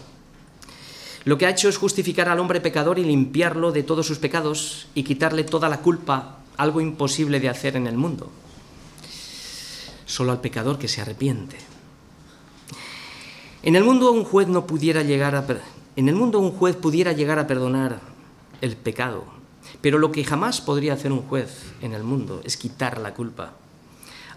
Lo 1.26 1.38
que 1.38 1.48
ha 1.48 1.50
hecho 1.50 1.68
es 1.68 1.78
justificar 1.78 2.30
al 2.30 2.40
hombre 2.40 2.62
pecador 2.62 3.00
y 3.00 3.04
limpiarlo 3.04 3.72
de 3.72 3.82
todos 3.82 4.06
sus 4.06 4.20
pecados 4.20 4.88
y 4.94 5.04
quitarle 5.04 5.44
toda 5.44 5.70
la 5.70 5.80
culpa, 5.80 6.40
algo 6.58 6.80
imposible 6.80 7.40
de 7.40 7.50
hacer 7.50 7.76
en 7.76 7.88
el 7.88 7.98
mundo. 7.98 8.30
Solo 10.06 10.32
al 10.32 10.42
pecador 10.42 10.78
que 10.78 10.88
se 10.88 11.02
arrepiente. 11.02 11.58
En 13.64 13.76
el 13.76 13.84
mundo 13.84 14.12
un 14.12 14.26
juez 14.26 14.48
no 14.48 14.68
pudiera 14.68 15.04
llegar 15.04 15.36
a 15.36 15.46
en 15.96 16.10
el 16.10 16.16
mundo 16.16 16.40
un 16.40 16.52
juez 16.52 16.76
pudiera 16.76 17.12
llegar 17.12 17.38
a 17.38 17.46
perdonar 17.46 18.00
el 18.62 18.76
pecado, 18.76 19.26
pero 19.80 20.00
lo 20.00 20.12
que 20.12 20.24
jamás 20.24 20.60
podría 20.60 20.94
hacer 20.94 21.12
un 21.12 21.22
juez 21.22 21.72
en 21.82 21.94
el 21.94 22.04
mundo 22.04 22.42
es 22.44 22.58
quitar 22.58 23.00
la 23.00 23.14
culpa. 23.14 23.54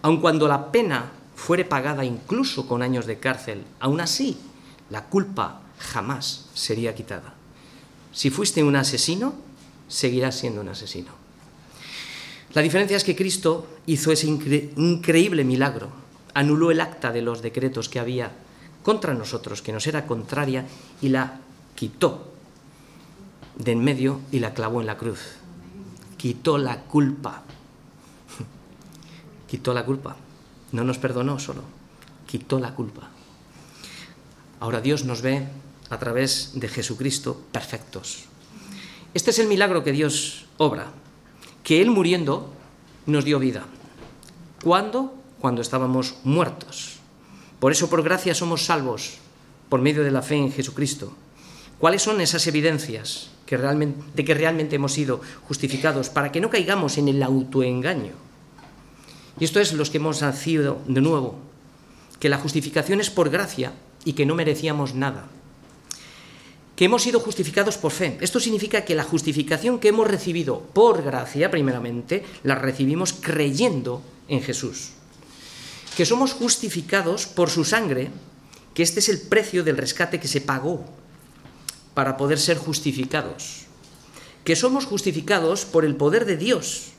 Aun 0.03 0.21
cuando 0.21 0.47
la 0.49 0.71
pena 0.71 1.13
fuere 1.35 1.65
pagada 1.65 2.05
incluso 2.05 2.69
con 2.69 2.83
años 2.83 3.07
de 3.07 3.19
cárcel, 3.19 3.65
aún 3.81 4.01
así 4.01 4.39
la 4.91 5.05
culpa 5.07 5.63
jamás 5.79 6.51
sería 6.55 6.95
quitada. 6.95 7.35
Si 8.13 8.31
fuiste 8.31 8.63
un 8.63 8.77
asesino, 8.77 9.35
seguirás 9.89 10.39
siendo 10.39 10.61
un 10.61 10.69
asesino. 10.69 11.26
La 12.57 12.63
diferencia 12.63 12.97
es 12.97 13.05
que 13.05 13.15
Cristo 13.15 13.67
hizo 13.85 14.11
ese 14.11 14.29
increíble 14.29 15.45
milagro, 15.45 15.91
anuló 16.33 16.71
el 16.71 16.81
acta 16.81 17.13
de 17.13 17.21
los 17.21 17.43
decretos 17.43 17.91
que 17.91 18.01
había 18.01 18.33
contra 18.83 19.13
nosotros, 19.13 19.61
que 19.61 19.75
nos 19.75 19.87
era 19.87 20.07
contraria, 20.07 20.65
y 21.03 21.11
la 21.11 21.39
quitó 21.75 22.33
de 23.59 23.73
en 23.73 23.85
medio 23.85 24.23
y 24.33 24.39
la 24.39 24.55
clavó 24.55 24.81
en 24.81 24.87
la 24.87 24.97
cruz. 24.97 25.21
Quitó 26.17 26.57
la 26.57 26.85
culpa. 26.85 27.43
Quitó 29.49 29.75
la 29.75 29.85
culpa. 29.85 30.17
No 30.73 30.83
nos 30.83 30.97
perdonó 30.97 31.39
solo, 31.39 31.61
quitó 32.27 32.59
la 32.59 32.75
culpa. 32.75 33.11
Ahora 34.61 34.81
Dios 34.81 35.05
nos 35.05 35.21
ve 35.21 35.47
a 35.91 35.99
través 35.99 36.53
de 36.55 36.69
Jesucristo 36.69 37.39
perfectos. 37.53 38.25
Este 39.13 39.31
es 39.31 39.39
el 39.41 39.47
milagro 39.47 39.85
que 39.85 39.93
Dios 39.93 40.47
obra, 40.57 40.91
que 41.67 41.83
Él 41.83 41.91
muriendo 41.91 42.49
nos 43.07 43.25
dio 43.25 43.41
vida. 43.41 43.65
¿Cuándo? 44.63 45.13
Cuando 45.41 45.63
estábamos 45.63 46.15
muertos. 46.23 47.01
Por 47.59 47.73
eso 47.73 47.91
por 47.91 48.05
gracia 48.05 48.37
somos 48.37 48.67
salvos, 48.67 49.19
por 49.69 49.83
medio 49.83 50.05
de 50.05 50.13
la 50.13 50.23
fe 50.23 50.37
en 50.37 50.53
Jesucristo. 50.53 51.13
¿Cuáles 51.81 52.03
son 52.03 52.21
esas 52.21 52.47
evidencias 52.47 53.31
que 53.47 53.57
realmente, 53.57 54.01
de 54.15 54.25
que 54.25 54.35
realmente 54.35 54.77
hemos 54.77 54.93
sido 54.93 55.21
justificados 55.49 56.09
para 56.09 56.31
que 56.31 56.41
no 56.41 56.51
caigamos 56.51 56.99
en 56.99 57.09
el 57.09 57.21
autoengaño? 57.21 58.13
Y 59.41 59.45
esto 59.45 59.59
es 59.59 59.73
los 59.73 59.91
que 59.91 59.99
hemos 59.99 60.23
nacido 60.23 60.79
de 60.87 61.01
nuevo, 61.01 61.35
que 62.21 62.29
la 62.29 62.39
justificación 62.39 63.01
es 63.01 63.11
por 63.11 63.29
gracia 63.29 63.73
y 64.05 64.13
que 64.13 64.25
no 64.25 64.37
merecíamos 64.37 64.95
nada. 64.95 65.27
Que 66.77 66.85
hemos 66.85 67.03
sido 67.03 67.21
justificados 67.21 67.79
por 67.79 67.91
fe. 67.91 68.19
Esto 68.21 68.39
significa 68.39 68.85
que 68.85 68.95
la 68.95 69.03
justificación 69.03 69.81
que 69.81 69.89
hemos 69.89 70.07
recibido 70.07 70.61
por 70.61 71.03
gracia, 71.03 71.51
primeramente, 71.51 72.25
la 72.45 72.55
recibimos 72.55 73.15
creyendo 73.15 74.03
en 74.29 74.43
Jesús. 74.43 74.91
Que 75.97 76.05
somos 76.05 76.35
justificados 76.35 77.27
por 77.27 77.49
su 77.49 77.65
sangre, 77.65 78.11
que 78.75 78.83
este 78.83 79.01
es 79.01 79.09
el 79.09 79.23
precio 79.23 79.65
del 79.65 79.79
rescate 79.79 80.21
que 80.21 80.29
se 80.29 80.43
pagó 80.43 80.85
para 81.95 82.19
poder 82.19 82.39
ser 82.39 82.59
justificados. 82.59 83.65
Que 84.45 84.55
somos 84.55 84.85
justificados 84.85 85.65
por 85.65 85.87
el 85.87 85.97
poder 85.97 86.27
de 86.27 86.37
Dios, 86.37 86.93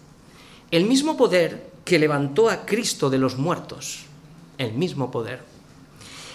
el 0.72 0.86
mismo 0.86 1.16
poder 1.16 1.70
que 1.86 2.00
levantó 2.00 2.50
a 2.50 2.66
Cristo 2.66 3.12
de 3.12 3.20
los 3.20 3.38
muertos, 3.38 4.06
el 4.58 4.74
mismo 4.74 5.12
poder. 5.12 5.44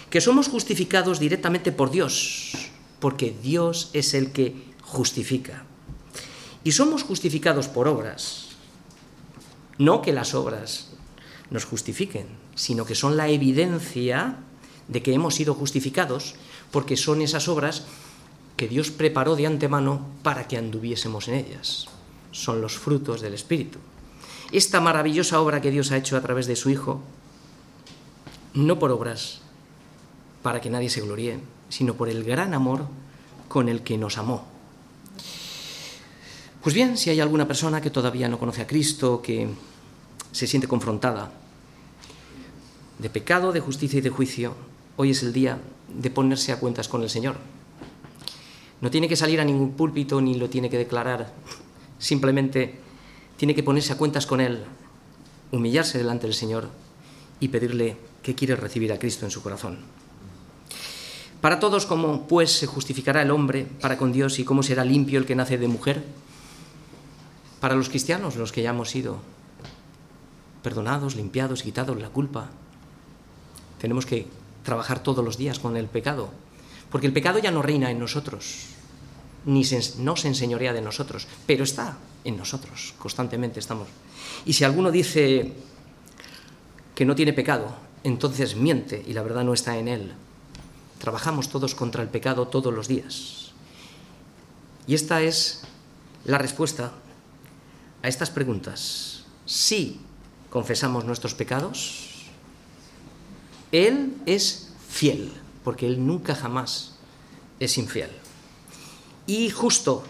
Que 0.09 0.21
somos 0.21 0.47
justificados 0.47 1.19
directamente 1.19 1.73
por 1.73 1.91
Dios, 1.91 2.71
porque 3.03 3.35
Dios 3.43 3.91
es 3.95 4.15
el 4.15 4.31
que 4.31 4.55
justifica. 4.81 5.65
Y 6.63 6.71
somos 6.71 7.03
justificados 7.03 7.67
por 7.67 7.89
obras, 7.89 8.51
no 9.77 10.03
que 10.03 10.13
las 10.13 10.35
obras 10.35 10.91
nos 11.51 11.65
justifiquen, 11.65 12.29
sino 12.55 12.87
que 12.87 12.95
son 12.95 13.17
la 13.17 13.29
evidencia 13.29 14.37
de 14.87 15.03
que 15.03 15.15
hemos 15.15 15.35
sido 15.35 15.53
justificados, 15.55 16.37
porque 16.71 16.97
son 16.97 17.23
esas 17.23 17.49
obras 17.49 17.87
que 18.57 18.69
Dios 18.69 18.93
preparó 18.93 19.35
de 19.35 19.49
antemano 19.49 20.07
para 20.23 20.47
que 20.47 20.57
anduviésemos 20.57 21.27
en 21.27 21.35
ellas. 21.35 21.89
Son 22.31 22.61
los 22.61 22.79
frutos 22.79 23.21
del 23.21 23.35
Espíritu. 23.35 23.81
Esta 24.53 24.81
maravillosa 24.81 25.41
obra 25.41 25.61
que 25.61 25.73
Dios 25.73 25.91
ha 25.91 25.97
hecho 25.97 26.17
a 26.17 26.21
través 26.21 26.47
de 26.47 26.55
su 26.55 26.71
Hijo, 26.71 27.03
no 28.55 28.79
por 28.79 28.93
obras 28.93 29.41
para 30.41 30.61
que 30.61 30.71
nadie 30.71 30.89
se 30.89 31.01
gloríe, 31.01 31.41
sino 31.73 31.95
por 31.95 32.11
el 32.11 32.23
gran 32.23 32.53
amor 32.53 32.85
con 33.49 33.71
el 33.71 33.81
que 33.81 33.97
nos 33.97 34.19
amó. 34.19 34.45
Pues 36.63 36.75
bien, 36.75 36.99
si 36.99 37.09
hay 37.09 37.19
alguna 37.19 37.49
persona 37.49 37.81
que 37.81 37.89
todavía 37.89 38.29
no 38.29 38.39
conoce 38.39 38.61
a 38.61 38.67
Cristo, 38.67 39.23
que 39.23 39.49
se 40.33 40.47
siente 40.47 40.69
confrontada 40.69 41.33
de 42.99 43.09
pecado, 43.09 43.53
de 43.53 43.61
justicia 43.61 43.99
y 43.99 44.03
de 44.03 44.11
juicio, 44.11 44.55
hoy 44.97 45.13
es 45.13 45.23
el 45.23 45.33
día 45.33 45.61
de 45.89 46.11
ponerse 46.11 46.53
a 46.53 46.61
cuentas 46.61 46.89
con 46.89 47.03
el 47.03 47.09
Señor. 47.09 47.37
No 48.83 48.91
tiene 48.91 49.09
que 49.09 49.17
salir 49.17 49.41
a 49.41 49.45
ningún 49.45 49.73
púlpito 49.73 50.21
ni 50.21 50.35
lo 50.35 50.51
tiene 50.51 50.69
que 50.69 50.77
declarar. 50.77 51.33
Simplemente 51.99 52.81
tiene 53.39 53.55
que 53.55 53.63
ponerse 53.63 53.95
a 53.95 53.97
cuentas 53.97 54.27
con 54.27 54.43
Él, 54.43 54.63
humillarse 55.51 55.97
delante 55.97 56.27
del 56.27 56.35
Señor 56.35 56.69
y 57.41 57.49
pedirle 57.49 57.97
que 58.23 58.35
quiere 58.35 58.57
recibir 58.57 58.93
a 58.93 58.99
Cristo 58.99 59.25
en 59.25 59.31
su 59.31 59.43
corazón. 59.43 60.02
Para 61.43 61.59
todos, 61.59 61.87
¿cómo 61.87 62.29
pues 62.29 62.53
se 62.53 62.69
justificará 62.69 63.21
el 63.21 63.33
hombre 63.33 63.67
para 63.81 63.99
con 63.99 64.13
Dios 64.13 64.39
y 64.39 64.45
cómo 64.45 64.63
será 64.63 64.85
limpio 64.85 65.19
el 65.19 65.27
que 65.27 65.35
nace 65.35 65.59
de 65.59 65.67
mujer? 65.67 66.05
Para 67.59 67.75
los 67.75 67.89
cristianos, 67.89 68.37
los 68.37 68.53
que 68.53 68.63
ya 68.63 68.71
hemos 68.71 68.91
sido 68.91 69.19
perdonados, 70.63 71.17
limpiados, 71.17 71.65
quitados 71.65 72.01
la 72.01 72.11
culpa, 72.11 72.51
tenemos 73.81 74.07
que 74.07 74.29
trabajar 74.63 75.03
todos 75.03 75.25
los 75.25 75.37
días 75.37 75.59
con 75.59 75.77
el 75.77 75.87
pecado, 75.87 76.31
porque 76.93 77.09
el 77.09 77.13
pecado 77.13 77.41
ya 77.41 77.51
no 77.51 77.61
reina 77.61 77.91
en 77.91 77.99
nosotros, 77.99 78.67
ni 79.45 79.65
no 79.99 80.15
se 80.15 80.29
enseñorea 80.29 80.73
de 80.73 80.81
nosotros, 80.81 81.27
pero 81.45 81.65
está 81.65 81.99
en 82.23 82.37
nosotros, 82.37 82.95
constantemente 83.01 83.59
estamos. 83.59 83.89
Y 84.47 84.53
si 84.53 84.63
alguno 84.63 84.93
dice 84.93 85.55
que 86.95 87.05
no 87.05 87.17
tiene 87.17 87.33
pecado, 87.33 87.75
entonces 88.05 88.55
miente 88.55 89.03
y 89.05 89.13
la 89.13 89.25
verdad 89.25 89.43
no 89.43 89.55
está 89.55 89.77
en 89.77 89.89
él. 89.89 90.13
Trabajamos 91.03 91.49
todos 91.49 91.75
contra 91.75 92.01
el 92.01 92.09
pecado 92.09 92.47
todos 92.47 92.73
los 92.73 92.87
días. 92.87 93.51
Y 94.87 94.95
esta 94.95 95.21
es 95.21 95.63
la 96.25 96.39
respuesta 96.39 96.93
a 98.05 98.07
estas 98.07 98.31
preguntas. 98.31 99.25
Si 99.45 99.99
confesamos 100.49 101.05
nuestros 101.05 101.35
pecados, 101.35 102.29
Él 103.73 104.15
es 104.27 104.71
fiel 104.89 105.33
porque 105.65 105.89
Él 105.89 106.07
nunca 106.07 106.37
jamás 106.37 106.95
es 107.59 107.79
infiel. 107.79 108.11
Y 109.27 109.51
justo 109.51 110.05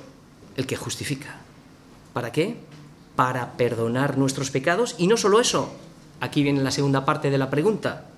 el 0.56 0.66
que 0.66 0.76
justifica. 0.76 1.40
¿Para 2.12 2.32
qué? 2.32 2.58
Para 3.16 3.54
perdonar 3.54 4.18
nuestros 4.18 4.50
pecados 4.50 4.94
y 4.98 5.06
no 5.06 5.16
solo 5.16 5.40
eso, 5.40 5.72
aquí 6.20 6.42
viene 6.42 6.62
la 6.62 6.70
segunda 6.70 7.06
parte 7.06 7.30
de 7.30 7.38
la 7.38 7.48
pregunta, 7.48 8.08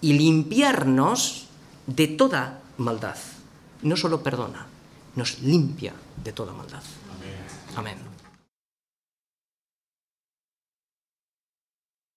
y 0.00 0.12
limpiarnos 0.12 1.48
de 1.86 2.08
toda 2.08 2.60
maldad. 2.78 3.16
No 3.82 3.96
solo 3.96 4.22
perdona, 4.22 4.66
nos 5.16 5.40
limpia 5.40 5.92
de 6.22 6.32
toda 6.32 6.52
maldad. 6.52 6.82
Amén. 7.76 7.96
Amén. 7.96 8.11